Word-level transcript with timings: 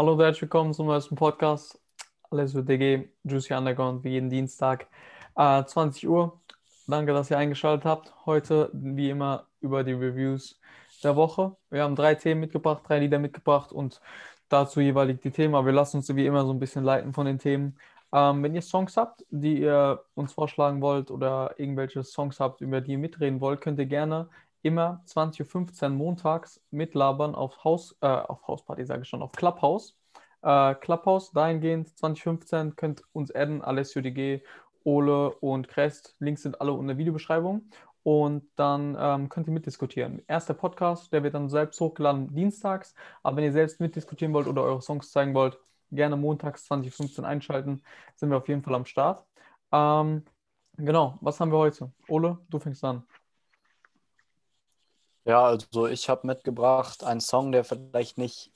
Hallo 0.00 0.14
und 0.14 0.20
herzlich 0.20 0.40
willkommen 0.40 0.72
zum 0.72 0.86
neuesten 0.86 1.14
Podcast. 1.14 1.78
Alles 2.30 2.52
für 2.52 2.62
DG, 2.62 3.10
Juicy 3.22 3.52
Underground, 3.52 4.02
wie 4.02 4.12
jeden 4.12 4.30
Dienstag, 4.30 4.86
äh, 5.36 5.62
20 5.62 6.08
Uhr. 6.08 6.40
Danke, 6.86 7.12
dass 7.12 7.30
ihr 7.30 7.36
eingeschaltet 7.36 7.84
habt. 7.84 8.14
Heute, 8.24 8.70
wie 8.72 9.10
immer, 9.10 9.46
über 9.60 9.84
die 9.84 9.92
Reviews 9.92 10.58
der 11.04 11.16
Woche. 11.16 11.54
Wir 11.68 11.82
haben 11.82 11.96
drei 11.96 12.14
Themen 12.14 12.40
mitgebracht, 12.40 12.82
drei 12.88 13.00
Lieder 13.00 13.18
mitgebracht 13.18 13.72
und 13.72 14.00
dazu 14.48 14.80
jeweilig 14.80 15.20
die 15.20 15.32
Themen. 15.32 15.54
Aber 15.54 15.66
wir 15.66 15.74
lassen 15.74 15.98
uns 15.98 16.16
wie 16.16 16.24
immer 16.24 16.46
so 16.46 16.54
ein 16.54 16.60
bisschen 16.60 16.82
leiten 16.82 17.12
von 17.12 17.26
den 17.26 17.38
Themen. 17.38 17.78
Ähm, 18.10 18.42
wenn 18.42 18.54
ihr 18.54 18.62
Songs 18.62 18.96
habt, 18.96 19.26
die 19.28 19.60
ihr 19.60 20.02
uns 20.14 20.32
vorschlagen 20.32 20.80
wollt 20.80 21.10
oder 21.10 21.56
irgendwelche 21.58 22.04
Songs 22.04 22.40
habt, 22.40 22.62
über 22.62 22.80
die 22.80 22.92
ihr 22.92 22.98
mitreden 22.98 23.42
wollt, 23.42 23.60
könnt 23.60 23.78
ihr 23.78 23.84
gerne 23.84 24.30
immer 24.62 25.02
20.15 25.06 25.82
Uhr 25.84 25.88
montags 25.90 26.60
mitlabern 26.70 27.34
auf 27.34 27.64
Haus, 27.64 27.96
äh, 28.00 28.06
auf 28.06 28.46
Hausparty, 28.46 28.84
sage 28.84 29.02
ich 29.02 29.08
schon, 29.08 29.22
auf 29.22 29.32
Clubhouse. 29.32 29.96
Äh, 30.42 30.74
Clubhouse, 30.76 31.32
dahingehend 31.32 31.96
2015 31.98 32.76
könnt 32.76 33.02
uns 33.12 33.34
adden, 33.34 33.62
Alessio 33.62 34.02
DG, 34.02 34.42
Ole 34.84 35.30
und 35.36 35.68
Crest. 35.68 36.16
Links 36.18 36.42
sind 36.42 36.60
alle 36.60 36.72
in 36.72 36.86
der 36.86 36.98
Videobeschreibung. 36.98 37.68
Und 38.02 38.48
dann 38.56 38.96
ähm, 38.98 39.28
könnt 39.28 39.46
ihr 39.46 39.52
mitdiskutieren. 39.52 40.22
Erster 40.26 40.54
Podcast, 40.54 41.12
der 41.12 41.22
wird 41.22 41.34
dann 41.34 41.50
selbst 41.50 41.78
hochgeladen 41.80 42.34
dienstags. 42.34 42.94
Aber 43.22 43.36
wenn 43.36 43.44
ihr 43.44 43.52
selbst 43.52 43.78
mitdiskutieren 43.80 44.32
wollt 44.32 44.46
oder 44.46 44.62
eure 44.62 44.80
Songs 44.80 45.10
zeigen 45.10 45.34
wollt, 45.34 45.58
gerne 45.90 46.16
montags 46.16 46.64
2015 46.64 47.24
einschalten. 47.24 47.82
Sind 48.16 48.30
wir 48.30 48.38
auf 48.38 48.48
jeden 48.48 48.62
Fall 48.62 48.74
am 48.74 48.86
Start. 48.86 49.24
Ähm, 49.72 50.24
genau, 50.76 51.18
was 51.20 51.40
haben 51.40 51.52
wir 51.52 51.58
heute? 51.58 51.92
Ole, 52.08 52.38
du 52.48 52.58
fängst 52.58 52.84
an. 52.84 53.04
Ja, 55.30 55.44
also 55.44 55.86
ich 55.86 56.08
habe 56.08 56.26
mitgebracht 56.26 57.04
einen 57.04 57.20
Song, 57.20 57.52
der 57.52 57.62
vielleicht 57.62 58.18
nicht 58.18 58.50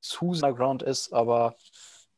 zu 0.00 0.26
underground 0.26 0.84
ist, 0.84 1.12
aber 1.12 1.56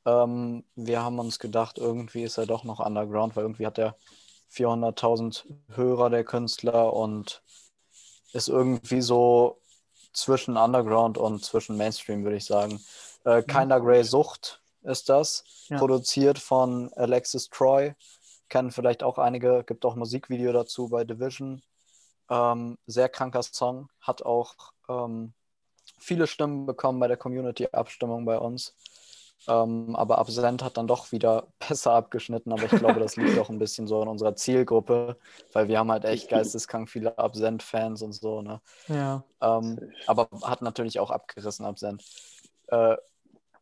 ähm, 0.05 0.67
wir 0.75 1.03
haben 1.03 1.19
uns 1.19 1.39
gedacht, 1.39 1.79
irgendwie 1.79 2.23
ist 2.23 2.37
er 2.37 2.45
doch 2.45 2.65
noch 2.65 2.81
underground, 2.81 3.35
weil 3.35 3.45
irgendwie 3.45 3.65
hat 3.65 3.79
er 3.79 3.97
400.000 4.53 5.47
Hörer, 5.69 6.11
der 6.11 6.23
Künstler, 6.23 6.93
und 6.93 7.43
ist 8.35 8.49
irgendwie 8.49 9.01
so 9.01 9.59
zwischen 10.13 10.59
Underground 10.59 11.17
und 11.17 11.43
zwischen 11.43 11.79
Mainstream, 11.79 12.25
würde 12.25 12.37
ich 12.37 12.45
sagen. 12.45 12.79
Äh, 13.25 13.39
mhm. 13.39 13.47
Kinder 13.47 13.81
Grey 13.81 14.05
Sucht 14.05 14.61
ist 14.83 15.09
das, 15.09 15.45
ja. 15.69 15.79
produziert 15.79 16.39
von 16.39 16.93
Alexis 16.93 17.49
Troy. 17.49 17.95
Kennen 18.51 18.71
vielleicht 18.71 19.03
auch 19.03 19.17
einige, 19.17 19.65
gibt 19.65 19.87
auch 19.87 19.97
Musikvideo 19.97 20.53
dazu 20.53 20.91
bei 20.91 21.05
Division. 21.05 21.63
Ähm, 22.33 22.79
sehr 22.87 23.11
kranker 23.11 23.43
Song, 23.43 23.91
hat 24.01 24.23
auch 24.23 24.55
ähm, 24.89 25.35
viele 25.99 26.27
Stimmen 26.27 26.65
bekommen 26.65 26.99
bei 26.99 27.07
der 27.07 27.19
Community-Abstimmung 27.19 28.25
bei 28.25 28.39
uns. 28.39 28.75
Ähm, 29.49 29.95
aber 29.97 30.17
Absent 30.17 30.63
hat 30.63 30.79
dann 30.79 30.87
doch 30.87 31.13
wieder 31.13 31.49
besser 31.69 31.93
abgeschnitten, 31.93 32.51
aber 32.53 32.63
ich 32.63 32.71
glaube, 32.71 33.01
das 33.01 33.17
liegt 33.17 33.39
auch 33.39 33.51
ein 33.51 33.59
bisschen 33.59 33.87
so 33.87 34.01
in 34.01 34.09
unserer 34.09 34.35
Zielgruppe, 34.35 35.19
weil 35.53 35.69
wir 35.69 35.79
haben 35.79 35.93
halt 35.93 36.07
echt 36.07 36.31
geisteskrank 36.31 36.89
viele 36.89 37.19
Absent-Fans 37.19 38.01
und 38.01 38.15
so, 38.15 38.41
ne? 38.41 38.63
Ja. 38.89 39.25
Ähm, 39.43 39.93
aber 40.07 40.29
hat 40.43 40.63
natürlich 40.63 41.01
auch 41.01 41.11
abgerissen, 41.11 41.67
Absent. 41.67 42.03
Äh, 42.69 42.97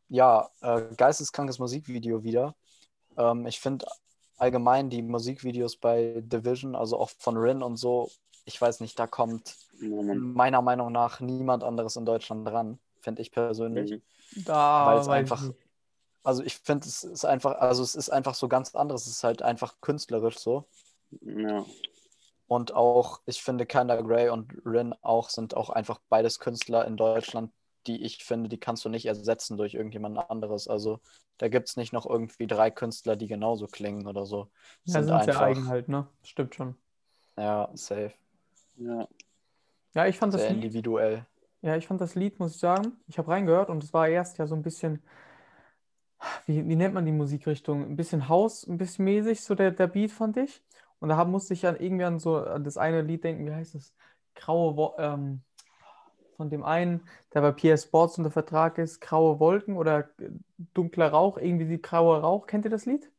ja, 0.08 0.48
äh, 0.60 0.82
geisteskrankes 0.96 1.58
Musikvideo 1.58 2.22
wieder. 2.22 2.54
Ähm, 3.16 3.46
ich 3.46 3.58
finde 3.58 3.86
allgemein 4.36 4.90
die 4.90 5.02
Musikvideos 5.02 5.76
bei 5.76 6.22
Division, 6.24 6.76
also 6.76 7.00
auch 7.00 7.10
von 7.18 7.36
Rin 7.36 7.62
und 7.62 7.76
so, 7.76 8.10
ich 8.44 8.60
weiß 8.60 8.80
nicht, 8.80 8.98
da 8.98 9.06
kommt 9.06 9.56
meiner 9.80 10.62
Meinung 10.62 10.92
nach 10.92 11.20
niemand 11.20 11.64
anderes 11.64 11.96
in 11.96 12.04
Deutschland 12.04 12.46
dran, 12.46 12.78
finde 13.00 13.22
ich 13.22 13.32
persönlich. 13.32 13.92
Mhm. 13.92 14.02
Da 14.44 14.86
weil 14.86 14.98
es 14.98 15.08
einfach, 15.08 15.42
ich 15.42 15.54
also 16.22 16.42
ich 16.42 16.56
finde, 16.56 16.86
es 16.86 17.02
ist 17.02 17.24
einfach, 17.24 17.58
also 17.58 17.82
es 17.82 17.94
ist 17.94 18.10
einfach 18.10 18.34
so 18.34 18.48
ganz 18.48 18.74
anderes, 18.74 19.06
es 19.06 19.16
ist 19.16 19.24
halt 19.24 19.42
einfach 19.42 19.80
künstlerisch 19.80 20.38
so. 20.38 20.66
Ja. 21.22 21.64
Und 22.46 22.74
auch, 22.74 23.20
ich 23.26 23.42
finde, 23.42 23.64
Kinda 23.64 24.00
Grey 24.00 24.28
und 24.28 24.52
Rin 24.64 24.94
auch 25.02 25.30
sind 25.30 25.56
auch 25.56 25.70
einfach 25.70 26.00
beides 26.08 26.40
Künstler 26.40 26.84
in 26.84 26.96
Deutschland, 26.96 27.52
die 27.86 28.02
ich 28.02 28.24
finde, 28.24 28.48
die 28.48 28.58
kannst 28.58 28.84
du 28.84 28.88
nicht 28.88 29.06
ersetzen 29.06 29.56
durch 29.56 29.74
irgendjemand 29.74 30.18
anderes. 30.30 30.68
Also 30.68 31.00
da 31.38 31.48
gibt 31.48 31.68
es 31.68 31.76
nicht 31.76 31.92
noch 31.92 32.06
irgendwie 32.06 32.46
drei 32.46 32.70
Künstler, 32.70 33.16
die 33.16 33.28
genauso 33.28 33.66
klingen 33.66 34.06
oder 34.06 34.26
so. 34.26 34.50
Ja, 34.84 34.94
sind, 34.94 35.04
sind 35.04 35.12
einfach, 35.12 35.32
sehr 35.32 35.42
eigen 35.42 35.68
halt, 35.68 35.88
ne? 35.88 36.06
Stimmt 36.22 36.54
schon. 36.54 36.74
Ja, 37.36 37.70
safe. 37.74 38.12
Ja. 38.80 39.08
Ja, 39.94 40.06
ich 40.06 40.18
fand 40.18 40.32
sehr 40.32 40.40
das 40.40 40.48
Lied, 40.50 40.64
individuell. 40.64 41.26
Ja, 41.62 41.76
ich 41.76 41.86
fand 41.86 42.00
das 42.00 42.14
Lied, 42.14 42.38
muss 42.38 42.54
ich 42.54 42.60
sagen. 42.60 42.92
Ich 43.06 43.18
habe 43.18 43.28
reingehört 43.28 43.68
und 43.68 43.84
es 43.84 43.92
war 43.92 44.08
erst 44.08 44.38
ja 44.38 44.46
so 44.46 44.54
ein 44.54 44.62
bisschen, 44.62 45.02
wie, 46.46 46.66
wie 46.66 46.76
nennt 46.76 46.94
man 46.94 47.04
die 47.04 47.12
Musikrichtung? 47.12 47.84
Ein 47.84 47.96
bisschen 47.96 48.28
Haus, 48.28 48.66
ein 48.66 48.78
bisschen 48.78 49.04
mäßig, 49.04 49.42
so 49.42 49.54
der, 49.54 49.70
der 49.70 49.88
Beat 49.88 50.12
fand 50.12 50.36
ich. 50.36 50.62
Und 51.00 51.10
da 51.10 51.24
musste 51.24 51.54
ich 51.54 51.66
an 51.66 51.76
irgendwie 51.76 52.04
an 52.04 52.18
so 52.18 52.36
an 52.36 52.64
das 52.64 52.76
eine 52.76 53.02
Lied 53.02 53.24
denken, 53.24 53.46
wie 53.46 53.52
heißt 53.52 53.74
das? 53.74 53.94
Graue, 54.34 54.76
Wo 54.76 54.94
ähm, 54.98 55.42
von 56.36 56.48
dem 56.48 56.62
einen, 56.62 57.02
der 57.34 57.42
bei 57.42 57.52
PS 57.52 57.84
Sports 57.84 58.16
unter 58.16 58.30
Vertrag 58.30 58.78
ist, 58.78 59.00
Graue 59.00 59.40
Wolken 59.40 59.76
oder 59.76 60.08
Dunkler 60.72 61.08
Rauch, 61.08 61.36
irgendwie 61.36 61.66
die 61.66 61.82
Graue 61.82 62.20
Rauch. 62.20 62.46
Kennt 62.46 62.64
ihr 62.64 62.70
das 62.70 62.86
Lied? 62.86 63.10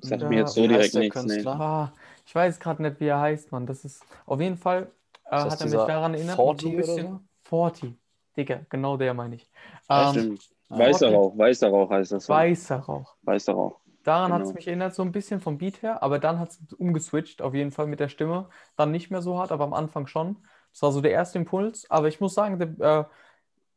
Das 0.00 0.10
sagt 0.10 0.22
mir 0.22 0.36
jetzt 0.40 0.54
so 0.54 0.66
direkt 0.66 0.94
nichts. 0.94 1.46
Ah, 1.46 1.92
ich 2.30 2.34
weiß 2.36 2.60
gerade 2.60 2.80
nicht, 2.80 3.00
wie 3.00 3.06
er 3.06 3.20
heißt, 3.20 3.50
man. 3.50 3.66
Das 3.66 3.84
ist 3.84 4.06
auf 4.24 4.40
jeden 4.40 4.56
Fall, 4.56 4.92
äh, 5.24 5.36
hat 5.36 5.60
er 5.60 5.66
mich 5.66 5.74
daran 5.74 6.14
erinnert. 6.14 6.36
40 6.36 6.62
so 6.62 6.68
ein 6.68 6.76
bisschen, 6.76 7.06
oder 7.06 7.14
so? 7.16 7.20
40. 7.48 7.94
Digga, 8.36 8.60
genau 8.68 8.96
der 8.96 9.14
meine 9.14 9.34
ich. 9.34 9.50
Ähm, 9.88 10.10
Stimmt. 10.12 10.50
Weißer 10.68 11.12
Rauch, 11.12 11.36
weißer 11.36 11.68
Rauch 11.68 11.90
heißt 11.90 12.12
das. 12.12 12.28
Weißer 12.28 12.76
Rauch. 12.76 13.16
Weißer 13.22 13.52
Rauch. 13.52 13.80
Daran 14.04 14.30
genau. 14.30 14.34
hat 14.36 14.46
es 14.46 14.54
mich 14.54 14.68
erinnert, 14.68 14.94
so 14.94 15.02
ein 15.02 15.10
bisschen 15.10 15.40
vom 15.40 15.58
Beat 15.58 15.82
her, 15.82 16.04
aber 16.04 16.20
dann 16.20 16.38
hat 16.38 16.50
es 16.50 16.72
umgeswitcht, 16.74 17.42
auf 17.42 17.52
jeden 17.52 17.72
Fall 17.72 17.88
mit 17.88 17.98
der 17.98 18.08
Stimme. 18.08 18.48
Dann 18.76 18.92
nicht 18.92 19.10
mehr 19.10 19.22
so 19.22 19.36
hart, 19.36 19.50
aber 19.50 19.64
am 19.64 19.72
Anfang 19.72 20.06
schon. 20.06 20.36
Das 20.70 20.82
war 20.82 20.92
so 20.92 21.00
der 21.00 21.10
erste 21.10 21.36
Impuls. 21.36 21.90
Aber 21.90 22.06
ich 22.06 22.20
muss 22.20 22.34
sagen, 22.34 22.60
der, 22.60 23.00
äh, 23.00 23.04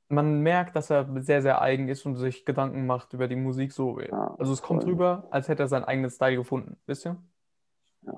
man 0.10 0.42
merkt, 0.42 0.76
dass 0.76 0.92
er 0.92 1.10
sehr, 1.24 1.42
sehr 1.42 1.60
eigen 1.60 1.90
ist 1.90 2.06
und 2.06 2.18
sich 2.18 2.46
Gedanken 2.46 2.86
macht 2.86 3.14
über 3.14 3.28
die 3.28 3.36
Musik 3.36 3.72
so. 3.72 4.00
Ja, 4.00 4.36
also 4.38 4.54
es 4.54 4.62
kommt 4.62 4.86
rüber, 4.86 5.28
als 5.32 5.48
hätte 5.48 5.64
er 5.64 5.68
seinen 5.68 5.86
eigenen 5.86 6.12
Style 6.12 6.36
gefunden, 6.36 6.78
wisst 6.86 7.08
ihr? 7.08 7.18
Ja. 8.04 8.14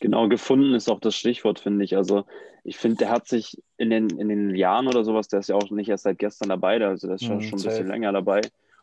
Genau, 0.00 0.28
gefunden 0.28 0.74
ist 0.74 0.90
auch 0.90 1.00
das 1.00 1.14
Stichwort, 1.14 1.60
finde 1.60 1.84
ich. 1.84 1.96
Also 1.96 2.24
ich 2.64 2.76
finde, 2.76 2.96
der 2.96 3.10
hat 3.10 3.28
sich 3.28 3.62
in 3.76 3.90
den, 3.90 4.10
in 4.18 4.28
den 4.28 4.54
Jahren 4.54 4.88
oder 4.88 5.04
sowas, 5.04 5.28
der 5.28 5.40
ist 5.40 5.48
ja 5.48 5.54
auch 5.54 5.70
nicht 5.70 5.88
erst 5.88 6.04
seit 6.04 6.18
gestern 6.18 6.48
dabei, 6.48 6.84
also 6.84 7.06
der 7.06 7.16
ist 7.16 7.24
schon, 7.24 7.38
mm, 7.38 7.42
schon 7.42 7.58
ein 7.60 7.64
bisschen 7.64 7.86
länger 7.86 8.12
dabei. 8.12 8.40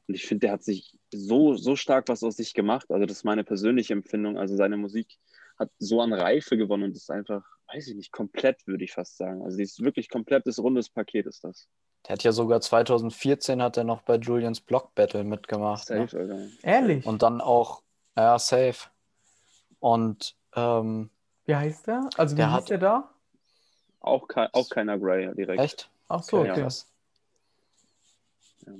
Und 0.07 0.15
ich 0.15 0.25
finde, 0.25 0.47
der 0.47 0.53
hat 0.53 0.63
sich 0.63 0.97
so, 1.13 1.55
so 1.55 1.75
stark 1.75 2.09
was 2.09 2.23
aus 2.23 2.37
sich 2.37 2.53
gemacht. 2.53 2.91
Also, 2.91 3.05
das 3.05 3.17
ist 3.17 3.23
meine 3.23 3.43
persönliche 3.43 3.93
Empfindung. 3.93 4.37
Also, 4.37 4.55
seine 4.55 4.77
Musik 4.77 5.17
hat 5.57 5.69
so 5.79 6.01
an 6.01 6.13
Reife 6.13 6.57
gewonnen 6.57 6.83
und 6.83 6.95
ist 6.95 7.11
einfach, 7.11 7.43
weiß 7.73 7.87
ich 7.87 7.95
nicht, 7.95 8.11
komplett, 8.11 8.67
würde 8.67 8.83
ich 8.83 8.91
fast 8.91 9.17
sagen. 9.17 9.43
Also, 9.43 9.57
die 9.57 9.63
ist 9.63 9.81
wirklich 9.83 10.09
komplettes, 10.09 10.59
rundes 10.59 10.89
Paket 10.89 11.25
ist 11.25 11.43
das. 11.43 11.67
Der 12.05 12.13
hat 12.13 12.23
ja 12.23 12.33
sogar 12.33 12.59
2014 12.59 13.61
hat 13.61 13.77
er 13.77 13.85
noch 13.85 14.01
bei 14.01 14.17
Julians 14.17 14.59
Block 14.59 14.93
Battle 14.93 15.23
mitgemacht. 15.23 15.89
Ne? 15.89 16.07
Safe, 16.07 16.25
ne? 16.25 16.51
Ehrlich? 16.63 17.05
Und 17.05 17.21
dann 17.21 17.39
auch, 17.39 17.81
ja, 18.17 18.37
safe. 18.39 18.89
Und, 19.79 20.35
ähm, 20.55 21.09
Wie 21.45 21.55
heißt 21.55 21.87
der? 21.87 22.09
Also, 22.17 22.35
wie 22.35 22.41
der 22.41 22.51
hat 22.51 22.69
der 22.69 22.77
da? 22.77 23.09
Auch, 23.99 24.27
auch 24.51 24.69
keiner 24.69 24.99
Grey 24.99 25.33
direkt. 25.33 25.61
Echt? 25.61 25.89
Ach 26.09 26.23
so, 26.23 26.39
okay. 26.41 26.51
okay. 26.51 26.61
Ja, 28.65 28.73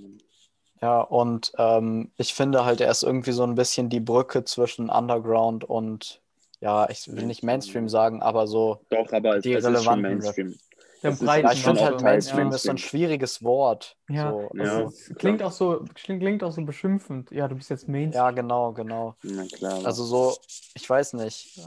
ja, 0.84 1.00
und 1.00 1.54
ähm, 1.58 2.12
ich 2.18 2.34
finde 2.34 2.66
halt, 2.66 2.82
er 2.82 2.92
ist 2.92 3.04
irgendwie 3.04 3.32
so 3.32 3.44
ein 3.44 3.56
bisschen 3.56 3.88
die 3.88 4.02
Brücke 4.02 4.44
zwischen 4.44 4.90
Underground 4.90 5.64
und, 5.64 6.20
ja, 6.60 6.90
ich 6.90 7.08
will 7.08 7.26
nicht 7.26 7.42
Mainstream 7.42 7.88
sagen, 7.88 8.22
aber 8.22 8.48
so 8.48 8.82
Doch, 8.90 9.14
aber 9.14 9.40
die 9.40 9.54
es 9.54 9.64
relevanten 9.64 10.02
Mainstream. 10.02 10.56
Der 11.04 11.12
ist, 11.12 11.22
ja, 11.22 11.52
ich 11.52 11.64
finde 11.64 11.84
halt 11.84 12.02
Mainstream 12.02 12.50
ja. 12.50 12.56
ist 12.56 12.64
so 12.64 12.72
ein 12.72 12.78
schwieriges 12.78 13.44
Wort. 13.44 13.98
Ja, 14.10 14.32
so, 14.32 14.50
also 14.58 14.80
ja. 14.80 15.16
klingt 15.16 15.44
auch 15.44 15.52
so 15.52 15.84
klingt 15.96 16.44
auch 16.44 16.52
so 16.52 16.64
beschimpfend. 16.64 17.30
Ja, 17.32 17.50
du 17.50 17.56
bist 17.56 17.70
jetzt 17.70 17.90
Mainstream. 17.90 18.24
Ja, 18.24 18.32
genau, 18.32 18.72
genau. 18.72 19.16
Na 19.22 19.46
klar. 19.54 19.86
Also 19.86 20.06
so, 20.06 20.38
ich 20.76 20.90
weiß 20.90 21.14
nicht. 21.14 21.60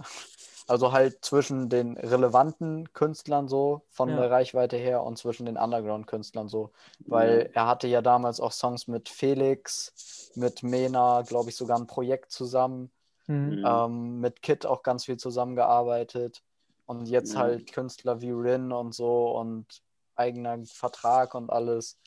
Also 0.69 0.91
halt 0.91 1.25
zwischen 1.25 1.69
den 1.69 1.97
relevanten 1.97 2.93
Künstlern 2.93 3.47
so 3.47 3.83
von 3.91 4.09
ja. 4.09 4.17
der 4.17 4.31
Reichweite 4.31 4.77
her 4.77 5.03
und 5.05 5.17
zwischen 5.17 5.47
den 5.47 5.57
Underground-Künstlern 5.57 6.49
so. 6.49 6.73
Weil 7.01 7.51
ja. 7.55 7.63
er 7.63 7.67
hatte 7.69 7.87
ja 7.87 8.03
damals 8.03 8.41
auch 8.41 8.53
Songs 8.53 8.89
mit 8.89 9.09
Felix, 9.09 10.33
mit 10.35 10.63
Mena, 10.63 11.23
glaube 11.23 11.51
ich, 11.51 11.57
sogar 11.57 11.79
ein 11.79 11.87
Projekt 11.87 12.33
zusammen. 12.33 12.91
Mhm. 13.29 13.65
Ähm, 13.67 14.21
mit 14.21 14.43
Kit 14.43 14.67
auch 14.67 14.83
ganz 14.83 15.05
viel 15.05 15.19
zusammengearbeitet. 15.19 16.43
Und 16.87 17.07
jetzt 17.07 17.35
mhm. 17.35 17.39
halt 17.39 17.73
Künstler 17.73 18.21
wie 18.21 18.31
Rin 18.31 18.73
und 18.73 18.95
so 18.95 19.37
und 19.37 19.67
eigener 20.15 20.59
Vertrag 20.67 21.35
und 21.35 21.51
alles. 21.51 21.99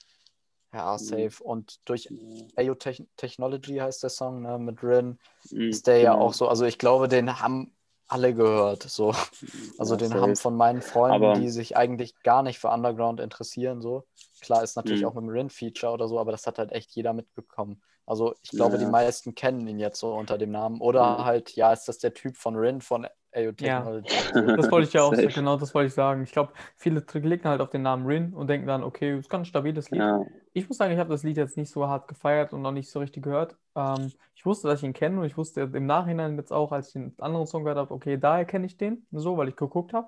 Ja, 0.74 0.94
mhm. 0.94 0.98
safe. 0.98 1.44
Und 1.44 1.80
durch 1.86 2.10
AO 2.56 2.76
Technology 2.76 3.78
heißt 3.78 4.04
der 4.04 4.10
Song, 4.10 4.42
ne, 4.42 4.58
mit 4.58 4.82
Rin, 4.84 5.20
mhm. 5.52 5.70
ist 5.70 5.88
der 5.88 6.00
ja 6.00 6.14
auch 6.16 6.34
so. 6.34 6.48
Also 6.48 6.66
ich 6.66 6.78
glaube, 6.78 7.08
den 7.08 7.40
haben 7.40 7.76
alle 8.08 8.34
gehört. 8.34 8.84
So. 8.84 9.14
Also 9.78 9.94
ja, 9.94 9.98
den 10.00 10.10
safe. 10.10 10.22
haben 10.22 10.36
von 10.36 10.56
meinen 10.56 10.82
Freunden, 10.82 11.24
Aber... 11.24 11.40
die 11.40 11.50
sich 11.50 11.78
eigentlich 11.78 12.22
gar 12.24 12.42
nicht 12.42 12.60
für 12.60 12.70
Underground 12.70 13.20
interessieren, 13.20 13.82
so, 13.82 14.06
Klar 14.40 14.64
ist 14.64 14.76
natürlich 14.76 15.02
mhm. 15.02 15.08
auch 15.08 15.14
mit 15.14 15.24
dem 15.24 15.30
Rin-Feature 15.30 15.94
oder 15.94 16.08
so, 16.08 16.20
aber 16.20 16.32
das 16.32 16.48
hat 16.48 16.58
halt 16.58 16.72
echt 16.72 16.92
jeder 16.92 17.14
mitbekommen. 17.14 17.82
Also 18.06 18.36
ich 18.42 18.50
glaube, 18.52 18.78
ja. 18.78 18.80
die 18.80 18.90
meisten 18.90 19.36
kennen 19.36 19.68
ihn 19.68 19.80
jetzt 19.80 20.00
so 20.00 20.14
unter 20.14 20.38
dem 20.38 20.52
Namen. 20.52 20.82
Oder 20.82 21.20
mhm. 21.20 21.26
halt, 21.26 21.56
ja, 21.56 21.72
ist 21.72 21.88
das 21.88 22.00
der 22.00 22.14
Typ 22.14 22.38
von 22.38 22.56
Rin 22.56 22.82
von 22.82 23.08
AO 23.34 23.52
Technology? 23.52 24.14
Ja, 24.34 24.56
das 24.56 24.72
wollte 24.72 24.88
ich 24.88 24.94
ja 24.94 25.04
auch, 25.04 25.12
genau 25.12 25.58
das 25.58 25.74
wollte 25.74 25.88
ich 25.88 25.94
sagen. 25.94 26.24
Ich 26.24 26.32
glaube, 26.32 26.54
viele 26.76 27.02
klicken 27.02 27.50
halt 27.50 27.62
auf 27.62 27.70
den 27.70 27.84
Namen 27.84 28.06
Rin 28.06 28.34
und 28.34 28.48
denken 28.48 28.68
dann, 28.68 28.84
okay, 28.84 29.16
das 29.16 29.26
ist 29.26 29.34
ein 29.34 29.46
stabiles 29.46 29.92
Lied. 29.92 30.02
Ja. 30.02 30.26
Ich 30.54 30.68
muss 30.68 30.78
sagen, 30.78 30.94
ich 30.94 31.00
habe 31.00 31.10
das 31.10 31.24
Lied 31.24 31.38
jetzt 31.38 31.58
nicht 31.58 31.70
so 31.70 31.88
hart 31.88 32.08
gefeiert 32.08 32.54
und 32.54 32.62
noch 32.62 32.72
nicht 32.72 32.90
so 32.90 33.00
richtig 33.00 33.24
gehört. 33.24 33.56
Ähm, 33.76 34.12
ich 34.36 34.46
wusste, 34.46 34.68
dass 34.68 34.80
ich 34.80 34.86
ihn 34.86 34.94
kenne 34.94 35.20
und 35.20 35.26
ich 35.26 35.38
wusste 35.38 35.62
im 35.62 35.86
Nachhinein 35.86 36.38
jetzt 36.38 36.52
auch, 36.52 36.72
als 36.72 36.88
ich 36.88 36.94
den 36.94 37.14
anderen 37.20 37.46
Song 37.46 37.64
gehört 37.64 37.78
habe, 37.78 37.94
okay, 37.94 38.18
daher 38.18 38.46
kenne 38.46 38.66
ich 38.66 38.78
den, 38.78 39.06
so, 39.12 39.38
weil 39.38 39.50
ich 39.50 39.56
geguckt 39.56 39.94
habe. 39.94 40.08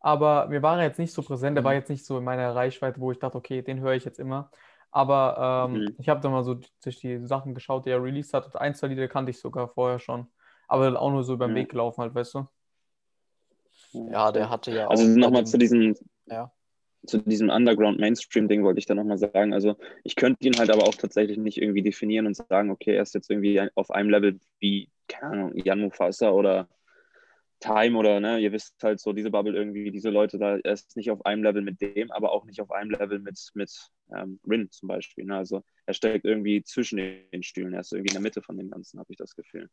Aber 0.00 0.48
mir 0.48 0.62
war 0.62 0.78
er 0.78 0.84
jetzt 0.84 0.98
nicht 0.98 1.14
so 1.14 1.22
präsent, 1.22 1.56
er 1.56 1.64
war 1.64 1.72
mhm. 1.72 1.78
jetzt 1.78 1.88
nicht 1.88 2.04
so 2.04 2.18
in 2.18 2.24
meiner 2.24 2.54
Reichweite, 2.54 3.00
wo 3.00 3.10
ich 3.10 3.18
dachte, 3.18 3.38
okay, 3.38 3.62
den 3.62 3.80
höre 3.80 3.94
ich 3.94 4.04
jetzt 4.04 4.18
immer. 4.18 4.50
Aber 4.90 5.66
ähm, 5.68 5.80
mhm. 5.80 5.96
ich 5.98 6.08
habe 6.08 6.20
dann 6.20 6.30
mal 6.30 6.44
so 6.44 6.60
durch 6.82 7.00
die 7.00 7.26
Sachen 7.26 7.52
geschaut, 7.52 7.84
die 7.84 7.90
er 7.90 8.02
released 8.02 8.32
hat. 8.32 8.46
Und 8.46 8.56
ein, 8.56 8.74
zwei 8.74 8.86
Lieder 8.86 9.08
kannte 9.08 9.30
ich 9.30 9.40
sogar 9.40 9.68
vorher 9.68 9.98
schon. 9.98 10.28
Aber 10.68 11.00
auch 11.00 11.10
nur 11.10 11.24
so 11.24 11.34
über 11.34 11.46
den 11.46 11.52
mhm. 11.52 11.56
Weg 11.56 11.68
gelaufen 11.70 12.02
halt, 12.02 12.14
weißt 12.14 12.34
du? 12.34 12.46
Ja, 13.92 14.32
der 14.32 14.50
hatte 14.50 14.72
ja 14.72 14.88
also 14.88 15.02
auch. 15.02 15.06
Also 15.06 15.18
nochmal 15.18 15.46
zu 15.46 15.58
diesem, 15.58 15.94
ja. 16.26 16.52
zu 17.06 17.18
diesem 17.18 17.48
Underground-Mainstream-Ding 17.48 18.64
wollte 18.64 18.80
ich 18.80 18.86
da 18.86 18.94
nochmal 18.94 19.18
sagen. 19.18 19.54
Also 19.54 19.76
ich 20.02 20.16
könnte 20.16 20.46
ihn 20.46 20.58
halt 20.58 20.70
aber 20.70 20.84
auch 20.84 20.94
tatsächlich 20.94 21.38
nicht 21.38 21.60
irgendwie 21.60 21.82
definieren 21.82 22.26
und 22.26 22.36
sagen, 22.36 22.70
okay, 22.70 22.94
er 22.94 23.02
ist 23.02 23.14
jetzt 23.14 23.30
irgendwie 23.30 23.60
auf 23.74 23.90
einem 23.90 24.10
Level 24.10 24.40
wie, 24.58 24.90
keine 25.08 25.32
Ahnung, 25.32 25.52
Jan 25.56 25.80
Mufasa 25.80 26.30
oder 26.30 26.68
Time 27.60 27.96
oder, 27.96 28.20
ne, 28.20 28.40
ihr 28.40 28.52
wisst 28.52 28.82
halt 28.82 29.00
so, 29.00 29.12
diese 29.12 29.30
Bubble 29.30 29.56
irgendwie, 29.56 29.90
diese 29.90 30.10
Leute 30.10 30.38
da, 30.38 30.58
er 30.58 30.72
ist 30.72 30.96
nicht 30.96 31.10
auf 31.10 31.24
einem 31.24 31.42
Level 31.42 31.62
mit 31.62 31.80
dem, 31.80 32.10
aber 32.10 32.32
auch 32.32 32.44
nicht 32.44 32.60
auf 32.60 32.70
einem 32.70 32.90
Level 32.90 33.20
mit, 33.20 33.38
mit 33.54 33.70
ähm, 34.14 34.38
Rin 34.46 34.70
zum 34.70 34.88
Beispiel. 34.88 35.24
Ne? 35.24 35.36
Also 35.36 35.62
er 35.86 35.94
steckt 35.94 36.26
irgendwie 36.26 36.62
zwischen 36.62 36.98
den 36.98 37.42
Stühlen, 37.42 37.72
er 37.72 37.80
ist 37.80 37.92
irgendwie 37.92 38.10
in 38.10 38.14
der 38.14 38.22
Mitte 38.22 38.42
von 38.42 38.58
dem 38.58 38.70
Ganzen, 38.70 38.98
habe 38.98 39.10
ich 39.12 39.16
das 39.16 39.34
Gefühl. 39.34 39.70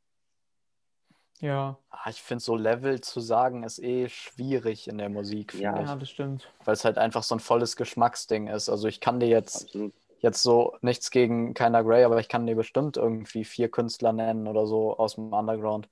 Ja. 1.41 1.77
Ah, 1.89 2.09
ich 2.09 2.21
finde, 2.21 2.43
so 2.43 2.55
Level 2.55 3.01
zu 3.01 3.19
sagen, 3.19 3.63
ist 3.63 3.79
eh 3.79 4.09
schwierig 4.09 4.87
in 4.87 4.97
der 4.97 5.09
Musik. 5.09 5.53
Ja, 5.55 5.79
ja, 5.79 5.95
das 5.95 6.09
stimmt. 6.09 6.51
Weil 6.63 6.73
es 6.73 6.85
halt 6.85 6.97
einfach 6.97 7.23
so 7.23 7.35
ein 7.35 7.39
volles 7.39 7.75
Geschmacksding 7.75 8.47
ist. 8.47 8.69
Also 8.69 8.87
ich 8.87 8.99
kann 8.99 9.19
dir 9.19 9.27
jetzt, 9.27 9.77
jetzt 10.19 10.43
so 10.43 10.77
nichts 10.81 11.11
gegen 11.11 11.53
Keiner 11.53 11.83
Grey, 11.83 12.03
aber 12.03 12.19
ich 12.19 12.29
kann 12.29 12.47
dir 12.47 12.55
bestimmt 12.55 12.97
irgendwie 12.97 13.43
vier 13.43 13.69
Künstler 13.69 14.13
nennen 14.13 14.47
oder 14.47 14.65
so 14.65 14.97
aus 14.97 15.15
dem 15.15 15.33
Underground 15.33 15.89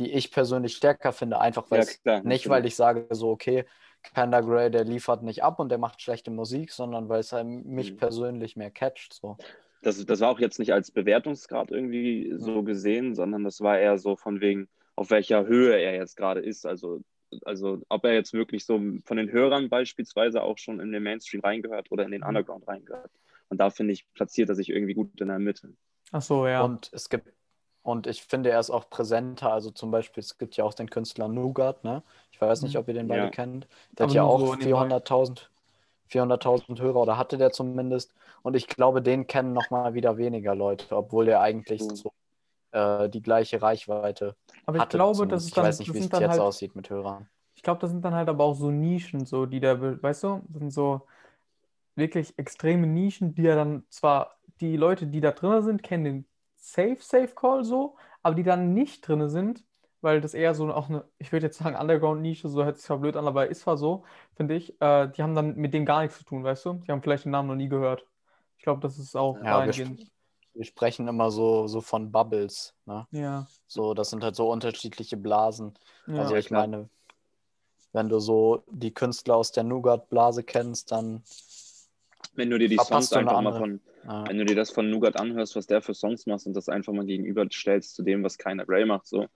die 0.00 0.12
ich 0.12 0.32
persönlich 0.32 0.76
stärker 0.76 1.12
finde, 1.12 1.40
einfach 1.40 1.70
weil 1.70 1.86
ja, 2.04 2.22
nicht, 2.22 2.48
weil 2.48 2.64
ich 2.64 2.74
sage 2.74 3.06
so, 3.10 3.30
okay, 3.30 3.66
Kanda 4.14 4.40
Gray, 4.40 4.70
der 4.70 4.84
liefert 4.84 5.22
nicht 5.22 5.44
ab 5.44 5.60
und 5.60 5.68
der 5.68 5.76
macht 5.76 6.00
schlechte 6.00 6.30
Musik, 6.30 6.72
sondern 6.72 7.10
weil 7.10 7.20
es 7.20 7.32
halt 7.32 7.46
mich 7.46 7.92
mhm. 7.92 7.96
persönlich 7.98 8.56
mehr 8.56 8.70
catcht. 8.70 9.12
So. 9.12 9.36
Das, 9.82 10.04
das 10.06 10.20
war 10.20 10.30
auch 10.30 10.40
jetzt 10.40 10.58
nicht 10.58 10.72
als 10.72 10.90
Bewertungsgrad 10.90 11.70
irgendwie 11.70 12.32
so 12.38 12.62
gesehen, 12.62 13.14
sondern 13.14 13.44
das 13.44 13.60
war 13.60 13.78
eher 13.78 13.98
so 13.98 14.16
von 14.16 14.40
wegen, 14.40 14.68
auf 15.00 15.08
welcher 15.08 15.46
Höhe 15.46 15.76
er 15.76 15.94
jetzt 15.94 16.14
gerade 16.14 16.40
ist. 16.40 16.66
Also, 16.66 17.00
also 17.46 17.80
ob 17.88 18.04
er 18.04 18.12
jetzt 18.12 18.34
wirklich 18.34 18.66
so 18.66 18.78
von 19.06 19.16
den 19.16 19.32
Hörern 19.32 19.70
beispielsweise 19.70 20.42
auch 20.42 20.58
schon 20.58 20.78
in 20.78 20.92
den 20.92 21.02
Mainstream 21.02 21.40
reingehört 21.40 21.90
oder 21.90 22.04
in 22.04 22.10
den 22.10 22.20
mhm. 22.20 22.28
Underground 22.28 22.68
reingehört. 22.68 23.10
Und 23.48 23.58
da 23.58 23.70
finde 23.70 23.94
ich, 23.94 24.12
platziert 24.12 24.50
er 24.50 24.54
sich 24.54 24.68
irgendwie 24.68 24.92
gut 24.92 25.18
in 25.22 25.28
der 25.28 25.38
Mitte. 25.38 25.72
Ach 26.12 26.20
so, 26.20 26.46
ja. 26.46 26.60
Und 26.60 26.90
es 26.92 27.08
gibt 27.08 27.32
und 27.82 28.06
ich 28.06 28.24
finde, 28.24 28.50
er 28.50 28.60
ist 28.60 28.68
auch 28.68 28.90
präsenter. 28.90 29.50
Also 29.50 29.70
zum 29.70 29.90
Beispiel, 29.90 30.20
es 30.20 30.36
gibt 30.36 30.58
ja 30.58 30.64
auch 30.64 30.74
den 30.74 30.90
Künstler 30.90 31.28
Nougat, 31.28 31.82
ne? 31.82 32.02
Ich 32.30 32.38
weiß 32.38 32.60
nicht, 32.60 32.74
mhm. 32.74 32.80
ob 32.80 32.88
ihr 32.88 32.94
den 32.94 33.08
beide 33.08 33.22
ja. 33.22 33.30
kennt. 33.30 33.68
Der 33.92 34.04
Aber 34.04 34.10
hat 34.10 34.14
ja 34.16 34.22
auch 34.24 34.38
so 34.38 34.52
400.000 34.52 35.46
400.000 36.10 36.78
Hörer 36.78 36.96
oder 36.96 37.16
hatte 37.16 37.38
der 37.38 37.52
zumindest. 37.52 38.12
Und 38.42 38.54
ich 38.54 38.66
glaube, 38.66 39.00
den 39.00 39.26
kennen 39.26 39.54
nochmal 39.54 39.94
wieder 39.94 40.18
weniger 40.18 40.54
Leute, 40.54 40.94
obwohl 40.94 41.24
der 41.24 41.40
eigentlich 41.40 41.80
mhm. 41.80 41.96
so 41.96 42.12
äh, 42.72 43.08
die 43.08 43.22
gleiche 43.22 43.60
Reichweite 43.62 44.36
Aber 44.66 44.78
ich 44.78 44.82
hatte, 44.82 44.96
glaube, 44.96 45.26
das 45.26 45.44
ist 45.44 45.56
dann, 45.56 45.64
Ich 45.64 45.68
weiß 45.68 45.78
nicht, 45.80 45.94
wie 45.94 45.98
es 45.98 46.04
jetzt 46.04 46.14
halt, 46.30 46.40
aussieht 46.40 46.74
mit 46.76 46.90
Hörern. 46.90 47.28
Ich 47.54 47.62
glaube, 47.62 47.80
das 47.80 47.90
sind 47.90 48.04
dann 48.04 48.14
halt 48.14 48.28
aber 48.28 48.44
auch 48.44 48.54
so 48.54 48.70
Nischen, 48.70 49.26
so 49.26 49.46
die 49.46 49.60
da, 49.60 49.80
weißt 50.02 50.24
du, 50.24 50.42
das 50.48 50.60
sind 50.60 50.70
so 50.70 51.06
wirklich 51.96 52.38
extreme 52.38 52.86
Nischen, 52.86 53.34
die 53.34 53.42
ja 53.42 53.54
dann 53.56 53.84
zwar 53.90 54.38
die 54.60 54.76
Leute, 54.76 55.06
die 55.06 55.20
da 55.20 55.32
drin 55.32 55.62
sind, 55.62 55.82
kennen 55.82 56.04
den 56.04 56.26
Safe, 56.56 56.98
Safe 57.00 57.28
Call 57.34 57.64
so, 57.64 57.96
aber 58.22 58.34
die 58.34 58.42
dann 58.42 58.74
nicht 58.74 59.06
drin 59.06 59.28
sind, 59.28 59.64
weil 60.00 60.20
das 60.20 60.34
eher 60.34 60.54
so 60.54 60.72
auch 60.72 60.88
eine, 60.88 61.04
ich 61.18 61.32
würde 61.32 61.46
jetzt 61.46 61.58
sagen, 61.58 61.76
Underground-Nische, 61.76 62.48
so 62.48 62.64
hört 62.64 62.76
sich 62.78 62.86
zwar 62.86 62.98
blöd 62.98 63.16
an, 63.16 63.26
aber 63.26 63.48
ist 63.48 63.62
zwar 63.62 63.76
so, 63.76 64.04
finde 64.34 64.54
ich, 64.56 64.80
äh, 64.80 65.08
die 65.08 65.22
haben 65.22 65.34
dann 65.34 65.56
mit 65.56 65.74
dem 65.74 65.84
gar 65.86 66.02
nichts 66.02 66.18
zu 66.18 66.24
tun, 66.24 66.44
weißt 66.44 66.64
du? 66.66 66.74
Die 66.74 66.92
haben 66.92 67.02
vielleicht 67.02 67.24
den 67.24 67.32
Namen 67.32 67.48
noch 67.48 67.54
nie 67.56 67.68
gehört. 67.68 68.06
Ich 68.56 68.62
glaube, 68.64 68.80
das 68.80 68.98
ist 68.98 69.16
auch 69.16 69.36
ja, 69.44 69.64
wir, 69.76 69.96
wir, 70.54 70.64
sprechen 70.64 71.08
immer 71.08 71.30
so, 71.30 71.66
so 71.66 71.80
von 71.80 72.10
Bubbles, 72.12 72.74
ne? 72.86 73.06
Ja. 73.10 73.46
So, 73.66 73.94
das 73.94 74.10
sind 74.10 74.22
halt 74.22 74.36
so 74.36 74.50
unterschiedliche 74.50 75.16
Blasen. 75.16 75.74
Ja, 76.06 76.22
also 76.22 76.34
ich 76.36 76.50
meine, 76.50 76.88
wenn 77.92 78.08
du 78.08 78.18
so 78.20 78.62
die 78.68 78.92
Künstler 78.92 79.36
aus 79.36 79.52
der 79.52 79.64
Nougat-Blase 79.64 80.44
kennst, 80.44 80.92
dann 80.92 81.22
wenn 82.34 82.50
du 82.50 82.58
dir 82.58 82.68
die 82.68 82.78
Songs 82.78 83.12
einfach 83.12 83.40
mal 83.40 83.58
von, 83.58 83.80
ah. 84.06 84.24
wenn 84.26 84.38
du 84.38 84.44
dir 84.44 84.54
das 84.54 84.70
von 84.70 84.88
Nougat 84.88 85.16
anhörst, 85.16 85.56
was 85.56 85.66
der 85.66 85.82
für 85.82 85.94
Songs 85.94 86.26
macht 86.26 86.46
und 86.46 86.54
das 86.54 86.68
einfach 86.68 86.92
mal 86.92 87.04
gegenüberstellst 87.04 87.94
zu 87.94 88.02
dem, 88.02 88.22
was 88.22 88.38
keiner 88.38 88.64
Ray 88.68 88.84
macht, 88.84 89.06
so, 89.06 89.26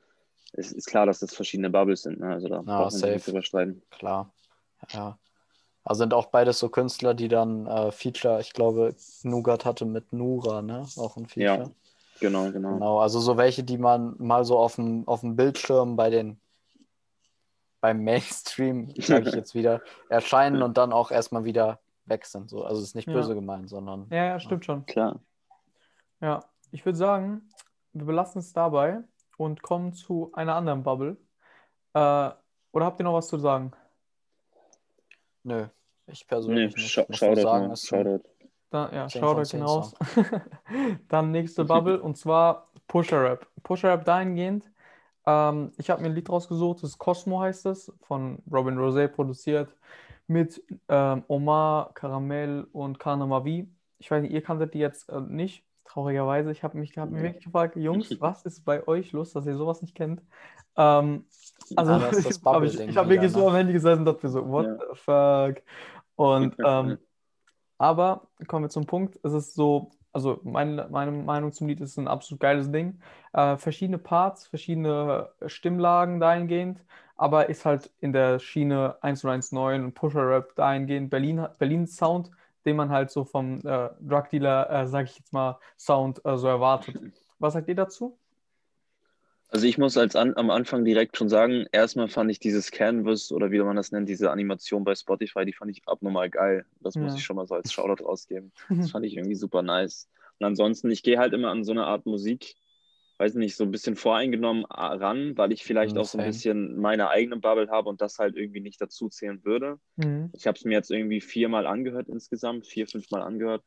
es 0.52 0.72
ist 0.72 0.86
klar, 0.86 1.06
dass 1.06 1.18
das 1.18 1.34
verschiedene 1.34 1.70
Bubbles 1.70 2.02
sind. 2.02 2.20
Ne? 2.20 2.28
Also 2.28 2.48
da 2.48 2.56
ja, 2.56 2.62
braucht 2.62 3.00
man 3.00 3.12
nicht 3.12 3.28
überstreiten. 3.28 3.82
Klar. 3.90 4.32
Ja. 4.90 5.18
Also 5.84 6.00
sind 6.00 6.14
auch 6.14 6.26
beides 6.26 6.58
so 6.58 6.70
Künstler, 6.70 7.12
die 7.12 7.28
dann 7.28 7.66
äh, 7.66 7.92
Feature, 7.92 8.40
ich 8.40 8.54
glaube, 8.54 8.94
Nougat 9.22 9.66
hatte 9.66 9.84
mit 9.84 10.12
Nura, 10.12 10.62
ne? 10.62 10.86
Auch 10.96 11.16
ein 11.16 11.26
Feature. 11.26 11.64
Ja, 11.64 11.70
genau, 12.20 12.50
genau. 12.50 12.74
Genau, 12.74 12.98
also 13.00 13.20
so 13.20 13.36
welche, 13.36 13.64
die 13.64 13.76
man 13.76 14.14
mal 14.18 14.46
so 14.46 14.58
auf 14.58 14.76
dem, 14.76 15.06
auf 15.06 15.20
dem 15.20 15.36
Bildschirm 15.36 15.96
bei 15.96 16.08
den 16.08 16.40
beim 17.82 18.02
Mainstream, 18.02 18.94
sage 18.96 19.28
ich 19.28 19.34
jetzt 19.34 19.54
wieder, 19.54 19.82
erscheinen 20.08 20.62
und 20.62 20.78
dann 20.78 20.90
auch 20.90 21.10
erstmal 21.10 21.44
wieder 21.44 21.80
weg 22.06 22.24
sind. 22.24 22.48
So. 22.48 22.64
Also 22.64 22.80
es 22.80 22.88
ist 22.88 22.94
nicht 22.94 23.04
böse 23.04 23.28
ja. 23.28 23.34
gemeint, 23.34 23.68
sondern. 23.68 24.06
Ja, 24.08 24.24
ja, 24.24 24.40
stimmt 24.40 24.64
schon. 24.64 24.86
Klar. 24.86 25.20
Ja, 26.22 26.44
ich 26.70 26.86
würde 26.86 26.96
sagen, 26.96 27.50
wir 27.92 28.06
belassen 28.06 28.38
es 28.38 28.54
dabei 28.54 29.02
und 29.36 29.60
kommen 29.60 29.92
zu 29.92 30.30
einer 30.32 30.54
anderen 30.54 30.82
Bubble. 30.82 31.18
Äh, 31.92 32.30
oder 32.72 32.86
habt 32.86 33.00
ihr 33.00 33.04
noch 33.04 33.12
was 33.12 33.28
zu 33.28 33.38
sagen? 33.38 33.72
Nö, 35.42 35.68
ich 36.06 36.26
persönlich 36.26 36.74
nee, 36.74 36.82
nicht. 36.82 36.90
Sch 36.90 37.00
Shoutout, 37.10 37.40
sagen, 37.40 37.70
ist 37.70 37.86
Shoutout. 37.86 38.24
Dann, 38.70 38.94
ja, 38.94 39.08
Shoutout 39.08 39.50
gehen 39.50 39.62
raus. 39.62 39.94
Dann 41.08 41.30
nächste 41.30 41.64
Bubble 41.64 42.00
und 42.00 42.16
zwar 42.16 42.70
Pusher 42.88 43.22
Rap. 43.22 43.46
Pusher 43.62 43.90
Rap 43.90 44.04
dahingehend. 44.04 44.70
Ähm, 45.26 45.72
ich 45.78 45.90
habe 45.90 46.02
mir 46.02 46.08
ein 46.08 46.14
Lied 46.14 46.28
rausgesucht, 46.28 46.82
das 46.82 46.98
Cosmo 46.98 47.40
heißt 47.40 47.66
es, 47.66 47.92
von 48.02 48.42
Robin 48.50 48.76
Rosé 48.76 49.08
produziert 49.08 49.74
mit 50.26 50.62
ähm, 50.88 51.24
Omar, 51.28 51.92
Karamell 51.94 52.66
und 52.72 52.98
Kana 52.98 53.26
Mavi. 53.26 53.68
Ich 53.98 54.10
weiß 54.10 54.22
nicht, 54.22 54.32
ihr 54.32 54.42
kanntet 54.42 54.74
die 54.74 54.78
jetzt 54.78 55.08
äh, 55.08 55.20
nicht, 55.20 55.64
traurigerweise. 55.94 56.50
Ich 56.50 56.62
habe 56.62 56.76
mich, 56.76 56.96
hab 56.98 57.10
mich 57.10 57.22
wirklich 57.22 57.44
gefragt, 57.44 57.76
Jungs, 57.76 58.10
was 58.20 58.44
ist 58.44 58.64
bei 58.64 58.86
euch 58.86 59.12
los, 59.12 59.32
dass 59.32 59.46
ihr 59.46 59.56
sowas 59.56 59.80
nicht 59.80 59.94
kennt? 59.94 60.22
Ähm, 60.76 61.24
also, 61.76 61.92
ja, 61.92 62.00
hab 62.44 62.62
ich, 62.62 62.80
ich 62.80 62.96
habe 62.96 63.08
wirklich 63.08 63.32
so 63.32 63.48
am 63.48 63.54
Handy 63.54 63.72
gesessen 63.72 64.00
und 64.00 64.06
dachte 64.06 64.28
so, 64.28 64.46
what 64.48 64.66
ja. 64.66 64.76
the 64.78 64.94
fuck? 64.94 65.62
Und, 66.16 66.56
ähm, 66.64 66.98
aber 67.78 68.28
kommen 68.46 68.64
wir 68.64 68.70
zum 68.70 68.86
Punkt, 68.86 69.18
es 69.22 69.32
ist 69.32 69.54
so, 69.54 69.90
also 70.12 70.40
meine, 70.42 70.88
meine 70.90 71.10
Meinung 71.10 71.52
zum 71.52 71.68
Lied 71.68 71.80
ist 71.80 71.96
ein 71.96 72.08
absolut 72.08 72.40
geiles 72.40 72.70
Ding. 72.70 73.00
Äh, 73.32 73.56
verschiedene 73.56 73.98
Parts, 73.98 74.46
verschiedene 74.46 75.30
Stimmlagen 75.46 76.20
dahingehend 76.20 76.80
aber 77.16 77.48
ist 77.48 77.64
halt 77.64 77.90
in 78.00 78.12
der 78.12 78.38
Schiene 78.38 78.96
119 79.02 79.84
und 79.84 79.94
Pusher-Rap 79.94 80.54
dahingehend 80.56 81.10
Berlin, 81.10 81.46
Berlin 81.58 81.86
Sound, 81.86 82.30
den 82.64 82.76
man 82.76 82.90
halt 82.90 83.10
so 83.10 83.24
vom 83.24 83.60
äh, 83.64 83.90
Drug 84.00 84.28
Dealer, 84.30 84.70
äh, 84.70 84.86
sag 84.86 85.06
ich 85.06 85.18
jetzt 85.18 85.32
mal, 85.32 85.58
Sound 85.78 86.24
äh, 86.24 86.36
so 86.36 86.48
erwartet. 86.48 86.96
Was 87.38 87.54
sagt 87.54 87.68
ihr 87.68 87.74
dazu? 87.74 88.18
Also 89.48 89.66
ich 89.66 89.78
muss 89.78 89.96
als 89.96 90.16
an, 90.16 90.36
am 90.36 90.50
Anfang 90.50 90.84
direkt 90.84 91.16
schon 91.16 91.28
sagen, 91.28 91.66
erstmal 91.70 92.08
fand 92.08 92.28
ich 92.30 92.40
dieses 92.40 92.72
Canvas 92.72 93.30
oder 93.30 93.52
wie 93.52 93.60
man 93.60 93.76
das 93.76 93.92
nennt, 93.92 94.08
diese 94.08 94.30
Animation 94.30 94.82
bei 94.82 94.96
Spotify, 94.96 95.44
die 95.44 95.52
fand 95.52 95.70
ich 95.70 95.86
abnormal 95.86 96.28
geil. 96.28 96.66
Das 96.80 96.96
ja. 96.96 97.02
muss 97.02 97.14
ich 97.14 97.24
schon 97.24 97.36
mal 97.36 97.46
so 97.46 97.54
als 97.54 97.72
Shoutout 97.72 98.04
rausgeben. 98.04 98.52
Das 98.68 98.90
fand 98.90 99.06
ich 99.06 99.16
irgendwie 99.16 99.36
super 99.36 99.62
nice. 99.62 100.08
Und 100.40 100.46
ansonsten, 100.46 100.90
ich 100.90 101.04
gehe 101.04 101.18
halt 101.18 101.32
immer 101.34 101.50
an 101.50 101.62
so 101.62 101.70
eine 101.70 101.84
Art 101.84 102.04
Musik, 102.06 102.56
weiß 103.18 103.34
nicht, 103.34 103.56
so 103.56 103.64
ein 103.64 103.70
bisschen 103.70 103.96
voreingenommen 103.96 104.64
äh, 104.64 104.74
ran, 104.74 105.36
weil 105.36 105.52
ich 105.52 105.64
vielleicht 105.64 105.94
mhm, 105.94 106.00
auch 106.00 106.04
so 106.04 106.18
ein 106.18 106.24
bisschen 106.24 106.80
meine 106.80 107.08
eigene 107.08 107.36
Bubble 107.36 107.68
habe 107.70 107.88
und 107.88 108.00
das 108.00 108.18
halt 108.18 108.36
irgendwie 108.36 108.60
nicht 108.60 108.80
dazu 108.80 109.08
zählen 109.08 109.44
würde. 109.44 109.78
Mhm. 109.96 110.30
Ich 110.32 110.46
habe 110.46 110.58
es 110.58 110.64
mir 110.64 110.74
jetzt 110.74 110.90
irgendwie 110.90 111.20
viermal 111.20 111.66
angehört 111.66 112.08
insgesamt, 112.08 112.66
vier, 112.66 112.86
fünfmal 112.86 113.22
angehört. 113.22 113.62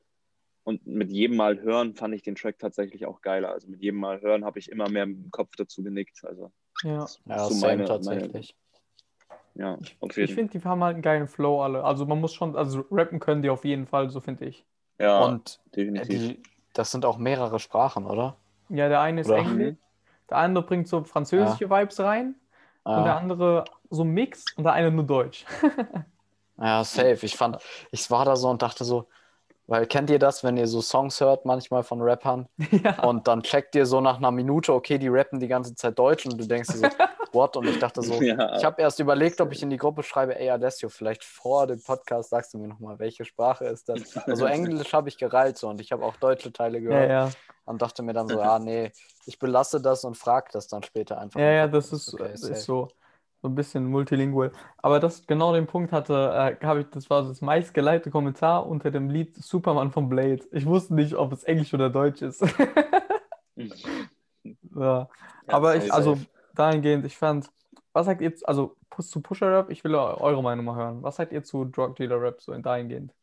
Und 0.63 0.85
mit 0.85 1.11
jedem 1.11 1.37
Mal 1.37 1.61
hören 1.61 1.95
fand 1.95 2.13
ich 2.13 2.23
den 2.23 2.35
Track 2.35 2.59
tatsächlich 2.59 3.05
auch 3.05 3.21
geiler. 3.21 3.53
Also 3.53 3.69
mit 3.69 3.81
jedem 3.81 4.01
Mal 4.01 4.19
hören 4.19 4.43
habe 4.43 4.59
ich 4.59 4.69
immer 4.69 4.89
mehr 4.89 5.03
im 5.03 5.31
Kopf 5.31 5.55
dazu 5.55 5.81
genickt. 5.81 6.19
Also 6.23 6.51
ja, 6.83 7.07
ja 7.25 7.49
so 7.49 7.55
meine, 7.55 7.85
tatsächlich. 7.85 8.53
Ja, 9.55 9.79
auf 10.01 10.17
jeden 10.17 10.29
Ich 10.29 10.35
finde, 10.35 10.59
die 10.59 10.63
haben 10.65 10.83
halt 10.83 10.95
einen 10.95 11.01
geilen 11.01 11.27
Flow 11.27 11.61
alle. 11.61 11.83
Also 11.85 12.05
man 12.05 12.19
muss 12.19 12.33
schon, 12.33 12.55
also 12.55 12.85
rappen 12.91 13.19
können 13.19 13.41
die 13.41 13.49
auf 13.49 13.63
jeden 13.63 13.87
Fall, 13.87 14.09
so 14.09 14.19
finde 14.19 14.45
ich. 14.45 14.65
Ja, 14.99 15.25
und 15.25 15.61
definitiv. 15.73 16.35
Die, 16.35 16.43
das 16.73 16.91
sind 16.91 17.05
auch 17.05 17.17
mehrere 17.17 17.59
Sprachen, 17.59 18.05
oder? 18.05 18.35
Ja, 18.69 18.89
der 18.89 19.01
eine 19.01 19.21
ist 19.21 19.27
oder? 19.27 19.37
Englisch, 19.37 19.75
der 20.29 20.37
andere 20.37 20.65
bringt 20.65 20.87
so 20.87 21.03
französische 21.03 21.65
ja. 21.65 21.69
Vibes 21.69 21.99
rein 21.99 22.35
ja. 22.85 22.97
und 22.97 23.03
der 23.05 23.15
andere 23.15 23.65
so 23.89 24.03
Mix 24.03 24.45
und 24.55 24.63
der 24.63 24.73
eine 24.73 24.91
nur 24.91 25.05
Deutsch. 25.05 25.45
ja, 26.57 26.83
safe. 26.83 27.19
Ich 27.25 27.35
fand, 27.37 27.57
ich 27.91 28.09
war 28.11 28.25
da 28.25 28.35
so 28.35 28.49
und 28.49 28.61
dachte 28.61 28.83
so, 28.83 29.07
weil 29.67 29.85
kennt 29.85 30.09
ihr 30.09 30.17
das, 30.17 30.43
wenn 30.43 30.57
ihr 30.57 30.65
so 30.65 30.81
Songs 30.81 31.19
hört, 31.19 31.45
manchmal 31.45 31.83
von 31.83 32.01
Rappern 32.01 32.47
ja. 32.83 33.03
und 33.03 33.27
dann 33.27 33.43
checkt 33.43 33.75
ihr 33.75 33.85
so 33.85 33.99
nach 34.01 34.17
einer 34.17 34.31
Minute, 34.31 34.73
okay, 34.73 34.97
die 34.97 35.09
rappen 35.09 35.39
die 35.39 35.47
ganze 35.47 35.75
Zeit 35.75 35.99
Deutsch 35.99 36.25
und 36.25 36.37
du 36.37 36.45
denkst 36.45 36.69
dir 36.69 36.77
so, 36.77 36.87
what? 37.33 37.57
Und 37.57 37.67
ich 37.67 37.77
dachte 37.77 38.01
so, 38.01 38.21
ja. 38.21 38.55
ich 38.55 38.63
habe 38.63 38.81
erst 38.81 38.99
überlegt, 38.99 39.41
ob 39.41 39.51
ich 39.51 39.61
in 39.61 39.69
die 39.69 39.77
Gruppe 39.77 40.03
schreibe, 40.03 40.39
ey 40.39 40.49
Alessio, 40.49 40.87
vielleicht 40.87 41.23
vor 41.23 41.67
dem 41.67 41.83
Podcast 41.83 42.29
sagst 42.29 42.53
du 42.53 42.57
mir 42.57 42.69
nochmal, 42.69 42.97
welche 42.99 43.25
Sprache 43.25 43.65
ist 43.65 43.89
das? 43.89 44.17
Also 44.27 44.45
Englisch 44.45 44.93
habe 44.93 45.09
ich 45.09 45.17
gereilt 45.17 45.57
so 45.57 45.67
und 45.69 45.79
ich 45.79 45.91
habe 45.91 46.03
auch 46.05 46.15
deutsche 46.17 46.51
Teile 46.51 46.81
gehört 46.81 47.09
ja, 47.09 47.29
und 47.65 47.81
dachte 47.81 48.03
mir 48.03 48.13
dann 48.13 48.27
so, 48.27 48.41
ah 48.41 48.59
nee, 48.59 48.91
ich 49.25 49.39
belasse 49.39 49.81
das 49.81 50.03
und 50.03 50.17
frage 50.17 50.47
das 50.51 50.67
dann 50.67 50.83
später 50.83 51.17
einfach. 51.17 51.39
Ja, 51.39 51.51
ja, 51.51 51.67
das 51.67 51.91
ist, 51.91 52.13
okay, 52.13 52.33
ist 52.33 52.63
so 52.63 52.89
so 53.47 53.51
ein 53.51 53.55
bisschen 53.55 53.85
multilingual. 53.85 54.51
Aber 54.77 54.99
das 54.99 55.25
genau 55.25 55.53
den 55.53 55.67
Punkt 55.67 55.93
hatte, 55.93 56.57
äh, 56.61 56.65
habe 56.65 56.81
ich, 56.81 56.87
das 56.91 57.09
war 57.09 57.23
das 57.23 57.41
meistgeleitete 57.41 58.11
Kommentar 58.11 58.67
unter 58.67 58.91
dem 58.91 59.09
Lied 59.09 59.35
Superman 59.37 59.91
von 59.91 60.09
Blade. 60.09 60.43
Ich 60.51 60.65
wusste 60.65 60.95
nicht, 60.95 61.15
ob 61.15 61.31
es 61.31 61.45
Englisch 61.45 61.73
oder 61.73 61.89
Deutsch 61.89 62.21
ist. 62.21 62.41
ja. 64.75 65.09
Aber 65.47 65.75
ich, 65.77 65.93
also 65.93 66.17
dahingehend, 66.55 67.05
ich 67.05 67.17
fand, 67.17 67.49
was 67.93 68.05
sagt 68.05 68.21
ihr 68.21 68.33
also 68.43 68.75
zu 68.99 69.21
Pusher 69.21 69.51
Rap? 69.51 69.69
Ich 69.69 69.83
will 69.83 69.95
eure 69.95 70.43
Meinung 70.43 70.65
mal 70.65 70.75
hören. 70.75 71.03
Was 71.03 71.15
sagt 71.15 71.31
ihr 71.31 71.43
zu 71.43 71.63
Drug 71.63 71.95
Dealer 71.95 72.21
Rap 72.21 72.41
so 72.41 72.51
in 72.51 72.61
dahingehend? 72.61 73.13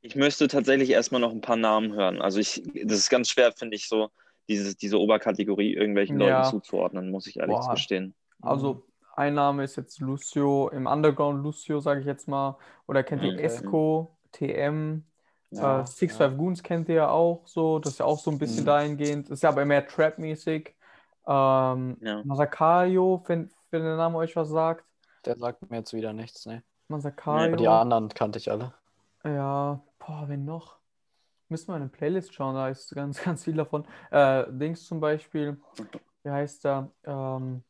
Ich 0.00 0.16
müsste 0.16 0.48
tatsächlich 0.48 0.90
erstmal 0.90 1.20
noch 1.20 1.32
ein 1.32 1.40
paar 1.40 1.56
Namen 1.56 1.92
hören. 1.92 2.20
Also 2.20 2.40
ich, 2.40 2.62
das 2.84 2.98
ist 2.98 3.10
ganz 3.10 3.30
schwer, 3.30 3.52
finde 3.52 3.76
ich, 3.76 3.88
so 3.88 4.10
dieses, 4.48 4.76
diese 4.76 4.98
Oberkategorie 5.00 5.74
irgendwelchen 5.74 6.20
ja. 6.20 6.38
Leuten 6.38 6.50
zuzuordnen, 6.50 7.10
muss 7.10 7.26
ich 7.26 7.38
ehrlich 7.38 7.56
Boah. 7.56 7.72
gestehen. 7.72 8.14
Also 8.42 8.74
mhm. 8.74 8.82
ein 9.16 9.34
Name 9.34 9.64
ist 9.64 9.76
jetzt 9.76 10.00
Lucio, 10.00 10.68
im 10.68 10.86
Underground 10.86 11.42
Lucio, 11.42 11.80
sage 11.80 12.00
ich 12.00 12.06
jetzt 12.06 12.28
mal. 12.28 12.56
Oder 12.86 13.02
kennt 13.02 13.22
ihr 13.22 13.34
okay. 13.34 13.42
Esco, 13.42 14.16
TM, 14.32 15.02
ja, 15.50 15.80
äh, 15.80 15.86
Six 15.86 16.18
ja. 16.18 16.28
Five 16.28 16.38
Goons 16.38 16.62
kennt 16.62 16.88
ihr 16.88 16.96
ja 16.96 17.08
auch 17.08 17.46
so. 17.46 17.78
Das 17.78 17.92
ist 17.92 17.98
ja 17.98 18.06
auch 18.06 18.18
so 18.18 18.30
ein 18.30 18.38
bisschen 18.38 18.62
mhm. 18.62 18.66
dahingehend. 18.66 19.26
Das 19.26 19.38
ist 19.38 19.42
ja 19.42 19.50
aber 19.50 19.64
mehr 19.64 19.86
Trap-mäßig. 19.86 20.74
Ähm, 21.26 21.96
ja. 22.00 22.22
Masakayo, 22.24 23.22
wenn, 23.26 23.50
wenn 23.70 23.82
der 23.82 23.96
Name 23.96 24.18
euch 24.18 24.36
was 24.36 24.48
sagt. 24.48 24.84
Der 25.24 25.36
sagt 25.36 25.68
mir 25.68 25.78
jetzt 25.78 25.92
wieder 25.92 26.12
nichts, 26.12 26.46
ne? 26.46 26.62
Masakayo. 26.88 27.56
Die 27.56 27.66
anderen 27.66 28.08
kannte 28.10 28.38
ich 28.38 28.50
alle. 28.50 28.72
Ja, 29.24 29.80
boah, 29.98 30.24
wen 30.28 30.44
noch? 30.44 30.76
Müssen 31.48 31.68
wir 31.68 31.74
eine 31.76 31.88
Playlist 31.88 32.34
schauen, 32.34 32.54
da 32.54 32.68
ist 32.68 32.94
ganz, 32.94 33.22
ganz 33.24 33.44
viel 33.44 33.54
davon. 33.54 33.84
Äh, 34.10 34.44
Dings 34.50 34.84
zum 34.84 35.00
Beispiel, 35.00 35.60
wie 36.22 36.30
heißt 36.30 36.64
der? 36.64 36.90
Ähm, 37.04 37.62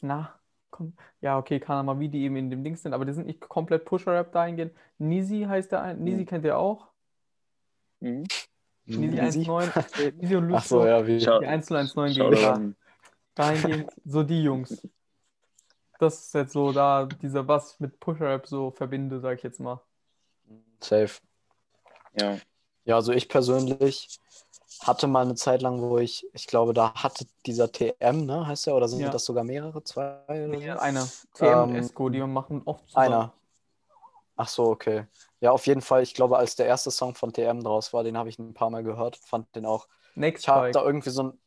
na, 0.00 0.34
komm. 0.70 0.94
Ja, 1.20 1.38
okay, 1.38 1.60
kann 1.60 1.76
er 1.76 1.82
mal, 1.84 2.00
wie 2.00 2.08
die 2.08 2.24
eben 2.24 2.36
in 2.36 2.50
dem 2.50 2.64
Dings 2.64 2.82
sind, 2.82 2.92
aber 2.92 3.04
die 3.04 3.12
sind 3.12 3.26
nicht 3.26 3.40
komplett 3.40 3.84
Pusher-Rap 3.84 4.32
dahingehen. 4.32 4.72
Nisi 4.98 5.44
heißt 5.48 5.70
der, 5.72 5.82
ein, 5.82 6.02
Nisi 6.02 6.22
mhm. 6.22 6.26
kennt 6.26 6.44
ihr 6.44 6.58
auch? 6.58 6.88
Mhm. 8.00 8.24
Nisi 8.86 9.18
1.9, 9.18 10.02
äh, 10.02 10.12
Nisi 10.20 10.36
und 10.36 10.44
Lucio, 10.44 10.56
Ach 10.56 10.64
so, 10.64 10.86
ja, 10.86 11.06
wie? 11.06 11.18
die 11.18 11.28
1019 11.28 12.14
GmbH. 12.14 12.60
Dahingehend, 13.34 13.90
so 14.04 14.22
die 14.22 14.42
Jungs. 14.42 14.86
Das 15.98 16.26
ist 16.26 16.34
jetzt 16.34 16.52
so 16.52 16.72
da, 16.72 17.06
dieser, 17.06 17.46
was 17.46 17.74
ich 17.74 17.80
mit 17.80 18.00
Pusher-Rap 18.00 18.46
so 18.46 18.72
verbinde, 18.72 19.20
sag 19.20 19.36
ich 19.38 19.44
jetzt 19.44 19.60
mal. 19.60 19.80
Safe. 20.80 21.20
Ja. 22.18 22.38
Ja, 22.84 22.96
also 22.96 23.12
ich 23.12 23.28
persönlich 23.28 24.20
hatte 24.80 25.06
mal 25.06 25.22
eine 25.22 25.34
Zeit 25.34 25.62
lang, 25.62 25.80
wo 25.80 25.98
ich, 25.98 26.26
ich 26.32 26.46
glaube, 26.46 26.74
da 26.74 26.94
hatte 26.94 27.26
dieser 27.46 27.70
TM, 27.70 28.26
ne, 28.26 28.46
heißt 28.46 28.66
der, 28.66 28.74
oder 28.74 28.88
sind 28.88 29.00
ja. 29.00 29.10
das 29.10 29.24
sogar 29.24 29.44
mehrere? 29.44 29.82
Zwei? 29.84 30.20
Oder 30.26 30.46
nee, 30.48 30.72
so? 30.72 30.78
einer. 30.78 31.08
TM 31.34 31.44
ähm, 31.44 31.62
und 31.62 31.74
Esco, 31.76 32.08
die 32.08 32.20
machen 32.20 32.62
oft 32.64 32.86
zusammen. 32.88 33.06
Einer. 33.06 33.32
Ach 34.36 34.48
so, 34.48 34.64
okay. 34.64 35.06
Ja, 35.40 35.52
auf 35.52 35.66
jeden 35.66 35.82
Fall, 35.82 36.02
ich 36.02 36.14
glaube, 36.14 36.38
als 36.38 36.56
der 36.56 36.66
erste 36.66 36.90
Song 36.90 37.14
von 37.14 37.32
TM 37.32 37.60
draus 37.62 37.92
war, 37.92 38.02
den 38.02 38.16
habe 38.16 38.28
ich 38.28 38.38
ein 38.38 38.54
paar 38.54 38.70
Mal 38.70 38.82
gehört, 38.82 39.16
fand 39.16 39.54
den 39.54 39.66
auch. 39.66 39.86
Next 40.14 40.44
ich 40.44 40.48
habe 40.48 40.70
da 40.72 40.84
irgendwie 40.84 41.10
so 41.10 41.24
ein. 41.24 41.38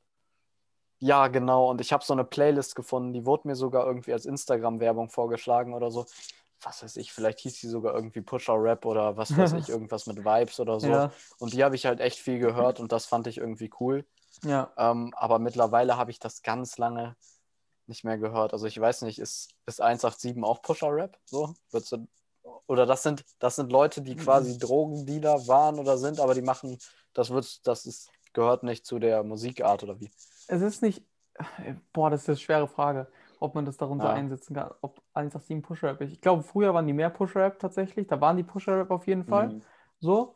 Ja, 0.99 1.27
genau, 1.27 1.69
und 1.69 1.81
ich 1.81 1.91
habe 1.91 2.05
so 2.05 2.13
eine 2.13 2.23
Playlist 2.23 2.75
gefunden, 2.75 3.11
die 3.11 3.25
wurde 3.25 3.49
mir 3.49 3.55
sogar 3.55 3.85
irgendwie 3.85 4.13
als 4.13 4.25
Instagram-Werbung 4.25 5.09
vorgeschlagen 5.09 5.73
oder 5.73 5.91
so 5.91 6.05
was 6.65 6.83
weiß 6.83 6.97
ich, 6.97 7.13
vielleicht 7.13 7.39
hieß 7.39 7.59
die 7.59 7.67
sogar 7.67 7.93
irgendwie 7.93 8.21
Pusher 8.21 8.61
Rap 8.61 8.85
oder 8.85 9.15
was 9.15 9.37
weiß 9.37 9.53
ich, 9.53 9.69
irgendwas 9.69 10.07
mit 10.07 10.17
Vibes 10.17 10.59
oder 10.59 10.79
so. 10.79 10.87
Ja. 10.87 11.11
Und 11.37 11.53
die 11.53 11.63
habe 11.63 11.75
ich 11.75 11.85
halt 11.85 11.99
echt 11.99 12.19
viel 12.19 12.39
gehört 12.39 12.79
und 12.79 12.91
das 12.91 13.05
fand 13.05 13.27
ich 13.27 13.37
irgendwie 13.37 13.69
cool. 13.79 14.05
Ja. 14.43 14.73
Ähm, 14.77 15.13
aber 15.15 15.39
mittlerweile 15.39 15.95
habe 15.97 16.11
ich 16.11 16.19
das 16.19 16.41
ganz 16.41 16.77
lange 16.77 17.15
nicht 17.87 18.03
mehr 18.03 18.17
gehört. 18.17 18.53
Also 18.53 18.65
ich 18.65 18.79
weiß 18.79 19.03
nicht, 19.03 19.19
ist, 19.19 19.51
ist 19.65 19.79
187 19.79 20.43
auch 20.43 20.61
Pusher 20.61 20.91
Rap? 20.91 21.17
So? 21.25 21.53
Du, 21.71 22.07
oder 22.67 22.85
das 22.85 23.03
sind, 23.03 23.23
das 23.39 23.55
sind 23.55 23.71
Leute, 23.71 24.01
die 24.01 24.15
quasi 24.15 24.55
mhm. 24.55 24.59
Drogendealer 24.59 25.47
waren 25.47 25.79
oder 25.79 25.97
sind, 25.97 26.19
aber 26.19 26.33
die 26.33 26.41
machen, 26.41 26.79
das 27.13 27.29
wird, 27.29 27.65
das 27.67 27.85
ist, 27.85 28.09
gehört 28.33 28.63
nicht 28.63 28.85
zu 28.85 28.97
der 28.97 29.23
Musikart 29.23 29.83
oder 29.83 29.99
wie? 29.99 30.11
Es 30.47 30.61
ist 30.61 30.81
nicht, 30.81 31.03
boah, 31.93 32.09
das 32.09 32.23
ist 32.23 32.29
eine 32.29 32.37
schwere 32.37 32.67
Frage 32.67 33.07
ob 33.39 33.55
man 33.55 33.65
das 33.65 33.77
darunter 33.77 34.05
ja. 34.05 34.13
einsetzen 34.13 34.55
kann, 34.55 34.71
ob 34.81 35.01
187 35.13 35.63
Push-Rap 35.63 36.01
ist. 36.01 36.11
Ich 36.11 36.21
glaube, 36.21 36.43
früher 36.43 36.73
waren 36.73 36.87
die 36.87 36.93
mehr 36.93 37.09
Push-Rap 37.09 37.59
tatsächlich, 37.59 38.07
da 38.07 38.19
waren 38.21 38.37
die 38.37 38.43
Push-Rap 38.43 38.91
auf 38.91 39.07
jeden 39.07 39.25
Fall. 39.25 39.49
Mhm. 39.49 39.61
So. 39.99 40.35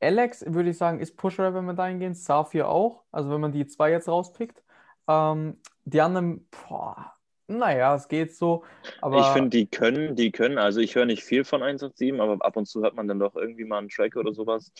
Alex, 0.00 0.44
würde 0.46 0.70
ich 0.70 0.78
sagen, 0.78 1.00
ist 1.00 1.16
Push-Rap, 1.16 1.54
wenn 1.54 1.64
man 1.64 1.76
da 1.76 1.86
hingeht. 1.86 2.16
Safir 2.16 2.68
auch, 2.68 3.02
also 3.10 3.30
wenn 3.30 3.40
man 3.40 3.52
die 3.52 3.66
zwei 3.66 3.90
jetzt 3.90 4.08
rauspickt. 4.08 4.62
Ähm, 5.08 5.56
die 5.84 6.00
anderen, 6.00 6.48
boah, 6.50 7.14
naja, 7.48 7.94
es 7.94 8.08
geht 8.08 8.36
so. 8.36 8.62
Aber 9.00 9.20
ich 9.20 9.26
finde, 9.28 9.50
die 9.50 9.66
können, 9.66 10.14
die 10.14 10.30
können, 10.30 10.58
also 10.58 10.80
ich 10.80 10.94
höre 10.94 11.06
nicht 11.06 11.24
viel 11.24 11.44
von 11.44 11.62
187, 11.62 12.20
aber 12.20 12.44
ab 12.44 12.56
und 12.56 12.66
zu 12.66 12.82
hört 12.82 12.94
man 12.94 13.08
dann 13.08 13.18
doch 13.18 13.34
irgendwie 13.34 13.64
mal 13.64 13.78
einen 13.78 13.88
Track 13.88 14.16
oder 14.16 14.34
sowas. 14.34 14.70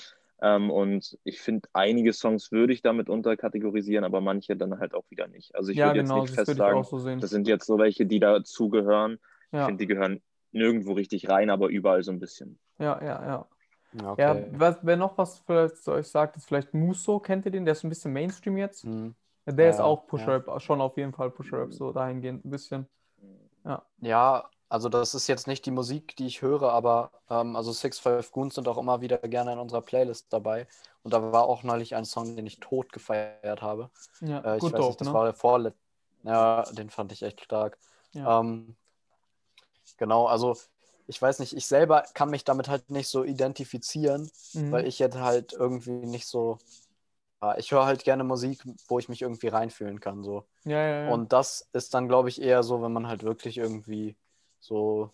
Ähm, 0.41 0.71
und 0.71 1.19
ich 1.25 1.41
finde, 1.41 1.69
einige 1.73 2.13
Songs 2.13 2.53
würde 2.53 2.73
ich 2.73 2.83
damit 2.83 3.09
unterkategorisieren, 3.09 4.05
aber 4.05 4.21
manche 4.21 4.57
dann 4.57 4.79
halt 4.79 4.95
auch 4.95 5.05
wieder 5.11 5.27
nicht. 5.27 5.55
Also 5.55 5.73
ich 5.73 5.79
ja, 5.79 5.87
würde 5.87 6.03
genau, 6.03 6.21
jetzt 6.21 6.31
nicht 6.31 6.35
fest 6.35 6.57
sagen, 6.57 6.85
so 6.85 7.17
das 7.17 7.31
sind 7.31 7.49
jetzt 7.49 7.67
so 7.67 7.79
welche, 7.79 8.07
die 8.07 8.21
dazugehören. 8.21 9.19
Ja. 9.51 9.61
Ich 9.61 9.67
finde, 9.67 9.85
die 9.85 9.89
gehören 9.89 10.23
nirgendwo 10.53 10.93
richtig 10.93 11.29
rein, 11.29 11.51
aber 11.51 11.69
überall 11.69 12.03
so 12.03 12.13
ein 12.13 12.21
bisschen. 12.21 12.59
Ja, 12.79 13.03
ja, 13.03 13.27
ja. 13.27 13.49
Okay. 14.05 14.23
Ja, 14.23 14.61
was, 14.61 14.79
wer 14.83 14.97
noch 14.97 15.17
was 15.17 15.39
vielleicht 15.41 15.79
zu 15.79 15.93
euch 15.93 16.07
sagt, 16.09 16.37
ist 16.37 16.47
vielleicht 16.47 16.75
Muso, 16.75 17.19
kennt 17.21 17.47
ihr 17.47 17.51
den? 17.51 17.65
Der 17.65 17.73
ist 17.73 17.85
ein 17.85 17.89
bisschen 17.89 18.13
Mainstream 18.13 18.59
jetzt. 18.59 18.85
Mhm. 18.85 19.15
Der 19.47 19.65
ja, 19.65 19.71
ist 19.71 19.81
auch 19.81 20.07
Pusher-Rap, 20.07 20.47
ja. 20.47 20.61
schon 20.61 20.81
auf 20.81 20.97
jeden 20.99 21.13
Fall 21.13 21.31
Pusher-Rap, 21.31 21.73
so 21.73 21.91
dahingehend 21.91 22.45
ein 22.45 22.51
bisschen. 22.51 22.87
Ja. 23.65 23.83
Ja, 24.01 24.51
also 24.69 24.89
das 24.89 25.15
ist 25.15 25.27
jetzt 25.29 25.47
nicht 25.47 25.65
die 25.65 25.71
Musik, 25.71 26.17
die 26.17 26.27
ich 26.27 26.43
höre, 26.43 26.73
aber 26.73 27.11
ähm, 27.31 27.57
also 27.57 27.73
Six 27.73 27.99
Five 27.99 28.31
Goons 28.33 28.55
sind 28.55 28.69
auch 28.69 28.79
immer 28.79 29.01
wieder 29.01 29.19
gerne 29.19 29.53
in 29.53 29.59
unserer 29.59 29.81
Playlist 29.81 30.27
dabei. 30.31 30.67
Und 31.03 31.15
da 31.15 31.33
war 31.33 31.45
auch 31.45 31.63
neulich 31.63 31.95
ein 31.95 32.05
Song, 32.05 32.37
den 32.37 32.47
ich 32.47 32.61
tot 32.61 32.93
gefeiert 32.93 33.63
habe. 33.63 33.91
Ja, 34.21 34.41
äh, 34.41 34.57
ich 34.57 34.61
gut 34.61 34.75
weiß 34.75 34.87
nicht, 34.87 35.01
das 35.01 35.09
ne? 35.09 35.15
war 35.15 35.25
der 35.25 35.35
vorletzte. 35.35 35.81
Ja, 36.25 36.63
den 36.73 36.91
fand 36.91 37.13
ich 37.13 37.23
echt 37.23 37.41
stark. 37.41 37.79
Ja. 38.13 38.41
Ähm, 38.41 38.77
genau, 39.97 40.27
also 40.27 40.57
ich 41.07 41.21
weiß 41.21 41.39
nicht, 41.39 41.57
ich 41.57 41.67
selber 41.67 42.05
kann 42.13 42.29
mich 42.29 42.45
damit 42.45 42.69
halt 42.69 42.91
nicht 42.91 43.09
so 43.09 43.25
identifizieren, 43.25 44.31
mhm. 44.53 44.73
weil 44.73 44.87
ich 44.87 44.99
jetzt 44.99 45.17
halt 45.17 45.55
irgendwie 45.55 45.93
nicht 45.93 46.27
so. 46.27 46.59
Ich 47.57 47.71
höre 47.71 47.87
halt 47.87 48.03
gerne 48.03 48.25
Musik, 48.25 48.65
wo 48.89 48.99
ich 48.99 49.09
mich 49.09 49.23
irgendwie 49.23 49.47
reinfühlen 49.47 50.01
kann. 50.01 50.25
So. 50.25 50.45
Ja, 50.65 50.83
ja, 50.83 51.05
ja. 51.05 51.11
Und 51.11 51.33
das 51.33 51.69
ist 51.73 51.95
dann, 51.95 52.09
glaube 52.09 52.29
ich, 52.29 52.43
eher 52.43 52.65
so, 52.65 52.83
wenn 52.83 52.93
man 52.93 53.07
halt 53.07 53.23
wirklich 53.23 53.59
irgendwie 53.59 54.17
so, 54.61 55.11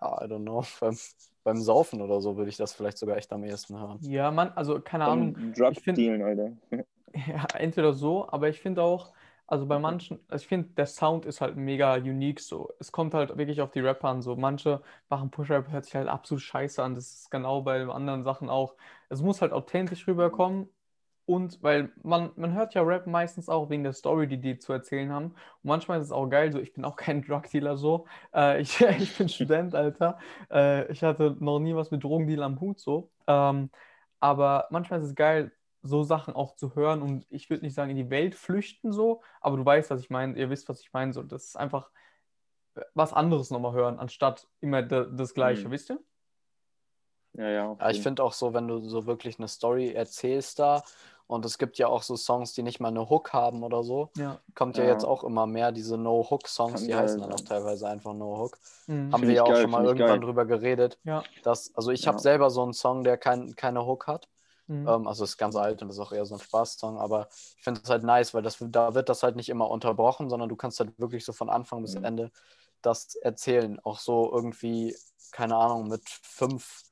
ja, 0.00 0.24
I 0.24 0.26
don't 0.26 0.42
know, 0.42 0.64
beim, 0.80 0.96
beim 1.44 1.56
Saufen 1.56 2.00
oder 2.00 2.20
so 2.20 2.36
würde 2.36 2.50
ich 2.50 2.56
das 2.56 2.72
vielleicht 2.72 2.98
sogar 2.98 3.16
echt 3.16 3.32
am 3.32 3.44
ehesten 3.44 3.78
hören. 3.78 3.98
Ja, 4.02 4.30
man, 4.30 4.50
also 4.52 4.80
keine 4.80 5.04
Ahnung. 5.04 5.34
Drug 5.54 5.72
ich 5.72 5.80
find, 5.80 5.98
dealen, 5.98 6.22
Alter. 6.22 6.52
Ja, 7.14 7.44
entweder 7.58 7.92
so, 7.92 8.26
aber 8.30 8.48
ich 8.48 8.60
finde 8.60 8.82
auch, 8.82 9.12
also 9.46 9.66
bei 9.66 9.78
manchen, 9.78 10.18
also 10.28 10.42
ich 10.42 10.48
finde, 10.48 10.70
der 10.70 10.86
Sound 10.86 11.26
ist 11.26 11.42
halt 11.42 11.56
mega 11.56 11.96
unique 11.96 12.40
so. 12.40 12.70
Es 12.78 12.90
kommt 12.90 13.12
halt 13.12 13.36
wirklich 13.36 13.60
auf 13.60 13.70
die 13.70 13.80
Rapper 13.80 14.08
an. 14.08 14.22
So, 14.22 14.34
manche 14.34 14.80
machen 15.10 15.30
Push-Rap, 15.30 15.70
hört 15.70 15.84
sich 15.84 15.94
halt 15.94 16.08
absolut 16.08 16.40
scheiße 16.40 16.82
an. 16.82 16.94
Das 16.94 17.12
ist 17.12 17.30
genau 17.30 17.60
bei 17.60 17.86
anderen 17.86 18.22
Sachen 18.22 18.48
auch. 18.48 18.76
Es 19.10 19.20
muss 19.20 19.42
halt 19.42 19.52
authentisch 19.52 20.06
rüberkommen 20.08 20.70
und 21.26 21.62
weil 21.62 21.92
man, 22.02 22.32
man 22.36 22.52
hört 22.54 22.74
ja 22.74 22.82
Rap 22.82 23.06
meistens 23.06 23.48
auch 23.48 23.70
wegen 23.70 23.84
der 23.84 23.92
Story, 23.92 24.26
die 24.28 24.40
die 24.40 24.58
zu 24.58 24.72
erzählen 24.72 25.10
haben. 25.12 25.26
Und 25.26 25.34
manchmal 25.62 26.00
ist 26.00 26.06
es 26.06 26.12
auch 26.12 26.28
geil, 26.28 26.52
so 26.52 26.58
ich 26.60 26.72
bin 26.72 26.84
auch 26.84 26.96
kein 26.96 27.22
Drug-Dealer 27.26 27.76
so. 27.76 28.06
Äh, 28.34 28.60
ich, 28.60 28.80
ich 28.98 29.16
bin 29.16 29.28
Student, 29.28 29.74
Alter. 29.74 30.18
Äh, 30.50 30.90
ich 30.92 31.02
hatte 31.02 31.36
noch 31.40 31.58
nie 31.60 31.74
was 31.74 31.90
mit 31.90 32.02
Drogendeal 32.04 32.42
am 32.42 32.60
Hut 32.60 32.80
so. 32.80 33.10
Ähm, 33.26 33.70
aber 34.20 34.68
manchmal 34.70 35.00
ist 35.00 35.06
es 35.06 35.14
geil, 35.14 35.52
so 35.82 36.02
Sachen 36.04 36.34
auch 36.34 36.54
zu 36.56 36.74
hören 36.76 37.02
und 37.02 37.26
ich 37.28 37.50
würde 37.50 37.64
nicht 37.64 37.74
sagen 37.74 37.90
in 37.90 37.96
die 37.96 38.10
Welt 38.10 38.34
flüchten 38.36 38.92
so, 38.92 39.20
aber 39.40 39.56
du 39.56 39.64
weißt, 39.64 39.90
was 39.90 40.00
ich 40.00 40.10
meine, 40.10 40.38
ihr 40.38 40.48
wisst, 40.48 40.68
was 40.68 40.80
ich 40.80 40.92
meine, 40.92 41.12
so, 41.12 41.22
das 41.24 41.44
ist 41.46 41.56
einfach 41.56 41.90
was 42.94 43.12
anderes 43.12 43.50
nochmal 43.50 43.72
hören, 43.74 43.98
anstatt 43.98 44.48
immer 44.60 44.82
das 44.82 45.34
Gleiche, 45.34 45.68
Mhm. 45.68 45.70
wisst 45.70 45.90
ihr? 45.90 45.98
Ja, 47.34 47.48
ja. 47.48 47.76
Ja, 47.80 47.90
ich 47.90 48.00
finde 48.00 48.22
auch 48.22 48.32
so, 48.32 48.52
wenn 48.54 48.68
du 48.68 48.88
so 48.88 49.06
wirklich 49.06 49.38
eine 49.38 49.48
Story 49.48 49.92
erzählst 49.92 50.58
da 50.58 50.82
und 51.26 51.44
es 51.44 51.58
gibt 51.58 51.78
ja 51.78 51.88
auch 51.88 52.02
so 52.02 52.16
Songs, 52.16 52.52
die 52.52 52.62
nicht 52.62 52.80
mal 52.80 52.88
eine 52.88 53.08
Hook 53.08 53.32
haben 53.32 53.62
oder 53.62 53.82
so, 53.82 54.10
Ja. 54.16 54.40
kommt 54.54 54.76
ja, 54.76 54.84
Ja. 54.84 54.90
jetzt 54.90 55.04
auch 55.04 55.24
immer 55.24 55.46
mehr 55.46 55.72
diese 55.72 55.96
No-Hook-Songs, 55.96 56.84
die 56.84 56.90
geil 56.90 56.96
heißen 56.96 57.22
dann 57.22 57.32
auch 57.32 57.40
teilweise 57.42 57.88
einfach 57.88 58.12
No-Hook. 58.14 58.58
Mhm. 58.86 59.12
Haben 59.12 59.20
Find 59.20 59.28
wir 59.28 59.34
ja 59.34 59.42
auch 59.44 59.48
geil, 59.48 59.56
schon 59.56 59.70
mal 59.70 59.84
irgendwann 59.84 60.20
geil. 60.20 60.20
drüber 60.20 60.44
geredet. 60.46 60.98
Ja. 61.04 61.22
Dass, 61.42 61.74
also 61.74 61.90
ich 61.90 62.06
Ja. 62.06 62.08
habe 62.08 62.20
selber 62.20 62.50
so 62.50 62.62
einen 62.62 62.72
Song, 62.74 63.04
der 63.04 63.16
kein, 63.18 63.54
keine 63.56 63.84
Hook 63.86 64.06
hat. 64.06 64.28
Mhm. 64.68 64.86
Ähm, 64.86 65.06
also 65.06 65.24
ist 65.24 65.36
ganz 65.38 65.56
alt 65.56 65.82
und 65.82 65.90
ist 65.90 65.98
auch 65.98 66.12
eher 66.12 66.24
so 66.26 66.34
ein 66.36 66.40
Spaßsong, 66.40 66.98
aber 66.98 67.28
ich 67.56 67.62
finde 67.62 67.80
es 67.84 67.90
halt 67.90 68.02
nice, 68.04 68.34
weil 68.34 68.42
das, 68.42 68.58
da 68.60 68.94
wird 68.94 69.08
das 69.08 69.22
halt 69.22 69.36
nicht 69.36 69.48
immer 69.48 69.70
unterbrochen, 69.70 70.28
sondern 70.30 70.48
du 70.48 70.56
kannst 70.56 70.80
halt 70.80 70.98
wirklich 70.98 71.24
so 71.24 71.32
von 71.32 71.50
Anfang 71.50 71.82
bis 71.82 71.94
Mhm. 71.94 72.04
Ende 72.04 72.32
das 72.82 73.14
erzählen. 73.16 73.78
Auch 73.80 73.98
so 73.98 74.30
irgendwie, 74.32 74.96
keine 75.30 75.56
Ahnung, 75.56 75.88
mit 75.88 76.08
fünf, 76.08 76.82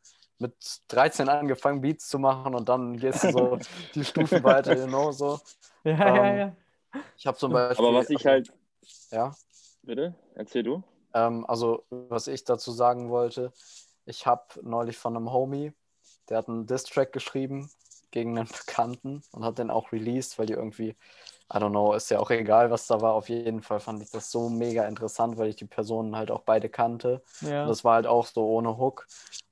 mit 0.40 0.54
13 0.88 1.28
angefangen, 1.28 1.80
Beats 1.80 2.09
zu 2.09 2.18
machen 2.18 2.54
und 2.54 2.68
dann 2.68 2.97
gehst 2.97 3.25
du 3.25 3.30
so 3.30 3.59
die 3.94 4.04
Stufen 4.04 4.42
weiter, 4.42 4.75
know, 4.87 5.12
so. 5.12 5.38
Ja, 5.82 6.14
ja, 6.14 6.25
ähm, 6.26 6.38
ja. 6.38 7.02
Ich 7.16 7.26
habe 7.26 7.38
zum 7.38 7.52
Beispiel. 7.52 7.87
Aber 7.87 7.97
was 7.97 8.11
ich 8.11 8.18
also, 8.26 8.28
halt. 8.28 8.52
Ja. 9.11 9.35
Bitte? 9.82 10.14
Erzähl 10.35 10.62
du. 10.62 10.82
Ähm, 11.14 11.47
also, 11.49 11.85
was 11.88 12.26
ich 12.26 12.44
dazu 12.44 12.70
sagen 12.70 13.09
wollte, 13.09 13.52
ich 14.04 14.26
habe 14.26 14.42
neulich 14.62 14.99
von 14.99 15.16
einem 15.16 15.32
Homie, 15.32 15.73
der 16.28 16.38
hat 16.38 16.49
einen 16.49 16.66
Diss-Track 16.66 17.12
geschrieben 17.12 17.70
gegen 18.11 18.38
einen 18.38 18.49
Bekannten 18.49 19.23
und 19.32 19.44
hat 19.44 19.59
den 19.59 19.70
auch 19.70 19.92
released, 19.92 20.38
weil 20.38 20.47
die 20.47 20.52
irgendwie, 20.52 20.90
I 21.52 21.56
don't 21.56 21.70
know, 21.70 21.94
ist 21.94 22.11
ja 22.11 22.18
auch 22.18 22.30
egal, 22.30 22.70
was 22.70 22.87
da 22.87 23.00
war. 23.00 23.14
Auf 23.14 23.28
jeden 23.28 23.62
Fall 23.62 23.80
fand 23.80 24.02
ich 24.02 24.11
das 24.11 24.30
so 24.30 24.49
mega 24.49 24.87
interessant, 24.87 25.38
weil 25.38 25.49
ich 25.49 25.56
die 25.56 25.66
Personen 25.66 26.16
halt 26.16 26.30
auch 26.30 26.42
beide 26.42 26.68
kannte. 26.68 27.23
ja. 27.40 27.62
Und 27.62 27.68
das 27.68 27.85
war 27.85 27.94
halt 27.94 28.06
auch 28.06 28.26
so 28.26 28.47
ohne 28.47 28.76
Hook. 28.76 29.06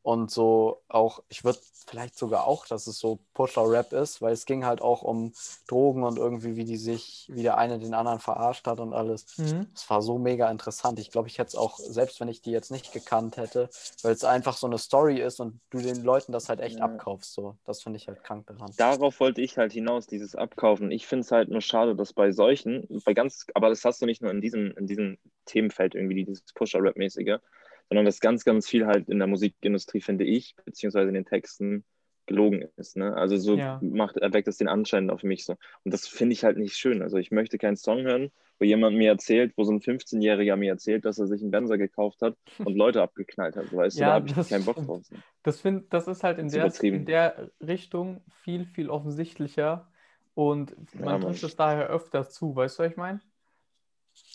Und 0.08 0.30
so 0.30 0.80
auch, 0.88 1.22
ich 1.28 1.44
würde 1.44 1.58
vielleicht 1.86 2.16
sogar 2.16 2.46
auch, 2.46 2.66
dass 2.66 2.86
es 2.86 2.98
so 2.98 3.18
Pusher-Rap 3.34 3.92
ist, 3.92 4.22
weil 4.22 4.32
es 4.32 4.46
ging 4.46 4.64
halt 4.64 4.80
auch 4.80 5.02
um 5.02 5.34
Drogen 5.66 6.02
und 6.02 6.16
irgendwie, 6.16 6.56
wie 6.56 6.64
die 6.64 6.78
sich, 6.78 7.28
wie 7.30 7.42
der 7.42 7.58
eine 7.58 7.78
den 7.78 7.92
anderen 7.92 8.18
verarscht 8.18 8.66
hat 8.66 8.80
und 8.80 8.94
alles. 8.94 9.36
Mhm. 9.36 9.66
Es 9.74 9.90
war 9.90 10.00
so 10.00 10.16
mega 10.16 10.50
interessant. 10.50 10.98
Ich 10.98 11.10
glaube, 11.10 11.28
ich 11.28 11.36
hätte 11.36 11.48
es 11.48 11.56
auch, 11.56 11.78
selbst 11.78 12.20
wenn 12.20 12.28
ich 12.28 12.40
die 12.40 12.52
jetzt 12.52 12.70
nicht 12.70 12.90
gekannt 12.94 13.36
hätte, 13.36 13.68
weil 14.02 14.14
es 14.14 14.24
einfach 14.24 14.56
so 14.56 14.66
eine 14.66 14.78
Story 14.78 15.20
ist 15.20 15.40
und 15.40 15.60
du 15.68 15.78
den 15.78 16.02
Leuten 16.02 16.32
das 16.32 16.48
halt 16.48 16.60
echt 16.60 16.78
Ja. 16.78 16.86
abkaufst. 16.86 17.34
So. 17.34 17.58
Das 17.66 17.82
finde 17.82 17.98
ich 17.98 18.08
halt 18.08 18.24
krank 18.24 18.46
daran. 18.46 18.72
Darauf 18.78 19.20
wollte 19.20 19.42
ich 19.42 19.58
halt 19.58 19.74
hinaus, 19.74 20.06
dieses 20.06 20.34
Abkaufen. 20.34 20.90
Ich 20.90 21.06
finde 21.06 21.26
es 21.26 21.32
halt 21.32 21.50
nur 21.50 21.60
schade, 21.60 21.94
dass 21.94 22.14
bei 22.14 22.32
solchen, 22.32 22.88
bei 23.04 23.12
ganz, 23.12 23.44
aber 23.52 23.68
das 23.68 23.84
hast 23.84 24.00
du 24.00 24.06
nicht 24.06 24.22
nur 24.22 24.30
in 24.30 24.40
diesem, 24.40 24.70
in 24.78 24.86
diesem 24.86 25.18
Themenfeld 25.44 25.94
irgendwie, 25.94 26.24
dieses 26.24 26.44
Pusher-Rap-mäßige, 26.54 27.40
sondern 27.88 28.04
dass 28.06 28.20
ganz, 28.20 28.44
ganz 28.44 28.68
viel 28.68 28.86
halt 28.86 29.08
in 29.08 29.18
der 29.18 29.28
Musikindustrie, 29.28 30.00
finde 30.00 30.24
ich, 30.24 30.54
beziehungsweise 30.64 31.08
in 31.08 31.14
den 31.14 31.24
Texten 31.24 31.84
gelogen 32.26 32.68
ist. 32.76 32.96
Ne? 32.96 33.14
Also 33.16 33.36
so 33.38 33.64
Ja. 33.64 33.80
macht, 33.80 34.16
erweckt 34.18 34.48
es 34.48 34.58
den 34.58 34.68
Anschein 34.68 35.08
auf 35.10 35.22
mich 35.22 35.44
so. 35.44 35.52
Und 35.84 35.94
das 35.94 36.06
finde 36.06 36.34
ich 36.34 36.44
halt 36.44 36.58
nicht 36.58 36.76
schön. 36.76 37.00
Also 37.02 37.16
ich 37.16 37.30
möchte 37.30 37.56
keinen 37.58 37.76
Song 37.76 38.02
hören, 38.02 38.30
wo 38.58 38.64
jemand 38.66 38.96
mir 38.96 39.08
erzählt, 39.10 39.54
wo 39.56 39.64
so 39.64 39.72
ein 39.72 39.80
15-Jähriger 39.80 40.56
mir 40.56 40.72
erzählt, 40.72 41.04
dass 41.06 41.18
er 41.18 41.26
sich 41.26 41.40
einen 41.40 41.50
Benzer 41.50 41.78
gekauft 41.78 42.20
hat 42.22 42.36
und 42.62 42.76
Leute 42.76 43.00
abgeknallt 43.02 43.56
hat. 43.56 43.72
Weißt 43.72 44.00
du, 44.00 44.04
Ja, 44.04 44.06
da 44.06 44.14
habe 44.14 44.26
ich 44.26 44.36
das 44.36 44.48
keinen 44.48 44.64
Bock 44.64 44.82
drauf. 44.82 45.02
Das, 45.42 45.60
find, 45.60 45.92
das 45.92 46.08
ist 46.08 46.24
halt 46.24 46.38
in 46.38 46.50
Das 46.52 46.80
der, 46.80 46.84
in 46.90 47.04
der 47.06 47.50
Richtung 47.60 48.24
viel, 48.30 48.66
viel 48.66 48.90
offensichtlicher 48.90 49.92
und 50.34 50.76
Ja, 50.92 51.04
man 51.04 51.18
Mann. 51.18 51.22
trifft 51.22 51.42
es 51.44 51.56
daher 51.56 51.88
öfter 51.88 52.28
zu, 52.28 52.54
weißt 52.56 52.78
du, 52.78 52.82
was 52.84 52.90
ich 52.92 52.96
meine? 52.98 53.20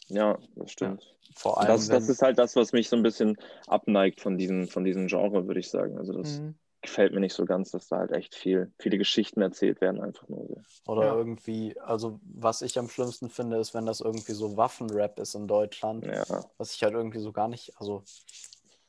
Ja, 0.09 0.37
das 0.55 0.71
stimmt. 0.71 1.15
Vor 1.35 1.59
Und 1.59 1.67
allem, 1.67 1.87
das, 1.87 1.89
das 1.89 2.09
ist 2.09 2.21
halt 2.21 2.37
das, 2.37 2.55
was 2.55 2.73
mich 2.73 2.89
so 2.89 2.95
ein 2.95 3.03
bisschen 3.03 3.37
abneigt 3.67 4.21
von 4.21 4.37
diesem, 4.37 4.67
von 4.67 4.83
diesem 4.83 5.07
Genre, 5.07 5.47
würde 5.47 5.59
ich 5.59 5.69
sagen. 5.69 5.97
Also 5.97 6.13
das 6.13 6.41
Mhm. 6.41 6.55
gefällt 6.81 7.13
mir 7.13 7.19
nicht 7.21 7.33
so 7.33 7.45
ganz, 7.45 7.71
dass 7.71 7.87
da 7.87 7.97
halt 7.99 8.11
echt 8.11 8.35
viel, 8.35 8.73
viele 8.79 8.97
Geschichten 8.97 9.41
erzählt 9.41 9.81
werden, 9.81 10.01
einfach 10.01 10.27
nur 10.27 10.45
so. 10.47 10.61
Oder 10.85 11.03
Ja. 11.03 11.17
irgendwie, 11.17 11.79
also 11.79 12.19
was 12.23 12.61
ich 12.61 12.77
am 12.77 12.89
schlimmsten 12.89 13.29
finde, 13.29 13.57
ist, 13.57 13.73
wenn 13.73 13.85
das 13.85 14.01
irgendwie 14.01 14.33
so 14.33 14.57
Waffenrap 14.57 15.17
ist 15.19 15.33
in 15.35 15.47
Deutschland, 15.47 16.09
Ja, 16.09 16.49
was 16.57 16.73
ich 16.75 16.83
halt 16.83 16.93
irgendwie 16.93 17.19
so 17.19 17.31
gar 17.31 17.47
nicht, 17.47 17.73
also 17.79 18.03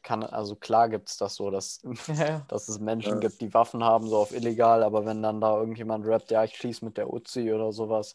kann, 0.02 0.24
also 0.24 0.56
klar 0.56 0.88
gibt 0.88 1.08
es 1.10 1.16
das 1.18 1.36
so, 1.36 1.50
dass, 1.50 1.82
Ja, 2.08 2.14
ja. 2.14 2.46
dass 2.48 2.68
es 2.68 2.80
Menschen 2.80 3.20
Ja. 3.20 3.20
gibt, 3.20 3.40
die 3.40 3.54
Waffen 3.54 3.84
haben, 3.84 4.08
so 4.08 4.18
auf 4.18 4.32
illegal, 4.32 4.82
aber 4.82 5.06
wenn 5.06 5.22
dann 5.22 5.40
da 5.40 5.58
irgendjemand 5.58 6.06
rappt, 6.06 6.30
ja, 6.32 6.44
ich 6.44 6.56
schieße 6.56 6.84
mit 6.84 6.96
der 6.98 7.12
Uzi 7.12 7.52
oder 7.52 7.72
sowas, 7.72 8.14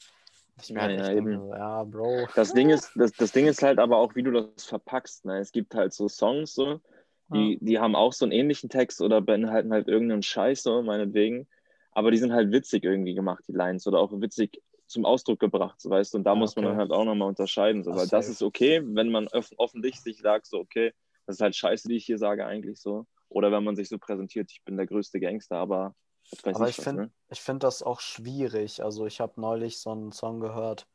ich 0.63 0.71
mir 0.71 0.81
Ja, 0.81 0.87
halt 0.87 0.97
denke, 0.97 1.17
eben. 1.17 1.35
so, 1.37 1.53
ja, 1.53 1.83
Bro. 1.83 2.29
das 2.35 2.53
Ding 2.53 2.69
ist, 2.69 2.91
das, 2.95 3.11
das 3.13 3.31
Ding 3.31 3.47
ist 3.47 3.61
halt 3.63 3.79
aber 3.79 3.97
auch, 3.97 4.15
wie 4.15 4.23
du 4.23 4.31
das 4.31 4.65
verpackst. 4.65 5.25
Ne? 5.25 5.39
Es 5.39 5.51
gibt 5.51 5.75
halt 5.75 5.93
so 5.93 6.07
Songs, 6.07 6.53
so, 6.53 6.81
die, 7.27 7.57
die 7.61 7.79
haben 7.79 7.95
auch 7.95 8.13
so 8.13 8.25
einen 8.25 8.31
ähnlichen 8.31 8.69
Text 8.69 9.01
oder 9.01 9.21
beinhalten 9.21 9.71
halt 9.73 9.87
irgendeinen 9.87 10.23
Scheiß, 10.23 10.63
so, 10.63 10.81
meinetwegen. 10.81 11.47
Aber 11.91 12.11
die 12.11 12.17
sind 12.17 12.33
halt 12.33 12.51
witzig 12.51 12.83
irgendwie 12.83 13.15
gemacht, 13.15 13.43
die 13.47 13.53
Lines, 13.53 13.87
oder 13.87 13.99
auch 13.99 14.11
witzig 14.21 14.61
zum 14.87 15.05
Ausdruck 15.05 15.39
gebracht, 15.39 15.79
so 15.81 15.89
weißt 15.89 16.13
du. 16.13 16.17
Und 16.19 16.23
da 16.23 16.33
Ja, 16.33 16.35
muss 16.35 16.55
man 16.55 16.65
okay. 16.65 16.65
dann 16.65 16.77
halt 16.77 16.91
auch 16.91 17.05
nochmal 17.05 17.27
unterscheiden, 17.29 17.83
so, 17.83 17.91
Ja, 17.91 17.95
weil 17.95 18.07
das 18.07 18.27
safe. 18.27 18.29
ist 18.29 18.41
okay, 18.41 18.81
wenn 18.83 19.11
man 19.11 19.27
off 19.29 19.51
offensichtlich 19.57 20.19
sagt, 20.19 20.47
so, 20.47 20.59
okay, 20.59 20.93
das 21.25 21.37
ist 21.37 21.41
halt 21.41 21.55
Scheiße, 21.55 21.87
die 21.87 21.95
ich 21.97 22.05
hier 22.05 22.17
sage, 22.17 22.45
eigentlich 22.45 22.79
so. 22.79 23.05
Oder 23.29 23.51
wenn 23.51 23.63
man 23.63 23.75
sich 23.75 23.89
so 23.89 23.99
präsentiert, 23.99 24.51
ich 24.51 24.63
bin 24.63 24.77
der 24.77 24.87
größte 24.87 25.19
Gangster, 25.19 25.57
aber 25.57 25.95
Aber 26.45 26.69
ich 26.69 26.75
finde 26.75 27.03
ne? 27.03 27.11
ich 27.29 27.41
find 27.41 27.63
das 27.63 27.83
auch 27.83 27.99
schwierig. 27.99 28.83
Also 28.83 29.05
ich 29.05 29.19
habe 29.19 29.39
neulich 29.39 29.79
so 29.79 29.91
einen 29.91 30.11
Song 30.11 30.39
gehört, 30.39 30.87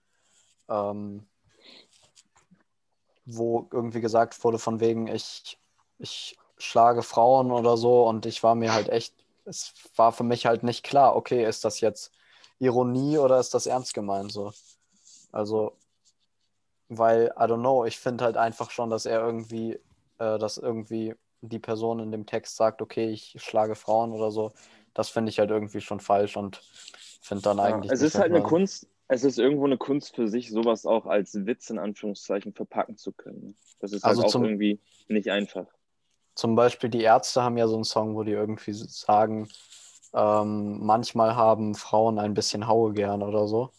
ähm, 0.68 1.26
wo 3.24 3.68
irgendwie 3.72 4.00
gesagt 4.00 4.42
wurde 4.44 4.58
von 4.58 4.80
wegen, 4.80 5.06
ich, 5.06 5.58
ich 5.98 6.36
schlage 6.58 7.02
Frauen 7.02 7.50
oder 7.50 7.76
so 7.76 8.06
und 8.06 8.26
ich 8.26 8.42
war 8.42 8.54
mir 8.54 8.72
halt 8.72 8.88
echt, 8.88 9.14
es 9.44 9.74
war 9.96 10.12
für 10.12 10.24
mich 10.24 10.46
halt 10.46 10.62
nicht 10.62 10.84
klar, 10.84 11.16
okay, 11.16 11.44
ist 11.44 11.64
das 11.64 11.80
jetzt 11.80 12.12
Ironie 12.58 13.18
oder 13.18 13.40
ist 13.40 13.54
das 13.54 13.66
ernst 13.66 13.94
gemeint 13.94 14.32
so? 14.32 14.52
Also, 15.32 15.76
weil, 16.88 17.32
I 17.36 17.42
don't 17.42 17.60
know, 17.60 17.84
ich 17.84 17.98
finde 17.98 18.24
halt 18.24 18.36
einfach 18.36 18.70
schon, 18.70 18.90
dass 18.90 19.06
er 19.06 19.20
irgendwie, 19.20 19.74
äh, 20.18 20.38
dass 20.38 20.58
irgendwie 20.58 21.14
die 21.40 21.58
Person 21.58 21.98
in 21.98 22.12
dem 22.12 22.26
Text 22.26 22.56
sagt, 22.56 22.80
okay, 22.80 23.10
ich 23.10 23.36
schlage 23.38 23.74
Frauen 23.74 24.12
oder 24.12 24.30
so, 24.30 24.52
das 24.94 25.08
finde 25.10 25.30
ich 25.30 25.38
halt 25.38 25.50
irgendwie 25.50 25.80
schon 25.80 26.00
falsch 26.00 26.36
und 26.36 26.62
finde 27.22 27.42
dann 27.42 27.58
Ja, 27.58 27.64
eigentlich. 27.64 27.92
es 27.92 28.02
ist 28.02 28.14
halt 28.18 28.32
eine 28.32 28.42
Kunst, 28.42 28.88
es 29.08 29.24
ist 29.24 29.38
irgendwo 29.38 29.66
eine 29.66 29.76
Kunst 29.76 30.14
für 30.14 30.28
sich, 30.28 30.50
sowas 30.50 30.86
auch 30.86 31.06
als 31.06 31.34
Witz 31.46 31.70
in 31.70 31.78
Anführungszeichen 31.78 32.52
verpacken 32.54 32.96
zu 32.96 33.12
können. 33.12 33.56
Das 33.80 33.92
ist 33.92 34.04
Also 34.04 34.20
halt 34.22 34.28
auch 34.28 34.32
zum- 34.32 34.44
irgendwie 34.44 34.80
nicht 35.08 35.30
einfach. 35.30 35.66
Zum 36.34 36.56
Beispiel 36.56 36.90
die 36.90 37.02
Ärzte 37.02 37.42
haben 37.42 37.56
ja 37.56 37.68
so 37.68 37.74
einen 37.76 37.84
Song, 37.84 38.16
wo 38.16 38.24
die 38.24 38.32
irgendwie 38.32 38.72
sagen, 38.72 39.48
ähm, 40.12 40.84
manchmal 40.84 41.36
haben 41.36 41.74
Frauen 41.74 42.18
ein 42.18 42.34
bisschen 42.34 42.66
Haue 42.66 42.92
gern 42.92 43.22
oder 43.22 43.46
so. 43.46 43.70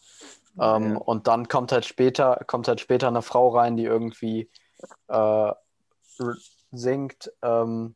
Ähm, 0.58 0.92
Ja. 0.92 0.96
Und 0.96 1.26
dann 1.26 1.48
kommt 1.48 1.72
halt 1.72 1.84
später, 1.84 2.42
kommt 2.46 2.66
halt 2.68 2.80
später 2.80 3.08
eine 3.08 3.20
Frau 3.22 3.48
rein, 3.48 3.76
die 3.76 3.84
irgendwie 3.84 4.48
äh, 5.08 5.52
singt, 6.72 7.30
ähm, 7.42 7.94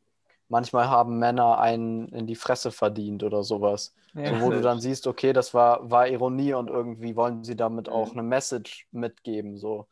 manchmal 0.50 0.88
haben 0.90 1.18
Männer 1.18 1.58
einen 1.60 2.08
in 2.08 2.26
die 2.26 2.36
Fresse 2.36 2.72
verdient 2.72 3.22
oder 3.22 3.42
sowas. 3.44 3.94
Ja. 4.14 4.22
So, 4.24 4.40
wo 4.40 4.50
du 4.50 4.60
dann 4.62 4.80
siehst, 4.80 5.06
okay, 5.06 5.32
das 5.32 5.54
war, 5.54 5.90
war 5.90 6.08
Ironie 6.08 6.54
und 6.54 6.68
irgendwie 6.68 7.16
wollen 7.16 7.44
sie 7.44 7.56
damit 7.56 7.88
Mhm. 7.88 7.92
auch 7.94 8.12
eine 8.14 8.22
Message 8.22 8.86
mitgeben, 8.92 9.56
so, 9.58 9.88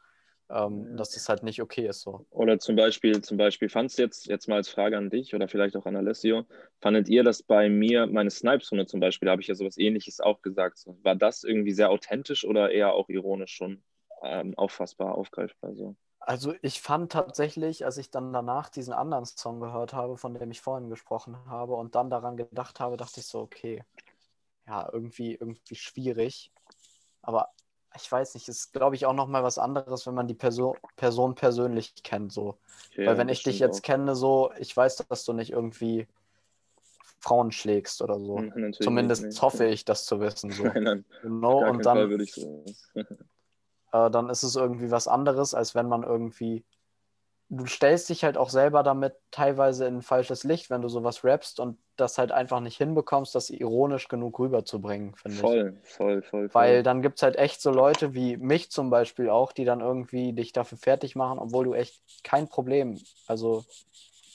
ähm, 0.50 0.96
dass 0.96 1.12
das 1.12 1.28
halt 1.28 1.42
nicht 1.44 1.62
okay 1.62 1.88
ist. 1.88 2.02
So. 2.02 2.26
Oder 2.30 2.58
zum 2.58 2.76
Beispiel, 2.76 3.20
zum 3.22 3.36
Beispiel, 3.38 3.68
fandst 3.68 3.98
du 3.98 4.02
jetzt, 4.02 4.26
jetzt 4.26 4.48
mal 4.48 4.56
als 4.56 4.68
Frage 4.68 4.96
an 4.98 5.10
dich 5.10 5.34
oder 5.34 5.48
vielleicht 5.48 5.76
auch 5.76 5.86
an 5.86 5.96
Alessio, 5.96 6.44
fandet 6.80 7.08
ihr 7.08 7.24
das 7.24 7.42
bei 7.42 7.68
mir, 7.68 8.06
meine 8.06 8.30
Snipes-Runde 8.30 8.86
zum 8.86 9.00
Beispiel, 9.00 9.26
da 9.26 9.32
habe 9.32 9.42
ich 9.42 9.48
ja 9.48 9.54
sowas 9.54 9.78
ähnliches 9.78 10.20
auch 10.20 10.42
gesagt. 10.42 10.78
So, 10.78 10.98
war 11.02 11.16
das 11.16 11.42
irgendwie 11.44 11.72
sehr 11.72 11.90
authentisch 11.90 12.44
oder 12.44 12.70
eher 12.70 12.92
auch 12.92 13.08
ironisch 13.08 13.52
schon 13.54 13.82
ähm, 14.22 14.54
auffassbar, 14.56 15.14
aufgreifbar? 15.16 15.74
So? 15.74 15.96
Also 16.28 16.52
ich 16.60 16.82
fand 16.82 17.10
tatsächlich, 17.10 17.86
als 17.86 17.96
ich 17.96 18.10
dann 18.10 18.34
danach 18.34 18.68
diesen 18.68 18.92
anderen 18.92 19.24
Song 19.24 19.60
gehört 19.60 19.94
habe, 19.94 20.18
von 20.18 20.34
dem 20.34 20.50
ich 20.50 20.60
vorhin 20.60 20.90
gesprochen 20.90 21.38
habe 21.46 21.72
und 21.72 21.94
dann 21.94 22.10
daran 22.10 22.36
gedacht 22.36 22.80
habe, 22.80 22.98
dachte 22.98 23.20
ich 23.20 23.26
so, 23.26 23.40
okay, 23.40 23.82
ja, 24.66 24.86
irgendwie, 24.92 25.36
irgendwie 25.36 25.74
schwierig. 25.74 26.52
Aber 27.22 27.48
ich 27.96 28.12
weiß 28.12 28.34
nicht, 28.34 28.46
ist, 28.46 28.74
glaube 28.74 28.94
ich, 28.94 29.06
auch 29.06 29.14
nochmal 29.14 29.42
was 29.42 29.56
anderes, 29.56 30.06
wenn 30.06 30.12
man 30.12 30.28
die 30.28 30.34
Perso 30.34 30.76
Person 30.96 31.34
persönlich 31.34 31.94
kennt, 32.02 32.30
so. 32.30 32.58
Okay, 32.90 33.06
Weil 33.06 33.16
wenn 33.16 33.30
ich 33.30 33.42
dich 33.42 33.58
jetzt 33.58 33.82
kenne, 33.82 34.14
so, 34.14 34.52
ich 34.58 34.76
weiß, 34.76 35.06
dass 35.08 35.24
du 35.24 35.32
nicht 35.32 35.52
irgendwie 35.52 36.06
Frauen 37.20 37.52
schlägst 37.52 38.02
oder 38.02 38.20
so. 38.20 38.36
auch. 38.36 38.42
Natürlich 38.42 38.80
Zumindest 38.80 39.24
nicht, 39.24 39.40
hoffe 39.40 39.64
ich, 39.64 39.86
das 39.86 40.04
zu 40.04 40.20
wissen, 40.20 40.52
so. 40.52 40.64
Nein, 40.74 40.82
nein, 40.82 41.04
gar 41.40 41.48
Und 41.70 41.78
keinen 41.78 41.84
Fall 41.84 41.84
dann, 41.84 42.10
würde 42.10 42.24
ich 42.24 42.34
so. 42.34 42.66
äh, 43.92 44.10
dann 44.10 44.30
ist 44.30 44.42
es 44.42 44.56
irgendwie 44.56 44.90
was 44.90 45.08
anderes, 45.08 45.54
als 45.54 45.74
wenn 45.74 45.88
man 45.88 46.02
irgendwie 46.02 46.64
du 47.50 47.66
stellst 47.66 48.08
dich 48.08 48.24
halt 48.24 48.36
auch 48.36 48.50
selber 48.50 48.82
damit 48.82 49.14
teilweise 49.30 49.86
in 49.86 49.96
ein 49.96 50.02
falsches 50.02 50.44
Licht, 50.44 50.68
wenn 50.70 50.82
du 50.82 50.88
sowas 50.88 51.24
rappst 51.24 51.60
und 51.60 51.78
das 51.96 52.18
halt 52.18 52.30
einfach 52.30 52.60
nicht 52.60 52.76
hinbekommst, 52.76 53.34
das 53.34 53.50
ironisch 53.50 54.08
genug 54.08 54.38
rüberzubringen, 54.38 55.14
finde 55.14 55.36
ich. 55.36 55.40
Voll, 55.40 55.80
voll, 55.82 56.22
voll. 56.22 56.50
Weil 56.52 56.82
dann 56.82 57.00
gibt 57.00 57.16
es 57.16 57.22
halt 57.22 57.36
echt 57.36 57.62
so 57.62 57.70
Leute 57.70 58.14
wie 58.14 58.36
mich 58.36 58.70
zum 58.70 58.90
Beispiel 58.90 59.30
auch, 59.30 59.52
die 59.52 59.64
dann 59.64 59.80
irgendwie 59.80 60.32
dich 60.34 60.52
dafür 60.52 60.78
fertig 60.78 61.16
machen, 61.16 61.38
obwohl 61.38 61.64
du 61.64 61.72
echt 61.72 62.02
kein 62.22 62.48
Problem, 62.48 62.98
also 63.26 63.64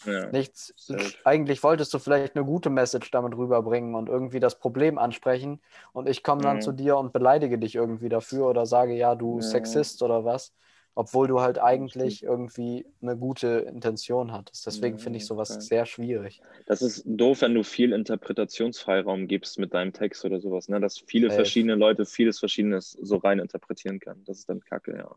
ja, 0.06 0.32
nichts, 0.32 0.74
safe. 0.76 1.14
eigentlich 1.24 1.64
wolltest 1.64 1.94
du 1.94 2.00
vielleicht 2.00 2.36
eine 2.36 2.46
gute 2.46 2.70
Message 2.70 3.12
damit 3.12 3.36
rüberbringen 3.38 3.96
und 3.96 4.10
irgendwie 4.10 4.40
das 4.40 4.60
Problem 4.60 4.98
ansprechen 4.98 5.62
und 5.94 6.08
ich 6.10 6.24
komme 6.24 6.44
dann 6.44 6.58
Mhm. 6.58 6.62
zu 6.62 6.72
dir 6.72 6.98
und 6.98 7.14
beleidige 7.14 7.58
dich 7.60 7.76
irgendwie 7.76 8.10
dafür 8.10 8.48
oder 8.50 8.66
sage, 8.66 8.94
ja, 8.96 9.16
du 9.16 9.40
Ja. 9.40 9.42
Sexist 9.42 10.02
oder 10.02 10.26
was, 10.26 10.54
obwohl 10.96 11.28
du 11.28 11.42
halt 11.42 11.60
eigentlich 11.60 12.24
irgendwie 12.24 12.86
eine 13.02 13.18
gute 13.18 13.48
Intention 13.70 14.32
hattest. 14.32 14.66
Deswegen 14.66 14.98
finde 15.00 15.18
ich 15.18 15.26
sowas 15.26 15.50
okay. 15.50 15.68
sehr 15.68 15.86
schwierig. 15.86 16.44
Das 16.66 16.82
ist 16.82 17.04
doof, 17.06 17.42
wenn 17.42 17.54
du 17.54 17.64
viel 17.64 17.94
Interpretationsfreiraum 17.94 19.28
gibst 19.28 19.60
mit 19.60 19.74
deinem 19.74 19.94
Text 19.94 20.26
oder 20.26 20.40
sowas, 20.40 20.70
ne? 20.70 20.80
Dass 20.80 20.98
viele 21.00 21.30
Safe. 21.30 21.32
verschiedene 21.32 21.76
Leute 21.76 22.06
vieles 22.06 22.40
Verschiedenes 22.40 22.92
so 23.02 23.18
rein 23.18 23.40
interpretieren 23.40 24.00
können. 24.00 24.24
Das 24.26 24.40
ist 24.40 24.50
dann 24.50 24.62
kacke, 24.62 24.96
ja. 24.98 25.16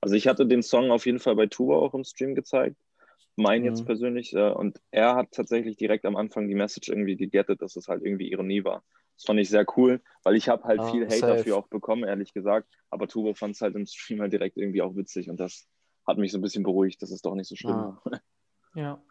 Also 0.00 0.16
ich 0.16 0.28
hatte 0.28 0.46
den 0.46 0.62
Song 0.62 0.90
auf 0.92 1.06
jeden 1.06 1.20
Fall 1.20 1.36
bei 1.36 1.46
Tuba 1.46 1.76
auch 1.76 1.94
im 1.94 2.04
Stream 2.04 2.34
gezeigt. 2.34 2.76
Mein 3.36 3.64
jetzt 3.64 3.80
Mhm. 3.80 3.86
persönlich. 3.86 4.32
Äh, 4.34 4.50
und 4.52 4.80
er 4.90 5.14
hat 5.16 5.32
tatsächlich 5.32 5.76
direkt 5.76 6.04
am 6.04 6.16
Anfang 6.16 6.48
die 6.48 6.54
Message 6.54 6.88
irgendwie 6.88 7.16
gegettet, 7.16 7.62
dass 7.62 7.76
es 7.76 7.88
halt 7.88 8.02
irgendwie 8.04 8.30
Ironie 8.30 8.64
war. 8.64 8.84
Das 9.16 9.24
fand 9.26 9.40
ich 9.40 9.48
sehr 9.50 9.66
cool, 9.76 10.02
weil 10.24 10.36
ich 10.36 10.48
habe 10.48 10.64
halt 10.64 10.80
Ah, 10.80 10.90
viel 10.90 11.06
Hate 11.06 11.14
safe. 11.20 11.36
dafür 11.38 11.56
auch 11.56 11.68
bekommen, 11.68 12.04
ehrlich 12.04 12.32
gesagt. 12.32 12.68
Aber 12.90 13.08
Tuba 13.08 13.34
fand 13.34 13.54
es 13.54 13.60
halt 13.60 13.74
im 13.76 13.86
Stream 13.86 14.20
halt 14.20 14.32
direkt 14.32 14.56
irgendwie 14.56 14.82
auch 14.82 14.96
witzig 14.96 15.30
und 15.30 15.38
das 15.40 15.68
hat 16.06 16.18
mich 16.18 16.32
so 16.32 16.38
ein 16.38 16.42
bisschen 16.42 16.64
beruhigt, 16.64 17.00
dass 17.02 17.10
es 17.10 17.22
doch 17.22 17.34
nicht 17.34 17.48
so 17.48 17.56
schlimm 17.56 17.76
Ah. 17.76 17.96
war. 18.02 18.02
Ja. 18.74 19.02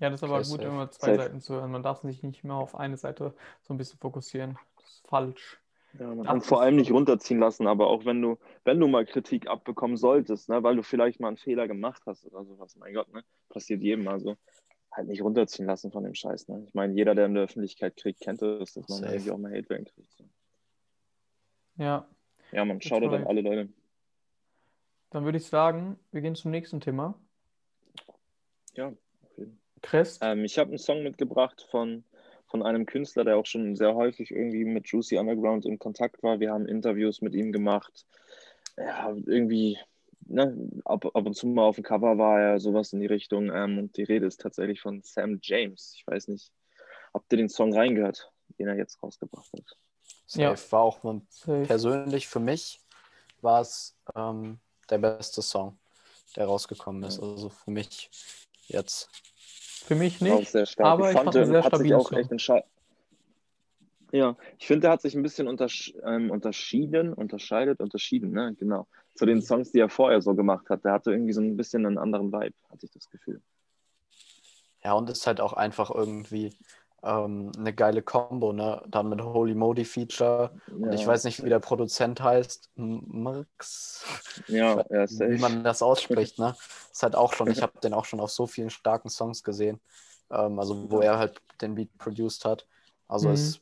Ja, 0.00 0.10
das 0.10 0.20
ist 0.20 0.24
aber 0.24 0.40
Okay, 0.40 0.48
gut, 0.50 0.62
safe. 0.62 0.68
immer 0.68 0.90
zwei 0.90 1.14
Safe. 1.16 1.22
Seiten 1.24 1.40
zu 1.40 1.54
hören. 1.54 1.72
Man 1.72 1.82
darf 1.84 2.02
sich 2.02 2.22
nicht 2.24 2.44
mehr 2.44 2.56
auf 2.56 2.74
eine 2.76 2.96
Seite 2.98 3.34
so 3.62 3.74
ein 3.74 3.78
bisschen 3.78 4.00
fokussieren. 4.00 4.58
Das 4.76 4.86
ist 4.94 5.08
falsch. 5.08 5.61
Ja, 5.98 6.14
man 6.14 6.26
und 6.26 6.46
vor 6.46 6.62
allem 6.62 6.76
nicht 6.76 6.90
runterziehen 6.90 7.38
lassen, 7.38 7.66
aber 7.66 7.88
auch 7.88 8.04
wenn 8.06 8.22
du, 8.22 8.38
wenn 8.64 8.80
du 8.80 8.88
mal 8.88 9.04
Kritik 9.04 9.46
abbekommen 9.46 9.96
solltest, 9.96 10.48
ne, 10.48 10.62
weil 10.62 10.76
du 10.76 10.82
vielleicht 10.82 11.20
mal 11.20 11.28
einen 11.28 11.36
Fehler 11.36 11.68
gemacht 11.68 12.02
hast 12.06 12.24
oder 12.24 12.44
sowas, 12.44 12.76
mein 12.76 12.94
Gott, 12.94 13.12
ne, 13.12 13.24
passiert 13.50 13.82
jedem 13.82 14.04
mal 14.04 14.18
so, 14.18 14.36
halt 14.90 15.08
nicht 15.08 15.22
runterziehen 15.22 15.66
lassen 15.66 15.92
von 15.92 16.04
dem 16.04 16.14
Scheiß, 16.14 16.48
ne. 16.48 16.64
Ich 16.66 16.74
meine, 16.74 16.94
jeder, 16.94 17.14
der 17.14 17.26
in 17.26 17.34
der 17.34 17.44
Öffentlichkeit 17.44 17.96
kriegt, 17.96 18.20
kennt 18.20 18.40
das, 18.40 18.72
dass 18.72 18.88
man 18.88 19.00
Safe. 19.00 19.12
irgendwie 19.12 19.30
auch 19.32 19.38
mal 19.38 19.52
Hate 19.52 19.84
kriegt. 19.84 20.12
So. 20.16 20.24
Ja, 21.76 22.08
Ja, 22.52 22.64
man, 22.64 22.80
schaut 22.80 23.02
an 23.02 23.26
alle 23.26 23.42
Leute. 23.42 23.68
dann 25.10 25.24
würde 25.24 25.38
ich 25.38 25.46
sagen, 25.46 25.98
wir 26.10 26.22
gehen 26.22 26.34
zum 26.34 26.50
nächsten 26.50 26.80
Thema. 26.80 27.18
Ja, 28.74 28.88
auf 28.88 29.38
jeden 29.38 29.58
Fall. 29.58 29.58
Crest. 29.82 30.22
Ähm, 30.22 30.44
ich 30.44 30.58
habe 30.58 30.68
einen 30.68 30.78
Song 30.78 31.02
mitgebracht 31.02 31.66
von, 31.70 32.04
von 32.52 32.62
einem 32.62 32.84
Künstler, 32.84 33.24
der 33.24 33.38
auch 33.38 33.46
schon 33.46 33.76
sehr 33.76 33.94
häufig 33.94 34.30
irgendwie 34.30 34.64
mit 34.66 34.86
Juicy 34.86 35.16
Underground 35.16 35.64
in 35.64 35.78
Kontakt 35.78 36.22
war. 36.22 36.38
Wir 36.38 36.52
haben 36.52 36.66
Interviews 36.66 37.22
mit 37.22 37.34
ihm 37.34 37.50
gemacht. 37.50 38.04
Ja, 38.76 39.08
irgendwie, 39.24 39.78
ne, 40.26 40.68
ab, 40.84 41.06
ab 41.06 41.26
und 41.26 41.34
zu 41.34 41.46
mal 41.46 41.62
auf 41.64 41.76
dem 41.76 41.84
Cover 41.84 42.18
war 42.18 42.38
er 42.40 42.60
sowas 42.60 42.92
in 42.92 43.00
die 43.00 43.06
Richtung. 43.06 43.50
Ähm, 43.50 43.78
und 43.78 43.96
die 43.96 44.02
Rede 44.02 44.26
ist 44.26 44.38
tatsächlich 44.42 44.82
von 44.82 45.00
Sam 45.02 45.38
James. 45.42 45.94
Ich 45.96 46.06
weiß 46.06 46.28
nicht, 46.28 46.52
habt 47.14 47.32
ihr 47.32 47.38
den 47.38 47.48
Song 47.48 47.74
reingehört, 47.74 48.30
den 48.58 48.68
er 48.68 48.76
jetzt 48.76 49.02
rausgebracht 49.02 49.50
hat? 49.54 49.76
Safe 50.26 50.42
Ja. 50.42 50.72
war 50.72 50.82
auch 50.82 51.02
mal 51.02 51.22
Safe. 51.30 51.64
persönlich 51.66 52.28
für 52.28 52.40
mich 52.40 52.80
war 53.40 53.62
es 53.62 53.96
ähm, 54.14 54.60
der 54.90 54.98
beste 54.98 55.40
Song, 55.40 55.78
der 56.36 56.44
rausgekommen 56.44 57.02
ist. 57.04 57.18
Also 57.18 57.48
für 57.48 57.70
mich 57.70 58.10
jetzt. 58.68 59.08
Für 59.86 59.94
mich 59.94 60.20
nicht. 60.20 60.50
sehr 60.50 60.66
stark. 60.66 60.86
aber 60.86 61.10
ich 61.10 61.16
fand 61.16 61.36
einen 61.36 61.46
sehr 61.46 61.64
hat 61.64 61.76
sich 61.76 61.88
stabilen 61.88 62.00
auch 62.00 62.38
Song. 62.38 62.62
Ja, 64.12 64.36
ich 64.58 64.66
finde, 64.66 64.82
der 64.82 64.90
hat 64.90 65.00
sich 65.00 65.14
ein 65.14 65.22
bisschen 65.22 65.48
untersch 65.48 65.94
ähm, 66.04 66.30
unterschieden, 66.30 67.14
unterscheidet, 67.14 67.80
unterschieden, 67.80 68.32
ne? 68.32 68.54
Genau. 68.58 68.86
Zu 69.14 69.24
den 69.24 69.40
Songs, 69.40 69.72
die 69.72 69.80
er 69.80 69.88
vorher 69.88 70.20
so 70.20 70.34
gemacht 70.34 70.68
hat. 70.68 70.84
Der 70.84 70.92
hatte 70.92 71.12
irgendwie 71.12 71.32
so 71.32 71.40
ein 71.40 71.56
bisschen 71.56 71.86
einen 71.86 71.96
anderen 71.96 72.30
Vibe, 72.30 72.54
hatte 72.70 72.84
ich 72.84 72.92
das 72.92 73.08
Gefühl. 73.08 73.40
Ja, 74.84 74.92
und 74.92 75.08
ist 75.08 75.26
halt 75.26 75.40
auch 75.40 75.54
einfach 75.54 75.90
irgendwie 75.90 76.54
ähm, 77.02 77.52
eine 77.56 77.72
geile 77.74 78.02
Combo, 78.02 78.52
ne? 78.52 78.82
Dann 78.88 79.08
mit 79.08 79.20
Holy 79.22 79.54
Modi 79.54 79.84
Feature. 79.84 80.52
Und 80.80 80.92
ich 80.92 81.02
Ja, 81.02 81.06
weiß 81.06 81.24
nicht, 81.24 81.42
wie 81.44 81.48
der 81.48 81.60
Produzent 81.60 82.20
heißt. 82.20 82.70
M- 82.76 83.02
Marx. 83.08 84.04
Ja, 84.46 84.84
ja, 84.90 85.06
wie 85.08 85.38
man 85.38 85.64
das 85.64 85.82
ausspricht, 85.82 86.38
ne? 86.38 86.54
Ist 86.90 87.02
halt 87.02 87.16
auch 87.16 87.32
schon, 87.32 87.50
ich 87.50 87.62
habe 87.62 87.78
den 87.80 87.94
auch 87.94 88.04
schon 88.04 88.20
auf 88.20 88.30
so 88.30 88.46
vielen 88.46 88.70
starken 88.70 89.08
Songs 89.08 89.42
gesehen. 89.42 89.80
Ähm, 90.30 90.58
also 90.58 90.90
wo 90.90 91.00
er 91.00 91.18
halt 91.18 91.40
den 91.60 91.74
Beat 91.74 91.96
produced 91.98 92.44
hat. 92.44 92.66
Also 93.08 93.28
Mhm. 93.28 93.32
es 93.34 93.60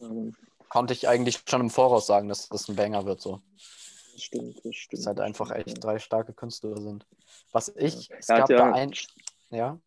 konnte 0.68 0.92
ich 0.94 1.08
eigentlich 1.08 1.42
schon 1.48 1.60
im 1.62 1.70
Voraus 1.70 2.06
sagen, 2.06 2.28
dass 2.28 2.48
das 2.48 2.68
ein 2.68 2.76
Banger 2.76 3.04
wird 3.06 3.20
so. 3.20 3.40
Das 4.12 4.22
stimmt, 4.22 4.64
das 4.64 4.76
stimmt. 4.76 5.00
Dass 5.00 5.06
halt 5.06 5.20
einfach 5.20 5.50
echt 5.50 5.82
drei 5.82 5.98
starke 5.98 6.32
Künstler 6.32 6.76
sind. 6.80 7.06
Was 7.52 7.68
ich, 7.76 8.10
Ja. 8.10 8.16
es 8.18 8.26
gab 8.28 8.50
ja- 8.50 8.58
da 8.58 8.72
ein, 8.72 8.92
ja, 9.50 9.78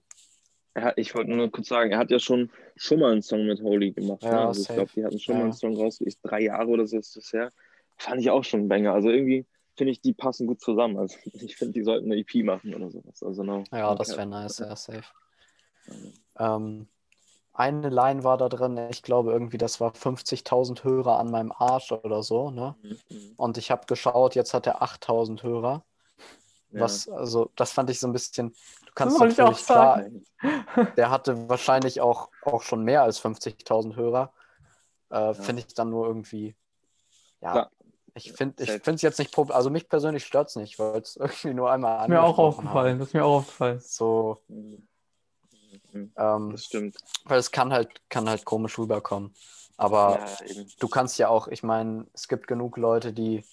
hat, 0.75 0.97
ich 0.97 1.13
wollte 1.13 1.31
nur 1.31 1.51
kurz 1.51 1.67
sagen, 1.67 1.91
er 1.91 1.99
hat 1.99 2.09
ja 2.09 2.19
schon, 2.19 2.49
schon 2.75 2.99
mal 2.99 3.11
einen 3.11 3.21
Song 3.21 3.45
mit 3.45 3.61
Holy 3.61 3.91
gemacht. 3.91 4.23
Ja, 4.23 4.31
ne? 4.31 4.47
also 4.47 4.61
ich 4.61 4.67
glaube, 4.67 4.91
die 4.95 5.05
hatten 5.05 5.19
schon 5.19 5.35
Ja. 5.35 5.39
mal 5.39 5.45
einen 5.45 5.53
Song 5.53 5.75
raus, 5.75 6.01
ich, 6.01 6.19
drei 6.21 6.41
Jahre 6.41 6.67
oder 6.67 6.87
so 6.87 6.97
ist 6.97 7.15
das 7.15 7.31
her. 7.31 7.51
Fand 7.97 8.21
ich 8.21 8.29
auch 8.29 8.43
schon 8.43 8.61
ein 8.61 8.67
Banger. 8.67 8.93
Also 8.93 9.09
irgendwie 9.09 9.45
finde 9.75 9.91
ich, 9.91 10.01
die 10.01 10.13
passen 10.13 10.47
gut 10.47 10.61
zusammen. 10.61 10.97
Also 10.97 11.17
ich 11.33 11.55
finde, 11.55 11.73
die 11.73 11.83
sollten 11.83 12.11
eine 12.11 12.21
EP 12.21 12.43
machen 12.43 12.73
oder 12.73 12.89
sowas. 12.89 13.21
Also 13.21 13.43
no, 13.43 13.63
ja, 13.71 13.91
no 13.91 13.95
das 13.95 14.17
wäre 14.17 14.25
nice, 14.25 14.59
ja, 14.59 14.75
safe. 14.75 15.03
Ähm, 16.39 16.87
eine 17.53 17.89
Line 17.89 18.23
war 18.23 18.37
da 18.37 18.49
drin, 18.49 18.79
ich 18.89 19.03
glaube 19.03 19.31
irgendwie, 19.31 19.59
das 19.59 19.79
war 19.79 19.93
50.000 19.93 20.83
Hörer 20.83 21.19
an 21.19 21.29
meinem 21.29 21.51
Arsch 21.51 21.91
oder 21.91 22.23
so, 22.23 22.49
ne? 22.49 22.75
Mhm. 22.81 23.33
Und 23.37 23.57
ich 23.59 23.69
habe 23.69 23.85
geschaut, 23.85 24.33
jetzt 24.33 24.55
hat 24.55 24.65
er 24.65 24.81
8.000 24.81 25.43
Hörer. 25.43 25.85
Ja. 26.73 26.81
Was, 26.81 27.07
also, 27.07 27.51
das 27.55 27.71
fand 27.71 27.89
ich 27.91 27.99
so 27.99 28.07
ein 28.07 28.13
bisschen, 28.13 28.49
du 28.49 28.91
kannst 28.95 29.19
wollte 29.19 29.33
ich 29.33 29.41
auch 29.41 29.51
natürlich 29.51 29.65
klar, 29.65 29.97
sagen. 29.97 30.25
der 30.97 31.09
hatte 31.11 31.47
wahrscheinlich 31.47 32.01
auch, 32.01 32.29
auch 32.41 32.63
schon 32.63 32.83
mehr 32.83 33.03
als 33.03 33.23
50.000 33.23 33.95
Hörer. 33.95 34.33
Äh, 35.09 35.35
Finde 35.35 35.61
ich 35.61 35.73
dann 35.75 35.91
nur 35.91 36.07
irgendwie, 36.07 36.55
ja, 37.41 37.51
Klar. 37.51 37.71
ich 38.15 38.33
finde 38.33 38.63
es 38.63 39.01
jetzt 39.03 39.19
nicht, 39.19 39.37
also 39.37 39.69
mich 39.69 39.87
persönlich 39.87 40.25
stört 40.25 40.49
es 40.49 40.55
nicht, 40.55 40.79
weil 40.79 41.01
es 41.01 41.15
irgendwie 41.17 41.53
nur 41.53 41.71
einmal 41.71 42.01
Ist 42.01 42.09
mir 42.09 42.23
auch 42.23 42.39
aufgefallen. 42.39 42.97
Das 42.97 43.09
ist 43.09 43.13
mir 43.13 43.23
auch 43.23 43.37
aufgefallen. 43.37 43.79
So. 43.79 44.41
Mhm. 44.47 44.87
ähm, 46.15 46.51
Das 46.51 46.65
stimmt. 46.65 46.97
weil 47.25 47.37
es 47.37 47.51
kann 47.51 47.71
halt, 47.71 47.89
kann 48.09 48.27
halt 48.27 48.45
komisch 48.45 48.79
rüberkommen. 48.79 49.35
Aber 49.77 50.19
Ja, 50.19 50.63
du 50.79 50.87
kannst 50.87 51.17
ja 51.17 51.29
auch, 51.29 51.47
ich 51.47 51.63
meine, 51.63 52.05
es 52.13 52.27
gibt 52.27 52.47
genug 52.47 52.77
Leute, 52.77 53.11
die, 53.11 53.43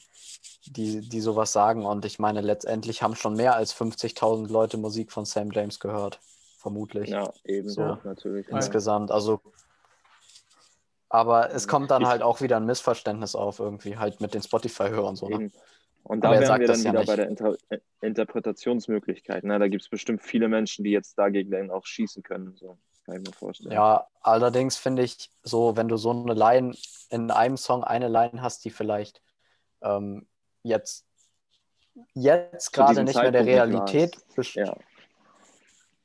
die, 0.66 1.00
die 1.00 1.20
sowas 1.20 1.52
sagen 1.52 1.86
und 1.86 2.04
ich 2.04 2.18
meine, 2.18 2.40
letztendlich 2.40 3.02
haben 3.02 3.16
schon 3.16 3.34
mehr 3.34 3.54
als 3.54 3.74
50.000 3.74 4.50
Leute 4.50 4.76
Musik 4.76 5.12
von 5.12 5.24
Sam 5.24 5.50
James 5.50 5.80
gehört. 5.80 6.20
Vermutlich. 6.58 7.08
Ja, 7.08 7.32
eben. 7.44 7.70
So. 7.70 7.98
natürlich. 8.04 8.46
Ja. 8.48 8.56
insgesamt. 8.56 9.10
Also, 9.10 9.40
aber 11.08 11.52
es 11.52 11.66
kommt 11.66 11.90
dann 11.90 12.06
halt 12.06 12.22
auch 12.22 12.42
wieder 12.42 12.58
ein 12.58 12.66
Missverständnis 12.66 13.34
auf, 13.34 13.58
irgendwie, 13.58 13.96
halt 13.96 14.20
mit 14.20 14.34
den 14.34 14.42
Spotify-Hörern 14.42 15.16
so. 15.16 15.28
Ne? 15.28 15.50
Und 16.02 16.22
da 16.22 16.32
wären 16.32 16.60
wir 16.60 16.66
dann 16.66 16.82
ja 16.82 16.90
wieder 16.90 16.98
nicht. 17.00 17.06
bei 17.06 17.16
der 17.16 17.28
Inter 17.28 17.56
äh, 17.70 17.78
Interpretationsmöglichkeit. 18.02 19.44
Ne? 19.44 19.58
Da 19.58 19.68
gibt 19.68 19.82
es 19.82 19.88
bestimmt 19.88 20.22
viele 20.22 20.48
Menschen, 20.48 20.84
die 20.84 20.90
jetzt 20.90 21.18
dagegen 21.18 21.50
dann 21.50 21.70
auch 21.70 21.86
schießen 21.86 22.22
können. 22.22 22.54
So 22.56 22.78
kann 23.10 23.22
ich 23.22 23.28
mir 23.28 23.34
vorstellen. 23.34 23.72
Ja, 23.72 24.06
allerdings 24.22 24.76
finde 24.76 25.02
ich 25.02 25.30
so, 25.42 25.76
wenn 25.76 25.88
du 25.88 25.96
so 25.96 26.10
eine 26.10 26.34
Line 26.34 26.74
in 27.10 27.30
einem 27.30 27.56
Song 27.56 27.84
eine 27.84 28.08
Line 28.08 28.40
hast, 28.40 28.64
die 28.64 28.70
vielleicht 28.70 29.20
ähm, 29.82 30.26
jetzt, 30.62 31.06
jetzt 32.14 32.72
gerade 32.72 33.04
nicht 33.04 33.16
mehr 33.16 33.32
der 33.32 33.44
Zeitpunkt 33.44 33.92
Realität 33.92 34.18
Ja, 34.54 34.76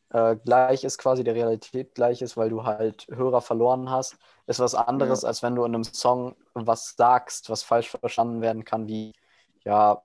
äh, 0.09 0.35
gleich 0.37 0.83
ist, 0.83 0.97
quasi 0.97 1.23
der 1.23 1.35
Realität 1.35 1.93
gleich 1.95 2.21
ist, 2.21 2.37
weil 2.37 2.49
du 2.49 2.63
halt 2.63 3.07
Hörer 3.09 3.41
verloren 3.41 3.89
hast, 3.89 4.17
ist 4.47 4.59
was 4.59 4.75
anderes, 4.75 5.21
Ja. 5.21 5.27
als 5.27 5.43
wenn 5.43 5.55
du 5.55 5.65
in 5.65 5.75
einem 5.75 5.83
Song 5.83 6.35
was 6.53 6.95
sagst, 6.95 7.49
was 7.49 7.63
falsch 7.63 7.89
verstanden 7.89 8.41
werden 8.41 8.65
kann, 8.65 8.87
wie 8.87 9.13
ja, 9.63 10.01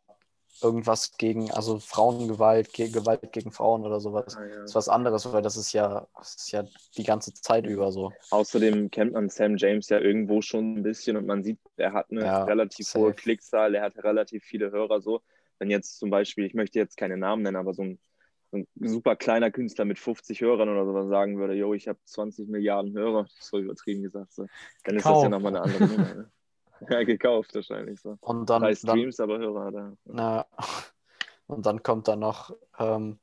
irgendwas 0.63 1.17
gegen, 1.19 1.51
also 1.51 1.79
Frauengewalt, 1.79 2.73
ge 2.73 2.89
Gewalt 2.89 3.33
gegen 3.33 3.53
Frauen 3.53 3.85
oder 3.85 4.01
sowas. 4.01 4.37
Ah, 4.37 4.45
ja. 4.47 4.65
ist 4.65 4.75
was 4.75 4.89
anderes, 4.89 5.33
weil 5.33 5.43
das 5.43 5.57
ist 5.57 5.73
ja, 5.73 6.07
das 6.17 6.35
ist 6.37 6.53
ja 6.53 6.65
die 6.97 7.05
ganze 7.05 7.33
Zeit 7.35 7.67
über 7.67 7.93
so. 7.93 8.13
Außerdem 8.31 8.91
kennt 8.91 9.13
man 9.13 9.29
Sam 9.29 9.57
James 9.57 9.89
ja 9.89 9.99
irgendwo 9.99 10.43
schon 10.43 10.77
ein 10.79 10.83
bisschen 10.83 11.17
und 11.17 11.27
man 11.27 11.43
sieht, 11.43 11.59
er 11.77 11.93
hat 11.93 12.11
eine 12.11 12.25
Ja, 12.25 12.45
relativ 12.45 12.87
safe. 12.87 13.05
hohe 13.07 13.13
Klickzahl, 13.15 13.75
er 13.75 13.83
hat 13.83 13.97
relativ 14.03 14.45
viele 14.45 14.71
Hörer 14.71 15.01
so. 15.01 15.23
Wenn 15.59 15.71
jetzt 15.71 15.99
zum 15.99 16.11
Beispiel, 16.11 16.45
ich 16.45 16.55
möchte 16.55 16.79
jetzt 16.79 16.97
keine 16.97 17.17
Namen 17.17 17.43
nennen, 17.43 17.57
aber 17.57 17.75
so 17.75 17.83
ein, 17.83 17.99
so 18.51 18.57
ein 18.59 18.67
super 18.81 19.15
kleiner 19.17 19.51
Künstler 19.51 19.85
mit 19.85 19.99
50 19.99 20.41
Hörern 20.41 20.69
oder 20.69 20.87
sowas 20.87 21.09
sagen 21.09 21.39
würde, 21.39 21.55
yo, 21.55 21.75
ich 21.75 21.87
habe 21.89 21.99
20 22.05 22.49
Milliarden 22.49 22.93
Hörer, 22.95 23.27
so 23.39 23.59
übertrieben 23.59 24.03
gesagt, 24.03 24.33
so, 24.33 24.47
dann 24.85 24.97
ist 24.97 25.05
das 25.07 25.23
ja 25.23 25.29
nochmal 25.29 25.55
eine 25.57 25.63
andere 25.63 25.87
Nummer. 25.87 26.15
Ne? 26.15 26.31
Ja, 26.89 27.03
gekauft 27.05 27.55
wahrscheinlich 27.55 28.01
so. 28.01 28.17
Und 28.21 28.49
dann, 28.49 28.63
Drei 28.63 28.75
dann 28.75 28.77
Streams, 28.77 29.21
aber 29.21 29.39
Hörer 29.39 29.73
er. 29.73 29.97
na, 30.05 30.47
und 31.47 31.67
dann 31.67 31.83
kommt 31.83 32.09
da 32.09 32.17
noch 32.17 32.55
ähm, 32.79 33.19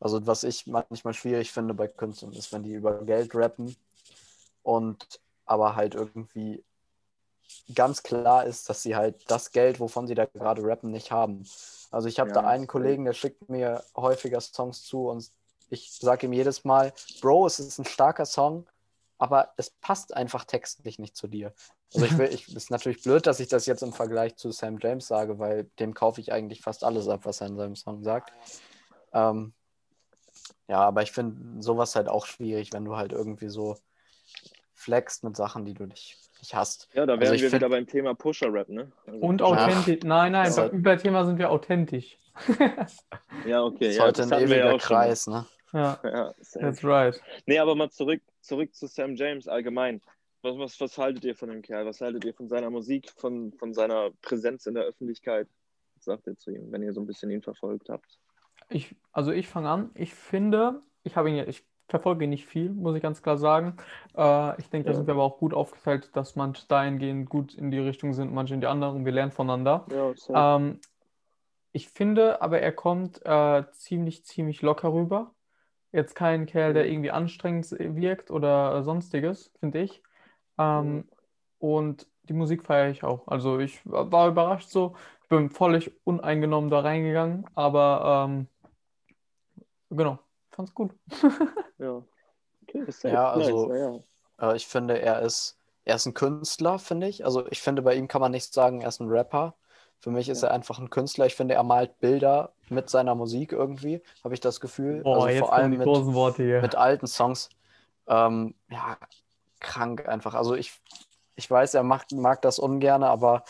Also 0.00 0.26
was 0.26 0.44
ich 0.44 0.66
manchmal 0.66 1.14
schwierig 1.14 1.52
finde 1.52 1.74
bei 1.74 1.88
Künstlern 1.88 2.32
ist, 2.32 2.52
wenn 2.52 2.62
die 2.62 2.72
über 2.72 3.04
Geld 3.04 3.34
rappen 3.34 3.76
und 4.62 5.20
aber 5.44 5.76
halt 5.76 5.94
irgendwie 5.94 6.64
ganz 7.74 8.02
klar 8.02 8.44
ist, 8.44 8.68
dass 8.68 8.82
sie 8.82 8.96
halt 8.96 9.30
das 9.30 9.52
Geld, 9.52 9.80
wovon 9.80 10.06
sie 10.06 10.14
da 10.14 10.26
gerade 10.26 10.62
rappen, 10.62 10.90
nicht 10.90 11.10
haben. 11.10 11.44
Also 11.90 12.08
ich 12.08 12.20
habe 12.20 12.30
ja, 12.30 12.34
da 12.34 12.46
einen 12.46 12.66
Kollegen, 12.66 13.04
der 13.04 13.14
schickt 13.14 13.48
mir 13.48 13.82
häufiger 13.96 14.40
Songs 14.40 14.82
zu 14.84 15.08
und 15.08 15.30
ich 15.70 15.92
sage 15.92 16.26
ihm 16.26 16.32
jedes 16.32 16.64
Mal, 16.64 16.92
Bro, 17.20 17.46
es 17.46 17.58
ist 17.58 17.78
ein 17.78 17.84
starker 17.84 18.26
Song, 18.26 18.66
aber 19.18 19.52
es 19.56 19.70
passt 19.70 20.16
einfach 20.16 20.44
textlich 20.44 20.98
nicht 20.98 21.16
zu 21.16 21.26
dir. 21.26 21.52
Also 21.92 22.06
ich 22.06 22.18
will, 22.18 22.28
ich 22.32 22.54
ist 22.54 22.70
natürlich 22.70 23.02
blöd, 23.02 23.26
dass 23.26 23.40
ich 23.40 23.48
das 23.48 23.66
jetzt 23.66 23.82
im 23.82 23.92
Vergleich 23.92 24.36
zu 24.36 24.50
Sam 24.50 24.78
James 24.80 25.06
sage, 25.06 25.38
weil 25.38 25.64
dem 25.78 25.94
kaufe 25.94 26.20
ich 26.20 26.32
eigentlich 26.32 26.60
fast 26.60 26.84
alles 26.84 27.08
ab, 27.08 27.20
was 27.24 27.40
er 27.40 27.48
in 27.48 27.56
seinem 27.56 27.76
Song 27.76 28.02
sagt. 28.02 28.32
Ähm, 29.12 29.52
ja, 30.68 30.80
aber 30.80 31.02
ich 31.02 31.12
finde 31.12 31.62
sowas 31.62 31.96
halt 31.96 32.08
auch 32.08 32.26
schwierig, 32.26 32.72
wenn 32.72 32.84
du 32.84 32.96
halt 32.96 33.12
irgendwie 33.12 33.48
so 33.48 33.76
flexst 34.74 35.24
mit 35.24 35.36
Sachen, 35.36 35.64
die 35.64 35.74
du 35.74 35.86
nicht, 35.86 36.18
nicht 36.38 36.54
hast. 36.54 36.88
Ja, 36.92 37.04
da 37.06 37.14
also 37.14 37.20
wären 37.22 37.32
also 37.32 37.42
wir 37.42 37.50
find... 37.50 37.62
wieder 37.62 37.68
beim 37.70 37.86
Thema 37.86 38.14
Pusher-Rap, 38.14 38.68
ne? 38.68 38.92
Also 39.06 39.18
Und 39.18 39.42
authentisch. 39.42 40.04
Nein, 40.04 40.32
nein, 40.32 40.54
halt... 40.54 40.72
über 40.72 40.96
Thema 40.96 41.24
sind 41.24 41.38
wir 41.38 41.50
authentisch. 41.50 42.18
ja, 43.46 43.64
okay. 43.64 43.86
Das 43.86 43.88
ist 43.88 43.96
ja, 43.96 44.04
heute 44.04 44.22
ein 44.22 44.32
ewiger 44.32 44.78
Kreis, 44.78 45.26
ne? 45.26 45.46
Ja, 45.72 45.98
ja 46.04 46.34
that's 46.54 46.84
right. 46.84 47.20
Nee, 47.46 47.58
aber 47.58 47.74
mal 47.74 47.90
zurück, 47.90 48.22
zurück 48.48 48.74
zu 48.74 48.86
Sam 48.86 49.14
James 49.14 49.46
allgemein. 49.46 50.00
Was, 50.42 50.58
was, 50.58 50.80
was 50.80 50.98
haltet 50.98 51.24
ihr 51.24 51.36
von 51.36 51.48
dem 51.48 51.62
Kerl? 51.62 51.86
Was 51.86 52.00
haltet 52.00 52.24
ihr 52.24 52.34
von 52.34 52.48
seiner 52.48 52.70
Musik, 52.70 53.10
von, 53.10 53.52
von 53.52 53.72
seiner 53.74 54.10
Präsenz 54.22 54.66
in 54.66 54.74
der 54.74 54.84
Öffentlichkeit? 54.84 55.48
Was 55.96 56.04
sagt 56.04 56.26
ihr 56.26 56.36
zu 56.36 56.50
ihm, 56.50 56.70
wenn 56.72 56.82
ihr 56.82 56.92
so 56.92 57.00
ein 57.00 57.06
bisschen 57.06 57.30
ihn 57.30 57.42
verfolgt 57.42 57.88
habt? 57.88 58.18
Ich, 58.68 58.94
also 59.12 59.32
ich 59.32 59.48
fange 59.48 59.68
an. 59.68 59.90
Ich 59.94 60.14
finde, 60.14 60.80
ich 61.02 61.16
habe 61.16 61.28
ihn 61.28 61.36
ja, 61.36 61.46
ich 61.46 61.64
verfolge 61.88 62.24
ihn 62.24 62.30
nicht 62.30 62.46
viel, 62.46 62.70
muss 62.70 62.94
ich 62.94 63.02
ganz 63.02 63.22
klar 63.22 63.36
sagen. 63.36 63.76
Äh, 64.16 64.60
ich 64.60 64.68
denke, 64.68 64.88
ja. 64.88 64.92
da 64.92 64.96
sind 64.96 65.06
wir 65.06 65.14
aber 65.14 65.24
auch 65.24 65.38
gut 65.38 65.54
aufgeteilt, 65.54 66.10
dass 66.14 66.36
manche 66.36 66.66
dahingehend 66.68 67.28
gut 67.28 67.54
in 67.54 67.70
die 67.70 67.78
Richtung 67.78 68.12
sind, 68.12 68.32
manche 68.32 68.54
in 68.54 68.60
die 68.60 68.66
andere 68.66 68.92
und 68.92 69.04
wir 69.04 69.12
lernen 69.12 69.32
voneinander. 69.32 69.86
Ja, 69.90 70.56
ähm, 70.56 70.80
ich 71.72 71.88
finde 71.88 72.42
aber, 72.42 72.60
er 72.60 72.72
kommt 72.72 73.24
äh, 73.24 73.64
ziemlich, 73.72 74.24
ziemlich 74.24 74.62
locker 74.62 74.92
rüber. 74.92 75.34
Jetzt 75.92 76.14
kein 76.14 76.46
Kerl, 76.46 76.74
der 76.74 76.84
mhm. 76.84 76.90
irgendwie 76.90 77.10
anstrengend 77.10 77.70
wirkt 77.70 78.30
oder 78.30 78.82
sonstiges, 78.82 79.52
finde 79.60 79.80
ich. 79.80 80.02
Ähm, 80.58 80.94
mhm. 80.94 81.08
Und 81.58 82.06
die 82.24 82.34
Musik 82.34 82.64
feiere 82.64 82.90
ich 82.90 83.02
auch. 83.02 83.26
Also 83.26 83.58
ich 83.58 83.80
war 83.84 84.28
überrascht 84.28 84.68
so. 84.68 84.94
Ich 85.22 85.28
bin 85.28 85.50
völlig 85.50 85.92
uneingenommen 86.04 86.70
da 86.70 86.80
reingegangen, 86.80 87.46
aber 87.54 88.26
ähm, 88.28 88.48
genau, 89.90 90.18
fand's 90.50 90.74
gut. 90.74 90.92
ja. 91.78 92.02
Okay, 92.62 92.84
ja, 93.04 93.30
also 93.30 93.68
nice. 93.68 94.04
ja. 94.38 94.50
Äh, 94.50 94.56
ich 94.56 94.66
finde, 94.66 95.00
er 95.00 95.22
ist, 95.22 95.58
er 95.84 95.96
ist 95.96 96.06
ein 96.06 96.14
Künstler, 96.14 96.78
finde 96.78 97.08
ich. 97.08 97.24
Also 97.24 97.46
ich 97.50 97.62
finde, 97.62 97.82
bei 97.82 97.94
ihm 97.94 98.08
kann 98.08 98.20
man 98.20 98.32
nicht 98.32 98.52
sagen, 98.52 98.82
er 98.82 98.88
ist 98.88 99.00
ein 99.00 99.08
Rapper. 99.08 99.54
Für 100.00 100.10
mich 100.10 100.28
ist 100.28 100.42
er 100.42 100.52
einfach 100.52 100.78
ein 100.78 100.90
Künstler. 100.90 101.26
Ich 101.26 101.34
finde, 101.34 101.54
er 101.54 101.62
malt 101.64 101.98
Bilder 101.98 102.52
mit 102.68 102.88
seiner 102.88 103.14
Musik 103.14 103.52
irgendwie, 103.52 104.02
habe 104.22 104.34
ich 104.34 104.40
das 104.40 104.60
Gefühl. 104.60 105.02
Boah, 105.02 105.26
also 105.26 105.38
vor 105.38 105.52
allem 105.52 105.70
mit, 105.76 105.86
mit, 106.62 106.74
alten 106.76 107.06
Songs. 107.06 107.48
Ähm, 108.06 108.54
ja, 108.70 108.96
krank 109.60 110.08
einfach. 110.08 110.34
Also 110.34 110.54
ich, 110.54 110.72
ich 111.34 111.50
weiß, 111.50 111.74
er 111.74 111.82
macht, 111.82 112.12
mag 112.12 112.42
das 112.42 112.58
ungern, 112.58 113.02
aber 113.02 113.44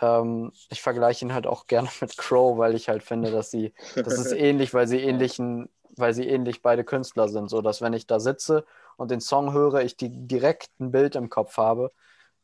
ähm, 0.00 0.52
ich 0.70 0.82
vergleiche 0.82 1.24
ihn 1.24 1.34
halt 1.34 1.46
auch 1.46 1.66
gerne 1.66 1.88
mit 2.00 2.16
Crow, 2.16 2.58
weil 2.58 2.74
ich 2.74 2.88
halt 2.88 3.02
finde, 3.02 3.30
dass 3.30 3.50
sie, 3.50 3.72
das 3.94 4.18
ist 4.18 4.32
ähnlich, 4.32 4.74
weil 4.74 4.86
sie 4.86 5.00
ähnlichen, 5.00 5.68
weil 5.96 6.14
sie 6.14 6.28
ähnlich 6.28 6.62
beide 6.62 6.84
Künstler 6.84 7.28
sind, 7.28 7.50
so 7.50 7.60
dass 7.60 7.82
wenn 7.82 7.92
ich 7.92 8.06
da 8.06 8.20
sitze 8.20 8.64
und 8.96 9.10
den 9.10 9.20
Song 9.20 9.52
höre, 9.52 9.82
ich 9.82 9.96
die 9.96 10.10
direkt 10.10 10.70
ein 10.80 10.92
Bild 10.92 11.16
im 11.16 11.28
Kopf 11.28 11.56
habe. 11.56 11.92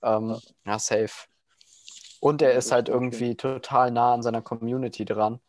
Ähm, 0.02 0.38
ja, 0.66 0.78
safe. 0.78 1.28
Und 2.24 2.40
er 2.40 2.54
ist 2.54 2.72
halt 2.72 2.88
irgendwie 2.88 3.34
total 3.34 3.90
nah 3.90 4.14
an 4.14 4.22
seiner 4.22 4.40
Community 4.40 5.04
dran. 5.04 5.40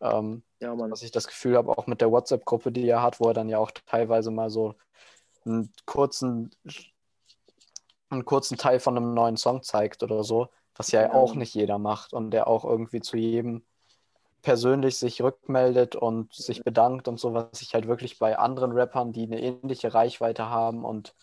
Ähm, 0.00 0.42
ja, 0.58 0.74
Mann. 0.74 0.90
Was 0.90 1.02
ich 1.02 1.12
das 1.12 1.28
Gefühl 1.28 1.56
habe, 1.56 1.78
auch 1.78 1.86
mit 1.86 2.00
der 2.00 2.10
WhatsApp-Gruppe, 2.10 2.72
die 2.72 2.88
er 2.88 3.00
hat, 3.00 3.20
wo 3.20 3.28
er 3.28 3.32
dann 3.32 3.48
ja 3.48 3.58
auch 3.58 3.70
teilweise 3.70 4.32
mal 4.32 4.50
so 4.50 4.74
einen 5.44 5.72
kurzen 5.84 6.50
einen 8.10 8.24
kurzen 8.24 8.58
Teil 8.58 8.80
von 8.80 8.96
einem 8.96 9.14
neuen 9.14 9.36
Song 9.36 9.62
zeigt 9.62 10.02
oder 10.02 10.24
so, 10.24 10.48
was 10.74 10.90
ja, 10.90 11.02
ja. 11.02 11.12
auch 11.12 11.36
nicht 11.36 11.54
jeder 11.54 11.78
macht 11.78 12.12
und 12.12 12.32
der 12.32 12.48
auch 12.48 12.64
irgendwie 12.64 13.00
zu 13.00 13.16
jedem 13.16 13.64
persönlich 14.42 14.98
sich 14.98 15.22
rückmeldet 15.22 15.94
und 15.94 16.34
sich 16.34 16.64
bedankt 16.64 17.06
und 17.06 17.20
so, 17.20 17.34
was 17.34 17.62
ich 17.62 17.72
halt 17.72 17.86
wirklich 17.86 18.18
bei 18.18 18.36
anderen 18.36 18.72
Rappern, 18.72 19.12
die 19.12 19.26
eine 19.26 19.40
ähnliche 19.40 19.94
Reichweite 19.94 20.50
haben 20.50 20.84
und 20.84 21.14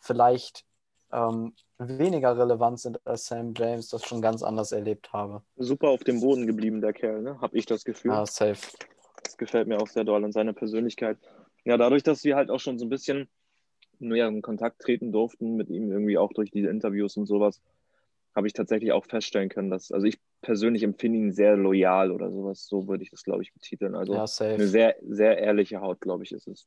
vielleicht 0.00 0.66
ähm, 1.14 1.54
weniger 1.78 2.36
relevant 2.36 2.80
sind 2.80 3.06
als 3.06 3.26
Sam 3.26 3.54
James, 3.56 3.88
das 3.88 4.04
schon 4.04 4.20
ganz 4.20 4.42
anders 4.42 4.72
erlebt 4.72 5.12
habe. 5.12 5.42
Super 5.56 5.88
auf 5.88 6.04
dem 6.04 6.20
Boden 6.20 6.46
geblieben, 6.46 6.80
der 6.80 6.92
Kerl, 6.92 7.22
ne? 7.22 7.40
Hab 7.40 7.54
ich 7.54 7.66
das 7.66 7.84
Gefühl. 7.84 8.12
Ja, 8.12 8.26
safe. 8.26 8.66
Das 9.22 9.36
gefällt 9.36 9.68
mir 9.68 9.78
auch 9.80 9.88
sehr 9.88 10.04
doll 10.04 10.24
an 10.24 10.32
seiner 10.32 10.52
Persönlichkeit. 10.52 11.18
Ja, 11.64 11.76
dadurch, 11.76 12.02
dass 12.02 12.24
wir 12.24 12.36
halt 12.36 12.50
auch 12.50 12.60
schon 12.60 12.78
so 12.78 12.84
ein 12.84 12.90
bisschen 12.90 13.28
näher 13.98 14.28
in 14.28 14.42
Kontakt 14.42 14.80
treten 14.82 15.12
durften 15.12 15.56
mit 15.56 15.70
ihm, 15.70 15.90
irgendwie 15.90 16.18
auch 16.18 16.32
durch 16.32 16.50
diese 16.50 16.68
Interviews 16.68 17.16
und 17.16 17.26
sowas, 17.26 17.60
habe 18.34 18.46
ich 18.46 18.52
tatsächlich 18.52 18.92
auch 18.92 19.04
feststellen 19.04 19.48
können, 19.48 19.70
dass, 19.70 19.92
also 19.92 20.06
ich 20.06 20.18
persönlich 20.42 20.82
empfinde 20.82 21.18
ihn 21.18 21.32
sehr 21.32 21.56
loyal 21.56 22.10
oder 22.10 22.30
sowas, 22.30 22.66
so 22.66 22.88
würde 22.88 23.02
ich 23.04 23.10
das, 23.10 23.22
glaube 23.22 23.42
ich, 23.42 23.52
betiteln. 23.52 23.94
Also 23.94 24.14
ja, 24.14 24.26
eine 24.40 24.66
sehr, 24.66 24.96
sehr 25.02 25.38
ehrliche 25.38 25.80
Haut, 25.80 26.00
glaube 26.00 26.24
ich, 26.24 26.32
ist 26.32 26.48
es. 26.48 26.66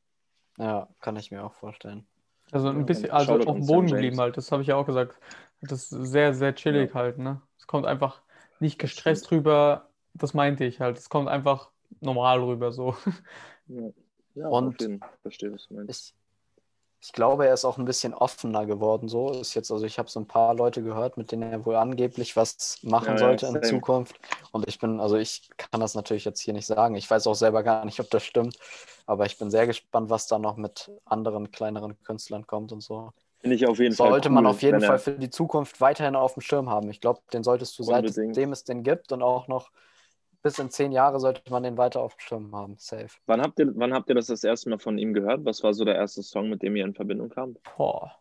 Ja, 0.58 0.88
kann 1.00 1.16
ich 1.16 1.30
mir 1.30 1.44
auch 1.44 1.52
vorstellen. 1.52 2.06
Also 2.50 2.68
ein 2.68 2.86
bisschen, 2.86 3.10
also 3.10 3.34
auf 3.34 3.44
dem 3.44 3.66
Boden 3.66 3.88
geblieben 3.88 4.18
halt, 4.18 4.36
das 4.36 4.50
habe 4.52 4.62
ich 4.62 4.68
ja 4.68 4.76
auch 4.76 4.86
gesagt. 4.86 5.14
Das 5.60 5.92
ist 5.92 6.10
sehr, 6.10 6.34
sehr 6.34 6.54
chillig 6.54 6.90
ja. 6.90 6.94
halt, 6.94 7.18
ne? 7.18 7.42
Es 7.58 7.66
kommt 7.66 7.86
einfach 7.86 8.22
nicht 8.60 8.78
gestresst 8.78 9.30
rüber, 9.30 9.88
das 10.14 10.34
meinte 10.34 10.64
ich 10.64 10.80
halt. 10.80 10.98
Es 10.98 11.08
kommt 11.08 11.28
einfach 11.28 11.70
normal 12.00 12.42
rüber, 12.42 12.72
so. 12.72 12.96
Ja, 13.66 13.90
ja 14.34 14.48
und 14.48 14.76
verstehe, 15.22 15.52
was 15.52 15.68
du 15.68 15.74
meinst. 15.74 16.14
Ich, 17.00 17.12
glaube, 17.12 17.46
er 17.46 17.54
ist 17.54 17.64
auch 17.64 17.78
ein 17.78 17.84
bisschen 17.84 18.12
offener 18.12 18.66
geworden. 18.66 19.08
So 19.08 19.30
ist 19.30 19.54
jetzt, 19.54 19.70
also 19.70 19.84
ich 19.86 19.98
habe 19.98 20.10
so 20.10 20.18
ein 20.20 20.26
paar 20.26 20.54
Leute 20.54 20.82
gehört, 20.82 21.16
mit 21.16 21.30
denen 21.30 21.52
er 21.52 21.64
wohl 21.64 21.76
angeblich 21.76 22.36
was 22.36 22.78
machen 22.82 23.12
ja, 23.12 23.18
sollte 23.18 23.46
in 23.46 23.62
Zukunft. 23.62 24.16
Und 24.50 24.66
ich 24.66 24.78
bin, 24.78 25.00
also 25.00 25.16
ich 25.16 25.48
kann 25.56 25.80
das 25.80 25.94
natürlich 25.94 26.24
jetzt 26.24 26.40
hier 26.40 26.54
nicht 26.54 26.66
sagen. 26.66 26.96
Ich 26.96 27.08
weiß 27.08 27.26
auch 27.26 27.34
selber 27.34 27.62
gar 27.62 27.84
nicht, 27.84 28.00
ob 28.00 28.10
das 28.10 28.24
stimmt. 28.24 28.56
Aber 29.06 29.26
ich 29.26 29.38
bin 29.38 29.50
sehr 29.50 29.66
gespannt, 29.66 30.10
was 30.10 30.26
da 30.26 30.38
noch 30.38 30.56
mit 30.56 30.90
anderen 31.04 31.50
kleineren 31.50 32.00
Künstlern 32.02 32.46
kommt 32.46 32.72
und 32.72 32.82
so. 32.82 33.12
Finde 33.40 33.54
ich 33.54 33.66
auf 33.66 33.78
jeden 33.78 33.94
sollte 33.94 33.96
Fall. 33.96 34.10
Sollte 34.10 34.28
cool, 34.28 34.34
man 34.34 34.46
auf 34.46 34.62
jeden 34.62 34.80
Fall 34.80 34.98
für 34.98 35.12
die 35.12 35.30
Zukunft 35.30 35.80
weiterhin 35.80 36.16
auf 36.16 36.34
dem 36.34 36.40
Schirm 36.40 36.68
haben. 36.68 36.90
Ich 36.90 37.00
glaube, 37.00 37.20
den 37.32 37.44
solltest 37.44 37.78
du, 37.78 37.84
seitdem 37.84 38.52
es 38.52 38.64
den 38.64 38.82
gibt 38.82 39.12
und 39.12 39.22
auch 39.22 39.46
noch 39.46 39.70
bis 40.42 40.58
in 40.58 40.70
zehn 40.70 40.92
Jahre 40.92 41.20
sollte 41.20 41.42
man 41.50 41.62
den 41.62 41.76
weiter 41.76 42.00
auf 42.00 42.14
dem 42.14 42.20
Schirm 42.20 42.54
haben. 42.54 42.76
Safe. 42.78 43.08
Wann 43.26 43.42
habt, 43.42 43.58
ihr, 43.58 43.72
wann 43.74 43.92
habt 43.92 44.08
ihr 44.08 44.14
das 44.14 44.26
das 44.26 44.44
erste 44.44 44.70
Mal 44.70 44.78
von 44.78 44.98
ihm 44.98 45.12
gehört? 45.12 45.44
Was 45.44 45.62
war 45.62 45.74
so 45.74 45.84
der 45.84 45.96
erste 45.96 46.22
Song, 46.22 46.48
mit 46.48 46.62
dem 46.62 46.76
ihr 46.76 46.84
in 46.84 46.94
Verbindung 46.94 47.28
kamt? 47.28 47.58
Boah. 47.76 48.16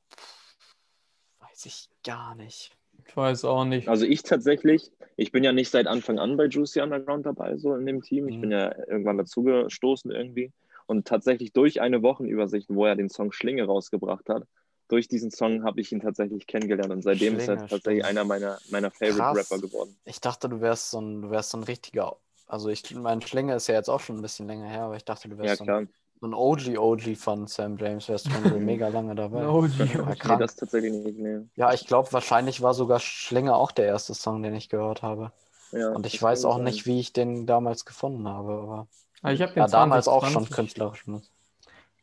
Weiß 1.39 1.65
ich 1.65 1.89
gar 2.03 2.35
nicht. 2.35 2.71
Ich 3.07 3.15
weiß 3.15 3.45
auch 3.45 3.65
nicht. 3.65 3.87
Also 3.87 4.05
ich 4.05 4.23
tatsächlich, 4.23 4.91
ich 5.15 5.31
bin 5.31 5.43
ja 5.43 5.53
nicht 5.53 5.69
seit 5.69 5.87
Anfang 5.87 6.19
an 6.19 6.37
bei 6.37 6.45
Juicy 6.45 6.81
Underground 6.81 7.25
dabei, 7.25 7.57
so 7.57 7.75
in 7.75 7.85
dem 7.85 8.01
Team. 8.01 8.27
Ich 8.27 8.37
mhm. 8.37 8.41
bin 8.41 8.51
ja 8.51 8.75
irgendwann 8.87 9.17
dazugestoßen 9.17 10.11
irgendwie. 10.11 10.51
Und 10.87 11.07
tatsächlich 11.07 11.53
durch 11.53 11.81
eine 11.81 12.01
Wochenübersicht, 12.01 12.69
wo 12.69 12.85
er 12.85 12.95
den 12.95 13.09
Song 13.09 13.31
Schlinge 13.31 13.65
rausgebracht 13.65 14.29
hat, 14.29 14.47
durch 14.87 15.07
diesen 15.07 15.31
Song 15.31 15.63
habe 15.63 15.81
ich 15.81 15.91
ihn 15.91 15.99
tatsächlich 15.99 16.47
kennengelernt 16.47 16.91
und 16.91 17.01
seitdem 17.01 17.35
Schlinge, 17.35 17.41
ist 17.41 17.47
er 17.49 17.67
tatsächlich 17.67 18.05
stimmt. 18.05 18.05
einer 18.05 18.23
meiner, 18.23 18.57
meiner 18.69 18.91
Favorite 18.91 19.17
Krass. 19.17 19.51
Rapper 19.51 19.61
geworden. 19.61 19.97
Ich 20.05 20.21
dachte, 20.21 20.49
du 20.49 20.61
wärst 20.61 20.91
so 20.91 21.01
ein, 21.01 21.21
du 21.21 21.29
wärst 21.29 21.51
so 21.51 21.57
ein 21.57 21.63
richtiger. 21.63 22.15
Also 22.47 22.69
ich 22.69 22.95
mein 22.95 23.21
Schlinge 23.21 23.55
ist 23.55 23.67
ja 23.67 23.75
jetzt 23.75 23.89
auch 23.89 23.99
schon 23.99 24.17
ein 24.17 24.21
bisschen 24.21 24.47
länger 24.47 24.67
her, 24.67 24.83
aber 24.83 24.95
ich 24.95 25.03
dachte, 25.03 25.27
du 25.27 25.37
wärst 25.37 25.59
ja, 25.59 25.65
so, 25.65 25.71
ein, 25.71 25.89
so 26.21 26.27
ein 26.27 26.33
OG 26.33 26.77
OG 26.77 27.17
von 27.17 27.47
Sam 27.47 27.77
James, 27.77 28.07
wärst 28.07 28.31
schon 28.31 28.43
so 28.43 28.57
mega 28.59 28.87
lange 28.87 29.15
dabei. 29.15 29.47
OG, 29.47 29.65
OG. 29.65 29.77
Ja, 29.79 30.15
nee, 30.23 30.37
das 30.39 30.55
tatsächlich 30.55 30.93
nicht. 30.93 31.19
Nee. 31.19 31.41
Ja, 31.55 31.73
ich 31.73 31.85
glaube, 31.85 32.13
wahrscheinlich 32.13 32.61
war 32.61 32.73
sogar 32.73 32.99
Schlinge 32.99 33.55
auch 33.55 33.71
der 33.71 33.85
erste 33.85 34.13
Song, 34.13 34.41
den 34.43 34.55
ich 34.55 34.69
gehört 34.69 35.01
habe. 35.01 35.33
Ja, 35.73 35.89
und 35.89 36.05
ich 36.05 36.21
weiß 36.21 36.45
auch 36.45 36.55
sein. 36.55 36.63
nicht, 36.63 36.85
wie 36.85 37.01
ich 37.01 37.11
den 37.11 37.45
damals 37.45 37.83
gefunden 37.83 38.27
habe, 38.29 38.53
aber. 38.53 38.87
aber 39.21 39.33
ich 39.33 39.41
habe 39.41 39.51
den 39.53 39.63
ja, 39.63 39.67
damals 39.67 40.07
auch 40.07 40.25
schon 40.27 40.49
künstlerisch. 40.49 41.03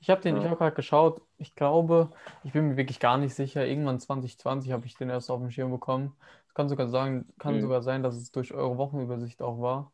Ich 0.04 0.10
habe 0.10 0.20
den, 0.20 0.36
ja. 0.36 0.42
ich 0.42 0.48
habe 0.48 0.58
gerade 0.58 0.76
geschaut, 0.76 1.22
ich 1.38 1.54
glaube, 1.54 2.10
ich 2.44 2.52
bin 2.52 2.68
mir 2.68 2.76
wirklich 2.76 3.00
gar 3.00 3.16
nicht 3.16 3.34
sicher, 3.34 3.66
irgendwann 3.66 3.98
2020 3.98 4.70
habe 4.70 4.84
ich 4.84 4.98
den 4.98 5.08
erst 5.08 5.30
auf 5.30 5.40
dem 5.40 5.50
Schirm 5.50 5.70
bekommen. 5.70 6.14
Es 6.46 6.52
kann 6.52 6.68
sogar 6.68 6.88
sagen, 6.88 7.26
kann 7.38 7.56
mhm. 7.56 7.62
sogar 7.62 7.80
sein, 7.80 8.02
dass 8.02 8.14
es 8.14 8.30
durch 8.30 8.52
eure 8.52 8.76
Wochenübersicht 8.76 9.40
auch 9.40 9.62
war. 9.62 9.92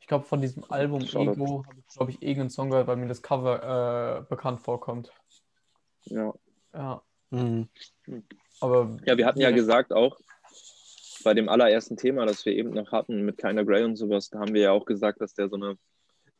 Ich 0.00 0.06
glaube, 0.06 0.24
von 0.24 0.40
diesem 0.40 0.64
Album 0.70 1.02
Ego 1.02 1.66
habe 1.66 1.78
ich, 1.78 1.94
glaube 1.94 2.10
ich, 2.10 2.22
irgendeinen 2.22 2.48
Song 2.48 2.70
gehört, 2.70 2.86
weil 2.86 2.96
mir 2.96 3.06
das 3.06 3.20
Cover 3.20 4.20
äh, 4.20 4.22
bekannt 4.30 4.62
vorkommt. 4.62 5.12
Ja. 6.04 6.32
Ja. 6.72 7.02
Mhm. 7.28 7.68
Aber 8.62 8.96
ja, 9.04 9.18
wir 9.18 9.26
hatten 9.26 9.40
ja 9.40 9.50
gesagt 9.50 9.92
auch, 9.92 10.16
bei 11.22 11.34
dem 11.34 11.50
allerersten 11.50 11.98
Thema, 11.98 12.24
das 12.24 12.46
wir 12.46 12.54
eben 12.54 12.70
noch 12.70 12.92
hatten 12.92 13.26
mit 13.26 13.36
Keiner 13.36 13.66
Grey 13.66 13.84
und 13.84 13.96
sowas, 13.96 14.30
da 14.30 14.38
haben 14.38 14.54
wir 14.54 14.62
ja 14.62 14.72
auch 14.72 14.86
gesagt, 14.86 15.20
dass 15.20 15.34
der 15.34 15.50
so 15.50 15.56
eine 15.56 15.76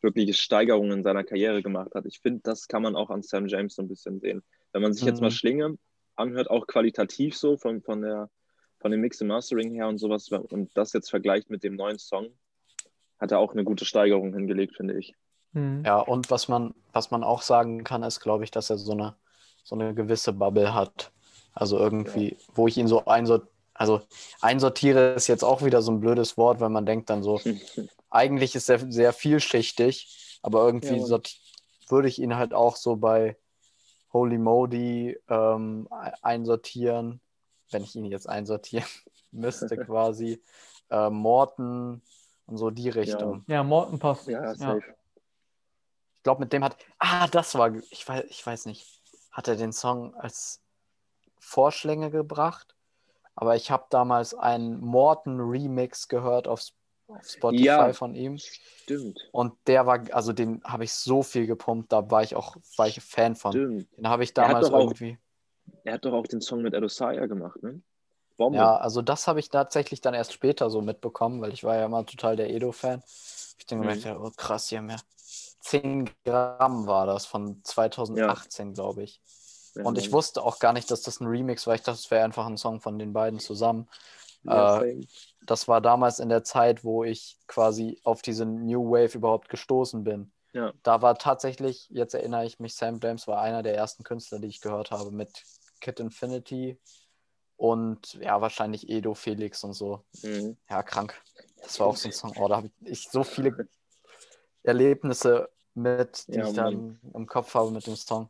wirkliche 0.02 0.34
Steigerungen 0.34 0.98
in 0.98 1.02
seiner 1.02 1.24
Karriere 1.24 1.62
gemacht 1.62 1.94
hat. 1.94 2.06
Ich 2.06 2.20
finde, 2.20 2.40
das 2.42 2.68
kann 2.68 2.82
man 2.82 2.96
auch 2.96 3.10
an 3.10 3.22
Sam 3.22 3.46
James 3.46 3.74
so 3.74 3.82
ein 3.82 3.88
bisschen 3.88 4.20
sehen. 4.20 4.42
Wenn 4.72 4.82
man 4.82 4.92
sich 4.92 5.02
mhm. 5.02 5.08
jetzt 5.08 5.20
mal 5.20 5.28
mhm. 5.28 5.34
Schlinge 5.34 5.78
anhört, 6.16 6.50
auch 6.50 6.66
qualitativ 6.66 7.36
so 7.36 7.56
von, 7.56 7.82
von, 7.82 8.02
der, 8.02 8.30
von 8.78 8.90
dem 8.90 9.00
Mix 9.00 9.20
und 9.20 9.28
Mastering 9.28 9.72
her 9.74 9.88
und 9.88 9.98
sowas, 9.98 10.28
und 10.28 10.70
das 10.74 10.92
jetzt 10.92 11.10
vergleicht 11.10 11.50
mit 11.50 11.62
dem 11.64 11.76
neuen 11.76 11.98
Song, 11.98 12.28
hat 13.18 13.32
er 13.32 13.38
auch 13.38 13.52
eine 13.52 13.64
gute 13.64 13.84
Steigerung 13.84 14.34
hingelegt, 14.34 14.76
finde 14.76 14.98
ich. 14.98 15.14
Mhm. 15.52 15.82
Ja, 15.84 16.00
und 16.00 16.30
was 16.30 16.48
man, 16.48 16.74
was 16.92 17.10
man 17.10 17.24
auch 17.24 17.42
sagen 17.42 17.84
kann, 17.84 18.02
ist, 18.02 18.20
glaube 18.20 18.44
ich, 18.44 18.50
dass 18.50 18.70
er 18.70 18.78
so 18.78 18.92
eine, 18.92 19.16
so 19.64 19.74
eine 19.74 19.94
gewisse 19.94 20.32
Bubble 20.32 20.74
hat. 20.74 21.12
Also 21.52 21.78
irgendwie, 21.78 22.30
ja. 22.30 22.36
wo 22.54 22.68
ich 22.68 22.78
ihn 22.78 22.86
so 22.86 23.04
einsortiere, 23.04 23.50
also 23.74 24.02
einsortiere 24.42 25.14
ist 25.14 25.26
jetzt 25.26 25.42
auch 25.42 25.64
wieder 25.64 25.80
so 25.80 25.90
ein 25.90 26.00
blödes 26.00 26.36
Wort, 26.36 26.60
weil 26.60 26.68
man 26.68 26.84
denkt 26.84 27.08
dann 27.08 27.22
so, 27.22 27.40
eigentlich 28.10 28.54
ist 28.54 28.68
er 28.68 28.90
sehr 28.90 29.12
vielschichtig, 29.12 30.38
aber 30.42 30.64
irgendwie 30.66 30.96
ja, 30.96 31.20
würde 31.88 32.08
ich 32.08 32.20
ihn 32.20 32.36
halt 32.36 32.54
auch 32.54 32.76
so 32.76 32.96
bei 32.96 33.36
Holy 34.12 34.38
Modi 34.38 35.18
ähm, 35.28 35.88
einsortieren, 36.22 37.20
wenn 37.70 37.84
ich 37.84 37.94
ihn 37.94 38.04
jetzt 38.04 38.28
einsortieren 38.28 38.88
müsste 39.30 39.76
quasi. 39.86 40.42
Äh, 40.90 41.10
Morton 41.10 42.02
und 42.46 42.56
so 42.56 42.70
die 42.70 42.88
Richtung. 42.88 43.44
Ja, 43.46 43.56
ja 43.56 43.62
Morton 43.62 43.98
passt. 43.98 44.26
Ja, 44.26 44.54
safe. 44.54 44.80
Ja. 44.84 44.94
Ich 46.16 46.22
glaube, 46.24 46.40
mit 46.40 46.52
dem 46.52 46.64
hat. 46.64 46.76
Ah, 46.98 47.28
das 47.28 47.54
war. 47.54 47.72
Ich 47.90 48.06
weiß, 48.06 48.24
ich 48.28 48.44
weiß 48.44 48.66
nicht. 48.66 49.00
Hat 49.30 49.46
er 49.46 49.54
den 49.54 49.72
Song 49.72 50.14
als 50.16 50.60
Vorschläge 51.38 52.10
gebracht? 52.10 52.74
Aber 53.36 53.54
ich 53.54 53.70
habe 53.70 53.86
damals 53.90 54.34
einen 54.34 54.80
Morton 54.80 55.40
Remix 55.40 56.08
gehört 56.08 56.48
auf, 56.48 56.62
auf 57.10 57.28
Spotify 57.28 57.64
ja, 57.64 57.92
von 57.92 58.14
ihm. 58.14 58.38
Stimmt. 58.38 59.20
Und 59.32 59.54
der 59.66 59.86
war, 59.86 60.00
also 60.12 60.32
den 60.32 60.62
habe 60.64 60.84
ich 60.84 60.92
so 60.92 61.22
viel 61.22 61.46
gepumpt, 61.46 61.92
da 61.92 62.10
war 62.10 62.22
ich 62.22 62.34
auch 62.34 62.56
war 62.76 62.88
ich 62.88 63.00
Fan 63.00 63.36
von. 63.36 63.52
Stimmt. 63.52 63.96
Den 63.96 64.08
habe 64.08 64.24
ich 64.24 64.34
damals 64.34 64.68
er 64.68 64.78
irgendwie. 64.78 65.18
Auch, 65.66 65.80
er 65.84 65.94
hat 65.94 66.04
doch 66.04 66.12
auch 66.12 66.26
den 66.26 66.40
Song 66.40 66.62
mit 66.62 66.74
Adosaya 66.74 67.26
gemacht, 67.26 67.62
ne? 67.62 67.80
Bombe. 68.36 68.56
Ja, 68.56 68.76
also 68.78 69.02
das 69.02 69.28
habe 69.28 69.38
ich 69.38 69.50
tatsächlich 69.50 70.00
dann 70.00 70.14
erst 70.14 70.32
später 70.32 70.70
so 70.70 70.80
mitbekommen, 70.80 71.42
weil 71.42 71.52
ich 71.52 71.62
war 71.62 71.76
ja 71.76 71.84
immer 71.84 72.06
total 72.06 72.36
der 72.36 72.48
Edo-Fan. 72.48 73.02
Ich 73.58 73.66
denke 73.66 73.86
mhm. 73.86 74.02
mir, 74.02 74.20
oh 74.20 74.30
krass, 74.34 74.68
hier 74.68 74.80
mehr. 74.80 75.00
10 75.60 76.10
Gramm 76.24 76.86
war 76.86 77.04
das 77.04 77.26
von 77.26 77.60
2018, 77.62 78.68
ja. 78.68 78.72
glaube 78.72 79.02
ich. 79.02 79.20
Ja, 79.74 79.84
und 79.84 79.98
ich 79.98 80.10
wusste 80.10 80.42
auch 80.42 80.58
gar 80.58 80.72
nicht, 80.72 80.90
dass 80.90 81.02
das 81.02 81.20
ein 81.20 81.26
Remix 81.26 81.66
war. 81.66 81.74
Ich 81.74 81.82
dachte, 81.82 81.98
es 81.98 82.10
wäre 82.10 82.24
einfach 82.24 82.46
ein 82.46 82.56
Song 82.56 82.80
von 82.80 82.98
den 82.98 83.12
beiden 83.12 83.38
zusammen. 83.38 83.88
Ja, 84.42 84.82
äh, 84.82 85.00
das 85.42 85.68
war 85.68 85.80
damals 85.80 86.18
in 86.18 86.28
der 86.28 86.44
Zeit, 86.44 86.84
wo 86.84 87.04
ich 87.04 87.38
quasi 87.46 88.00
auf 88.04 88.22
diese 88.22 88.44
New 88.44 88.90
Wave 88.90 89.16
überhaupt 89.16 89.48
gestoßen 89.48 90.04
bin. 90.04 90.32
Ja. 90.52 90.72
Da 90.82 91.00
war 91.02 91.16
tatsächlich, 91.16 91.88
jetzt 91.90 92.14
erinnere 92.14 92.44
ich 92.44 92.58
mich, 92.58 92.74
Sam 92.74 92.98
James 93.02 93.26
war 93.26 93.40
einer 93.40 93.62
der 93.62 93.76
ersten 93.76 94.02
Künstler, 94.02 94.40
die 94.40 94.48
ich 94.48 94.60
gehört 94.60 94.90
habe 94.90 95.10
mit 95.10 95.44
Kid 95.80 96.00
Infinity 96.00 96.78
und 97.56 98.14
ja, 98.14 98.40
wahrscheinlich 98.40 98.88
Edo 98.88 99.14
Felix 99.14 99.64
und 99.64 99.74
so. 99.74 100.04
Mhm. 100.22 100.56
Ja, 100.68 100.82
krank. 100.82 101.20
Das 101.62 101.78
war 101.78 101.86
auch 101.86 101.96
so 101.96 102.08
ein 102.08 102.12
Song. 102.12 102.32
Oh, 102.36 102.48
da 102.48 102.56
habe 102.56 102.70
ich 102.84 103.08
so 103.08 103.22
viele 103.22 103.68
Erlebnisse 104.62 105.48
mit, 105.74 106.26
die 106.28 106.38
ja, 106.38 106.48
ich 106.48 106.54
dann 106.54 106.98
im 107.14 107.26
Kopf 107.26 107.54
habe 107.54 107.70
mit 107.70 107.86
dem 107.86 107.96
Song. 107.96 108.28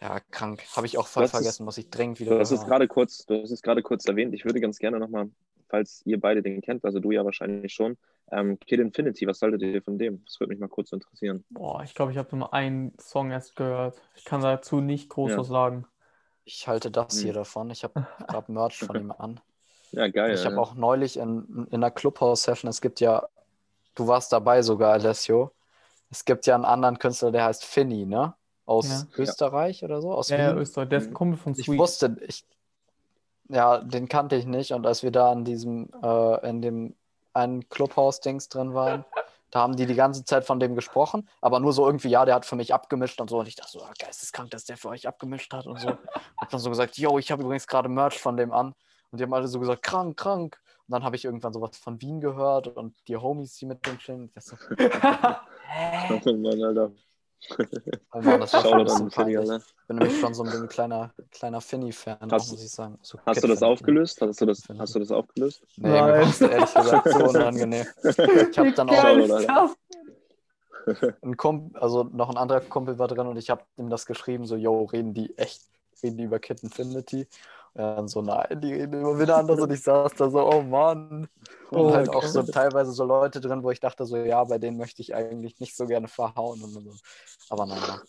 Ja, 0.00 0.20
krank. 0.20 0.62
Habe 0.74 0.86
ich 0.86 0.98
auch 0.98 1.06
voll 1.06 1.26
vergessen, 1.26 1.62
ist, 1.62 1.64
muss 1.64 1.78
ich 1.78 1.90
dringend 1.90 2.20
wieder. 2.20 2.34
Du 2.34 2.40
hast 2.40 2.50
es 2.50 2.64
gerade 2.64 2.86
kurz, 2.86 3.24
du 3.26 3.42
hast 3.42 3.50
es 3.50 3.62
gerade 3.62 3.82
kurz 3.82 4.04
erwähnt. 4.04 4.34
Ich 4.34 4.44
würde 4.44 4.60
ganz 4.60 4.78
gerne 4.78 4.98
nochmal, 4.98 5.30
falls 5.68 6.02
ihr 6.04 6.20
beide 6.20 6.42
den 6.42 6.60
kennt, 6.60 6.84
also 6.84 7.00
du 7.00 7.10
ja 7.10 7.24
wahrscheinlich 7.24 7.72
schon, 7.72 7.96
ähm, 8.30 8.58
Kid 8.58 8.80
Infinity, 8.80 9.26
was 9.26 9.40
haltet 9.40 9.62
ihr 9.62 9.82
von 9.82 9.98
dem? 9.98 10.24
Das 10.24 10.40
würde 10.40 10.50
mich 10.50 10.60
mal 10.60 10.68
kurz 10.68 10.92
interessieren. 10.92 11.44
Boah, 11.50 11.82
ich 11.84 11.94
glaube, 11.94 12.12
ich 12.12 12.18
habe 12.18 12.36
nur 12.36 12.52
einen 12.52 12.92
Song 12.98 13.30
erst 13.30 13.54
gehört. 13.56 14.00
Ich 14.16 14.24
kann 14.24 14.40
dazu 14.40 14.80
nicht 14.80 15.08
groß 15.08 15.32
ja. 15.32 15.38
was 15.38 15.48
sagen. 15.48 15.86
Ich 16.44 16.66
halte 16.66 16.90
das 16.90 17.16
hm. 17.16 17.22
hier 17.22 17.32
davon. 17.32 17.70
Ich 17.70 17.84
habe 17.84 18.06
gerade 18.28 18.50
Merch 18.50 18.78
von 18.78 18.96
ihm 18.96 19.12
an. 19.12 19.40
Ja, 19.92 20.08
geil. 20.08 20.34
Ich 20.34 20.44
habe 20.44 20.60
auch 20.60 20.74
neulich 20.74 21.16
in, 21.16 21.66
in 21.70 21.74
einer 21.74 21.90
Clubhouse-Session, 21.90 22.68
es 22.68 22.80
gibt 22.80 23.00
ja, 23.00 23.28
du 23.94 24.06
warst 24.08 24.32
dabei 24.32 24.62
sogar, 24.62 24.92
Alessio, 24.92 25.52
es 26.10 26.24
gibt 26.24 26.46
ja 26.46 26.54
einen 26.54 26.64
anderen 26.64 26.98
Künstler, 26.98 27.30
der 27.30 27.44
heißt 27.44 27.64
Finny, 27.64 28.06
ne? 28.06 28.34
Aus 28.64 28.88
ja. 28.88 29.22
Österreich 29.22 29.84
oder 29.84 30.00
so? 30.00 30.12
Aus 30.12 30.28
ja, 30.28 30.38
ja, 30.38 30.54
Österreich. 30.54 30.88
Der 30.88 30.98
ist 30.98 31.08
ein 31.08 31.14
Kumpel 31.14 31.38
von 31.38 31.54
Sweet. 31.54 31.68
Ich 31.68 31.78
wusste, 31.78 32.16
ich, 32.26 32.44
ja, 33.48 33.78
den 33.78 34.08
kannte 34.08 34.36
ich 34.36 34.46
nicht. 34.46 34.72
Und 34.72 34.86
als 34.86 35.02
wir 35.02 35.10
da 35.10 35.32
in 35.32 35.44
diesem, 35.44 35.88
äh, 36.02 36.48
in 36.48 36.62
dem 36.62 36.94
einen 37.32 37.68
Clubhouse-Dings 37.68 38.48
drin 38.48 38.74
waren, 38.74 39.04
da 39.50 39.60
haben 39.60 39.76
die 39.76 39.86
die 39.86 39.94
ganze 39.94 40.24
Zeit 40.24 40.44
von 40.44 40.60
dem 40.60 40.74
gesprochen, 40.74 41.28
aber 41.40 41.60
nur 41.60 41.72
so 41.72 41.86
irgendwie, 41.86 42.08
ja, 42.08 42.24
der 42.24 42.34
hat 42.34 42.44
für 42.46 42.56
mich 42.56 42.74
abgemischt 42.74 43.20
und 43.20 43.30
so. 43.30 43.38
Und 43.38 43.48
ich 43.48 43.56
dachte 43.56 43.72
so, 43.72 43.82
ah, 43.82 43.92
geisteskrank, 43.98 44.50
dass 44.50 44.64
der 44.64 44.76
für 44.76 44.88
euch 44.88 45.06
abgemischt 45.06 45.52
hat 45.52 45.66
und 45.66 45.80
so. 45.80 45.88
Hab 46.36 46.50
dann 46.50 46.60
so 46.60 46.70
gesagt, 46.70 46.98
yo, 46.98 47.18
ich 47.18 47.30
habe 47.30 47.42
übrigens 47.42 47.66
gerade 47.66 47.88
Merch 47.88 48.18
von 48.18 48.36
dem 48.36 48.52
an. 48.52 48.74
Und 49.10 49.18
die 49.18 49.24
haben 49.24 49.32
alle 49.34 49.48
so 49.48 49.60
gesagt, 49.60 49.82
krank, 49.82 50.16
krank. 50.16 50.60
Und 50.88 50.92
dann 50.92 51.04
habe 51.04 51.16
ich 51.16 51.24
irgendwann 51.24 51.52
sowas 51.52 51.76
von 51.76 52.00
Wien 52.00 52.20
gehört 52.20 52.68
und 52.68 52.96
die 53.08 53.16
Homies, 53.16 53.56
die 53.56 53.66
mit 53.66 53.84
dem 53.86 53.98
chillen. 53.98 54.30
Ich 54.36 54.44
so, 54.44 54.56
Hä? 54.78 56.20
Oh 56.24 56.32
Mann, 56.32 56.62
Alter. 56.62 56.92
Mann, 58.12 58.40
das 58.40 58.52
war 58.52 58.62
schon 58.62 58.80
ein 58.80 58.84
bisschen? 58.84 59.08
Ich 59.08 59.86
bin 59.86 59.96
nämlich 59.98 60.20
schon 60.20 60.34
so 60.34 60.42
ein 60.42 60.68
kleiner, 60.68 61.12
kleiner 61.30 61.60
Finny-Fan, 61.60 62.28
muss 62.28 62.62
ich 62.62 62.70
sagen. 62.70 62.98
So 63.02 63.18
hast 63.24 63.42
du 63.42 63.48
das 63.48 63.62
aufgelöst? 63.62 64.20
Hast 64.20 64.40
du 64.40 64.46
das, 64.46 64.62
hast 64.78 64.94
du 64.94 64.98
das 64.98 65.10
aufgelöst? 65.10 65.62
Nee, 65.76 65.90
Nein. 65.90 66.04
mir 66.04 66.12
war 66.12 66.20
das 66.20 66.40
ehrlich 66.40 66.74
gesagt 66.74 67.08
so 67.10 67.18
unangenehm. 67.28 67.86
Ich 68.50 68.58
habe 68.58 68.72
dann 68.72 68.90
auch 68.90 69.76
ein 71.22 71.36
Kumpel, 71.36 71.80
also 71.80 72.04
noch 72.04 72.30
ein 72.30 72.36
anderer 72.36 72.60
Kumpel 72.60 72.98
war 72.98 73.08
drin 73.08 73.26
und 73.26 73.36
ich 73.36 73.50
habe 73.50 73.64
ihm 73.76 73.90
das 73.90 74.06
geschrieben, 74.06 74.46
so, 74.46 74.56
yo, 74.56 74.84
reden 74.84 75.14
die 75.14 75.36
echt, 75.36 75.62
reden 76.02 76.16
die 76.16 76.24
über 76.24 76.38
Kid 76.38 76.62
Infinity? 76.62 77.26
Ja, 77.76 78.08
so, 78.08 78.22
nein, 78.22 78.60
die 78.62 78.72
reden 78.72 79.00
immer 79.00 79.18
wieder 79.20 79.36
anders 79.36 79.60
und 79.60 79.70
ich 79.70 79.82
saß 79.82 80.14
da 80.14 80.30
so, 80.30 80.48
oh 80.48 80.62
Mann. 80.62 81.28
Und 81.70 81.78
oh, 81.78 81.92
halt 81.92 82.08
auch 82.08 82.22
so 82.22 82.42
teilweise 82.42 82.92
so 82.92 83.04
Leute 83.04 83.40
drin, 83.40 83.62
wo 83.62 83.70
ich 83.70 83.80
dachte 83.80 84.06
so, 84.06 84.16
ja, 84.16 84.42
bei 84.44 84.58
denen 84.58 84.78
möchte 84.78 85.02
ich 85.02 85.14
eigentlich 85.14 85.60
nicht 85.60 85.76
so 85.76 85.86
gerne 85.86 86.08
verhauen. 86.08 86.62
Und 86.62 86.70
so. 86.70 86.94
Aber 87.50 87.66
naja. 87.66 88.00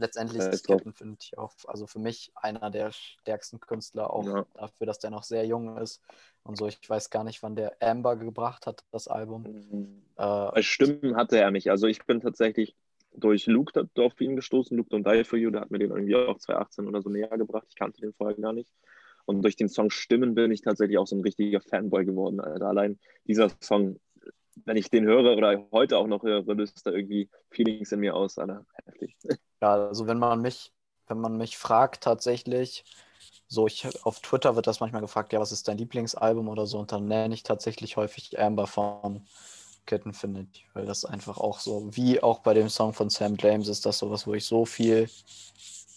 Letztendlich 0.00 0.40
ja, 0.40 0.48
ist 0.48 0.64
Captain, 0.64 0.92
finde 0.92 1.16
ich 1.20 1.36
auch, 1.36 1.52
also 1.66 1.88
für 1.88 1.98
mich 1.98 2.30
einer 2.36 2.70
der 2.70 2.92
stärksten 2.92 3.58
Künstler, 3.58 4.12
auch 4.12 4.24
ja. 4.24 4.46
dafür, 4.54 4.86
dass 4.86 5.00
der 5.00 5.10
noch 5.10 5.24
sehr 5.24 5.44
jung 5.44 5.76
ist 5.76 6.00
und 6.44 6.56
so. 6.56 6.68
Ich 6.68 6.78
weiß 6.88 7.10
gar 7.10 7.24
nicht, 7.24 7.42
wann 7.42 7.56
der 7.56 7.76
Amber 7.80 8.14
gebracht 8.14 8.68
hat, 8.68 8.84
das 8.92 9.08
Album. 9.08 9.42
Mhm. 9.42 10.02
Äh, 10.16 10.62
Stimmen 10.62 11.16
hatte 11.16 11.38
er 11.40 11.50
nicht. 11.50 11.68
Also 11.72 11.88
ich 11.88 12.06
bin 12.06 12.20
tatsächlich 12.20 12.76
durch 13.14 13.46
Luke 13.46 13.88
auf 13.98 14.20
ihn 14.20 14.36
gestoßen, 14.36 14.76
Luke 14.76 14.94
Don't 14.94 15.10
Die 15.10 15.24
For 15.24 15.38
You, 15.38 15.50
der 15.50 15.62
hat 15.62 15.70
mir 15.70 15.78
den 15.78 15.90
irgendwie 15.90 16.16
auch 16.16 16.38
2018 16.38 16.86
oder 16.86 17.02
so 17.02 17.10
näher 17.10 17.36
gebracht. 17.36 17.66
Ich 17.68 17.74
kannte 17.74 18.00
den 18.00 18.12
vorher 18.12 18.36
gar 18.36 18.52
nicht. 18.52 18.72
Und 19.24 19.42
durch 19.42 19.56
den 19.56 19.68
Song 19.68 19.90
Stimmen 19.90 20.34
bin 20.34 20.50
ich 20.50 20.62
tatsächlich 20.62 20.98
auch 20.98 21.06
so 21.06 21.16
ein 21.16 21.22
richtiger 21.22 21.60
Fanboy 21.60 22.04
geworden. 22.04 22.40
Alter. 22.40 22.68
Allein 22.68 22.98
dieser 23.26 23.50
Song, 23.60 23.98
wenn 24.64 24.76
ich 24.76 24.90
den 24.90 25.04
höre 25.04 25.36
oder 25.36 25.66
heute 25.72 25.98
auch 25.98 26.06
noch 26.06 26.22
höre, 26.22 26.42
löst 26.54 26.86
da 26.86 26.92
irgendwie 26.92 27.28
Feelings 27.50 27.92
in 27.92 28.00
mir 28.00 28.14
aus. 28.14 28.38
Alter. 28.38 28.64
Heftig. 28.86 29.16
Ja, 29.60 29.88
also 29.88 30.06
wenn 30.06 30.18
man 30.18 30.40
mich, 30.40 30.72
wenn 31.08 31.20
man 31.20 31.36
mich 31.36 31.58
fragt 31.58 32.04
tatsächlich, 32.04 32.84
so 33.48 33.66
ich 33.66 33.86
auf 34.04 34.20
Twitter 34.20 34.56
wird 34.56 34.66
das 34.66 34.80
manchmal 34.80 35.02
gefragt, 35.02 35.32
ja, 35.32 35.40
was 35.40 35.52
ist 35.52 35.68
dein 35.68 35.78
Lieblingsalbum 35.78 36.48
oder 36.48 36.66
so, 36.66 36.78
und 36.78 36.92
dann 36.92 37.06
nenne 37.06 37.34
ich 37.34 37.42
tatsächlich 37.42 37.96
häufig 37.96 38.38
Amber 38.38 38.66
von 38.66 39.26
Ketten 39.88 40.12
findet, 40.12 40.48
weil 40.74 40.86
das 40.86 41.04
einfach 41.04 41.38
auch 41.38 41.58
so, 41.58 41.88
wie 41.96 42.22
auch 42.22 42.40
bei 42.40 42.54
dem 42.54 42.68
Song 42.68 42.92
von 42.92 43.10
Sam 43.10 43.36
James, 43.38 43.66
ist 43.68 43.86
das 43.86 43.98
sowas, 43.98 44.26
wo 44.26 44.34
ich 44.34 44.44
so 44.44 44.66
viel, 44.66 45.08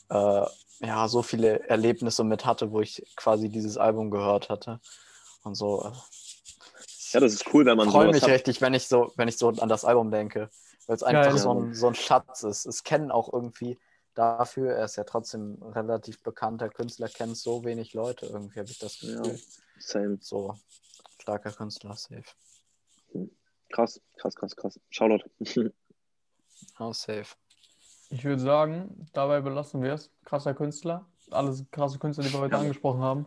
äh, 0.10 0.46
ja, 0.80 1.08
so 1.08 1.22
viele 1.22 1.68
Erlebnisse 1.70 2.24
mit 2.24 2.46
hatte, 2.46 2.72
wo 2.72 2.82
ich 2.82 3.06
quasi 3.16 3.50
dieses 3.50 3.78
Album 3.78 4.10
gehört 4.10 4.50
hatte. 4.50 4.80
Und 5.44 5.56
so. 5.56 5.84
Äh, 5.84 5.92
ja, 7.12 7.20
das 7.20 7.34
ist 7.34 7.54
cool, 7.54 7.66
wenn 7.66 7.78
man 7.78 7.90
so. 7.90 7.92
Ich 7.92 7.96
freue 7.96 8.12
mich 8.12 8.24
hat. 8.24 8.30
richtig, 8.30 8.62
wenn 8.62 8.74
ich 8.74 8.88
so, 8.88 9.12
wenn 9.18 9.28
ich 9.28 9.38
so 9.38 9.50
an 9.50 9.68
das 9.70 9.84
Album 9.84 10.10
denke, 10.10 10.50
weil 10.88 10.96
es 10.96 11.04
einfach 11.04 11.34
ja, 11.34 11.38
so, 11.38 11.54
ein, 11.54 11.74
so 11.74 11.88
ein 11.88 11.96
Schatz 11.96 12.44
ist. 12.44 12.66
Es 12.66 12.84
kennen 12.84 13.12
auch 13.12 13.32
irgendwie 13.32 13.78
dafür, 14.16 14.74
er 14.74 14.86
ist 14.86 14.96
ja 14.96 15.04
trotzdem 15.04 15.62
relativ 15.62 16.24
bekannter 16.24 16.70
Künstler, 16.70 17.10
kennt 17.10 17.38
so 17.38 17.66
wenig 17.66 17.94
Leute 17.94 18.28
irgendwie, 18.28 18.60
habe 18.60 18.70
ich 18.70 18.80
das 18.80 19.00
Gefühl. 19.00 19.28
Ja, 19.28 19.34
same. 19.80 20.18
So, 20.22 20.56
starker 21.20 21.52
Künstler, 21.52 21.96
safe. 21.96 22.24
Krass, 23.72 24.02
krass, 24.18 24.36
krass, 24.36 24.56
krass. 24.56 24.80
Shoutout. 24.90 25.24
oh, 26.80 26.94
safe. 26.94 27.36
Ich 28.10 28.26
würde 28.26 28.42
sagen, 28.42 29.08
dabei 29.14 29.40
belassen 29.42 29.82
wir 29.82 29.94
es. 29.94 30.12
Krasser 30.26 30.54
Künstler. 30.54 31.06
Alles 31.32 31.64
krasse 31.72 31.98
Künstler, 31.98 32.26
die 32.26 32.34
wir 32.34 32.40
heute 32.40 32.56
ja. 32.56 32.62
angesprochen 32.62 33.02
haben. 33.02 33.26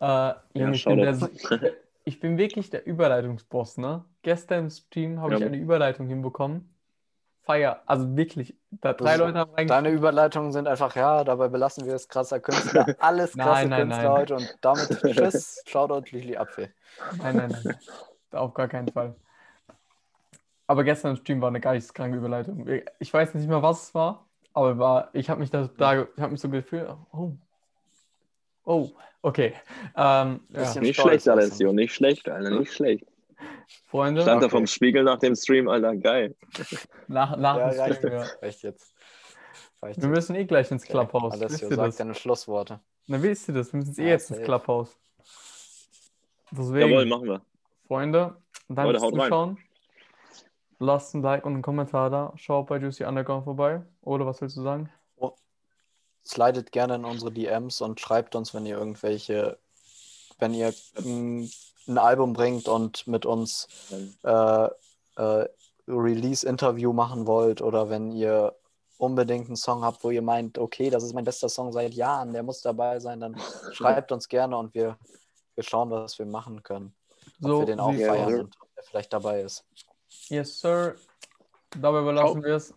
Äh, 0.00 0.04
ja, 0.04 0.70
ich, 0.70 0.84
bin 0.84 0.98
der, 0.98 1.18
ich, 2.04 2.20
bin 2.20 2.36
wirklich 2.36 2.68
der 2.68 2.86
Überleitungsboss, 2.86 3.78
ne? 3.78 4.04
Gestern 4.22 4.64
im 4.64 4.70
Stream 4.70 5.20
habe 5.20 5.32
ja. 5.32 5.38
ich 5.38 5.46
eine 5.46 5.56
Überleitung 5.56 6.06
hinbekommen. 6.06 6.68
Feier. 7.42 7.82
Also 7.86 8.14
wirklich. 8.14 8.54
Da 8.70 8.92
drei 8.92 9.12
also, 9.12 9.24
Leute 9.24 9.38
haben 9.38 9.54
eigentlich. 9.54 9.68
Deine 9.68 9.90
Überleitungen 9.90 10.52
sind 10.52 10.68
einfach, 10.68 10.94
ja, 10.94 11.24
dabei 11.24 11.48
belassen 11.48 11.86
wir 11.86 11.94
es 11.94 12.06
krasser 12.06 12.40
Künstler. 12.40 12.86
Alles 12.98 13.32
krasse 13.32 13.66
nein, 13.66 13.70
nein, 13.70 13.80
Künstler 13.80 14.02
nein. 14.02 14.12
heute 14.12 14.34
und 14.36 14.58
damit 14.60 15.00
tschüss. 15.00 15.62
Shoutout 15.66 16.10
Lili 16.10 16.36
Apfel. 16.36 16.70
Nein, 17.16 17.36
nein, 17.36 17.56
nein. 17.64 17.78
Auf 18.32 18.52
gar 18.52 18.68
keinen 18.68 18.88
Fall. 18.88 19.14
Aber 20.68 20.84
gestern 20.84 21.12
im 21.12 21.16
Stream 21.16 21.40
war 21.40 21.48
eine 21.48 21.60
geisteskranke 21.60 22.18
Überleitung. 22.18 22.68
Ich 23.00 23.12
weiß 23.12 23.34
nicht 23.34 23.48
mehr, 23.48 23.62
was 23.62 23.84
es 23.84 23.94
war, 23.94 24.28
aber 24.52 24.78
war, 24.78 25.08
ich 25.14 25.30
habe 25.30 25.40
mich 25.40 25.50
da, 25.50 25.68
da 25.78 26.02
ich 26.02 26.20
habe 26.20 26.30
mich 26.30 26.40
so 26.40 26.50
gefühlt, 26.50 26.86
oh, 27.12 27.32
oh, 28.64 28.90
okay. 29.22 29.54
Ähm, 29.96 30.40
ja. 30.50 30.80
Nicht 30.80 31.00
schlecht, 31.00 31.26
Alessio, 31.26 31.72
nicht 31.72 31.94
schlecht, 31.94 32.28
Alter, 32.28 32.50
nicht 32.50 32.72
schlecht. 32.72 33.06
Freunde. 33.86 34.20
Stand 34.20 34.42
okay. 34.42 34.46
da 34.46 34.50
vom 34.50 34.66
Spiegel 34.66 35.04
nach 35.04 35.18
dem 35.18 35.34
Stream, 35.34 35.68
Alter, 35.68 35.96
geil. 35.96 36.36
Nach, 37.08 37.34
nach 37.38 37.56
ja, 37.56 37.86
dem 37.86 37.94
Stream, 37.94 38.12
ja. 38.12 38.26
Echt 38.42 38.62
jetzt. 38.62 38.94
Reicht 39.80 40.02
Wir 40.02 40.08
müssen 40.08 40.36
eh 40.36 40.44
gleich 40.44 40.70
ins 40.70 40.84
Clubhouse. 40.84 41.34
Okay. 41.34 41.44
Alessio, 41.44 41.70
sag 41.70 41.96
deine 41.96 42.14
Schlussworte. 42.14 42.80
Na, 43.06 43.22
wie 43.22 43.28
ist 43.28 43.48
das? 43.48 43.72
Wir 43.72 43.78
müssen 43.78 43.98
eh 43.98 44.08
jetzt 44.08 44.30
ins 44.30 44.42
Clubhouse. 44.42 44.98
Deswegen, 46.50 46.90
Jawohl, 46.90 47.06
machen 47.06 47.26
wir. 47.26 47.42
Freunde, 47.86 48.36
danke 48.68 48.98
fürs 48.98 49.12
Zuschauen. 49.12 49.48
Rein. 49.54 49.67
Lasst 50.78 51.14
ein 51.14 51.22
Like 51.22 51.44
und 51.44 51.54
einen 51.54 51.62
Kommentar 51.62 52.08
da. 52.10 52.32
Schaut 52.36 52.68
bei 52.68 52.78
Juicy 52.78 53.04
Underground 53.04 53.44
vorbei. 53.44 53.82
Oder 54.02 54.26
was 54.26 54.40
willst 54.40 54.56
du 54.56 54.62
sagen? 54.62 54.90
Oh. 55.16 55.32
Slidet 56.24 56.70
gerne 56.70 56.96
in 56.96 57.04
unsere 57.04 57.32
DMs 57.32 57.80
und 57.80 58.00
schreibt 58.00 58.36
uns, 58.36 58.54
wenn 58.54 58.64
ihr 58.64 58.78
irgendwelche, 58.78 59.58
wenn 60.38 60.54
ihr 60.54 60.72
ein, 60.96 61.50
ein 61.88 61.98
Album 61.98 62.32
bringt 62.32 62.68
und 62.68 63.06
mit 63.08 63.26
uns 63.26 63.66
äh, 64.22 64.68
äh, 65.16 65.48
Release-Interview 65.88 66.92
machen 66.92 67.26
wollt 67.26 67.60
oder 67.60 67.90
wenn 67.90 68.12
ihr 68.12 68.54
unbedingt 68.98 69.46
einen 69.46 69.56
Song 69.56 69.84
habt, 69.84 70.04
wo 70.04 70.10
ihr 70.10 70.22
meint, 70.22 70.58
okay, 70.58 70.90
das 70.90 71.02
ist 71.02 71.14
mein 71.14 71.24
bester 71.24 71.48
Song 71.48 71.72
seit 71.72 71.94
Jahren, 71.94 72.32
der 72.32 72.42
muss 72.42 72.60
dabei 72.60 73.00
sein, 73.00 73.20
dann 73.20 73.36
schreibt 73.72 74.12
uns 74.12 74.28
gerne 74.28 74.56
und 74.56 74.74
wir, 74.74 74.98
wir 75.54 75.64
schauen, 75.64 75.90
was 75.90 76.18
wir 76.18 76.26
machen 76.26 76.62
können. 76.62 76.94
Ob 77.42 77.48
so, 77.48 77.58
wir 77.60 77.66
den 77.66 77.80
auch 77.80 77.94
feiern 77.94 78.40
und 78.40 78.56
ob 78.60 78.68
er 78.76 78.82
vielleicht 78.82 79.12
dabei 79.12 79.42
ist. 79.42 79.64
Yes, 80.08 80.60
Sir. 80.60 80.96
Dabei 81.78 82.00
überlassen 82.00 82.42
wir 82.42 82.56
es. 82.56 82.74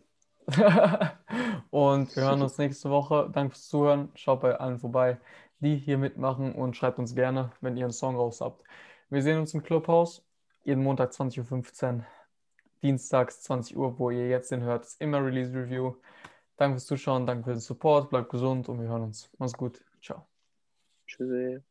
und 1.69 2.15
wir 2.15 2.23
hören 2.23 2.41
uns 2.41 2.57
nächste 2.57 2.89
Woche. 2.89 3.29
Danke 3.31 3.55
fürs 3.55 3.67
Zuhören. 3.67 4.09
Schaut 4.15 4.41
bei 4.41 4.55
allen 4.55 4.79
vorbei, 4.79 5.17
die 5.59 5.77
hier 5.77 5.97
mitmachen 5.97 6.53
und 6.53 6.75
schreibt 6.75 6.99
uns 6.99 7.15
gerne, 7.15 7.51
wenn 7.61 7.77
ihr 7.77 7.85
einen 7.85 7.93
Song 7.93 8.15
raus 8.15 8.41
habt. 8.41 8.63
Wir 9.09 9.21
sehen 9.21 9.39
uns 9.39 9.53
im 9.53 9.63
Clubhaus. 9.63 10.25
Jeden 10.63 10.83
Montag 10.83 11.11
20.15 11.11 11.97
Uhr. 11.97 12.05
Dienstags 12.83 13.41
20 13.43 13.77
Uhr, 13.77 13.99
wo 13.99 14.09
ihr 14.09 14.27
jetzt 14.27 14.51
den 14.51 14.63
hört, 14.63 14.85
ist 14.85 15.01
immer 15.01 15.23
Release 15.23 15.53
Review. 15.53 15.95
Danke 16.57 16.75
fürs 16.75 16.87
Zuschauen, 16.87 17.25
danke 17.27 17.43
für 17.43 17.51
den 17.51 17.59
Support, 17.59 18.09
bleibt 18.09 18.29
gesund 18.29 18.69
und 18.69 18.79
wir 18.79 18.87
hören 18.87 19.03
uns. 19.03 19.29
Mach's 19.37 19.53
gut. 19.53 19.83
Ciao. 20.01 20.25
Tschüssi. 21.07 21.61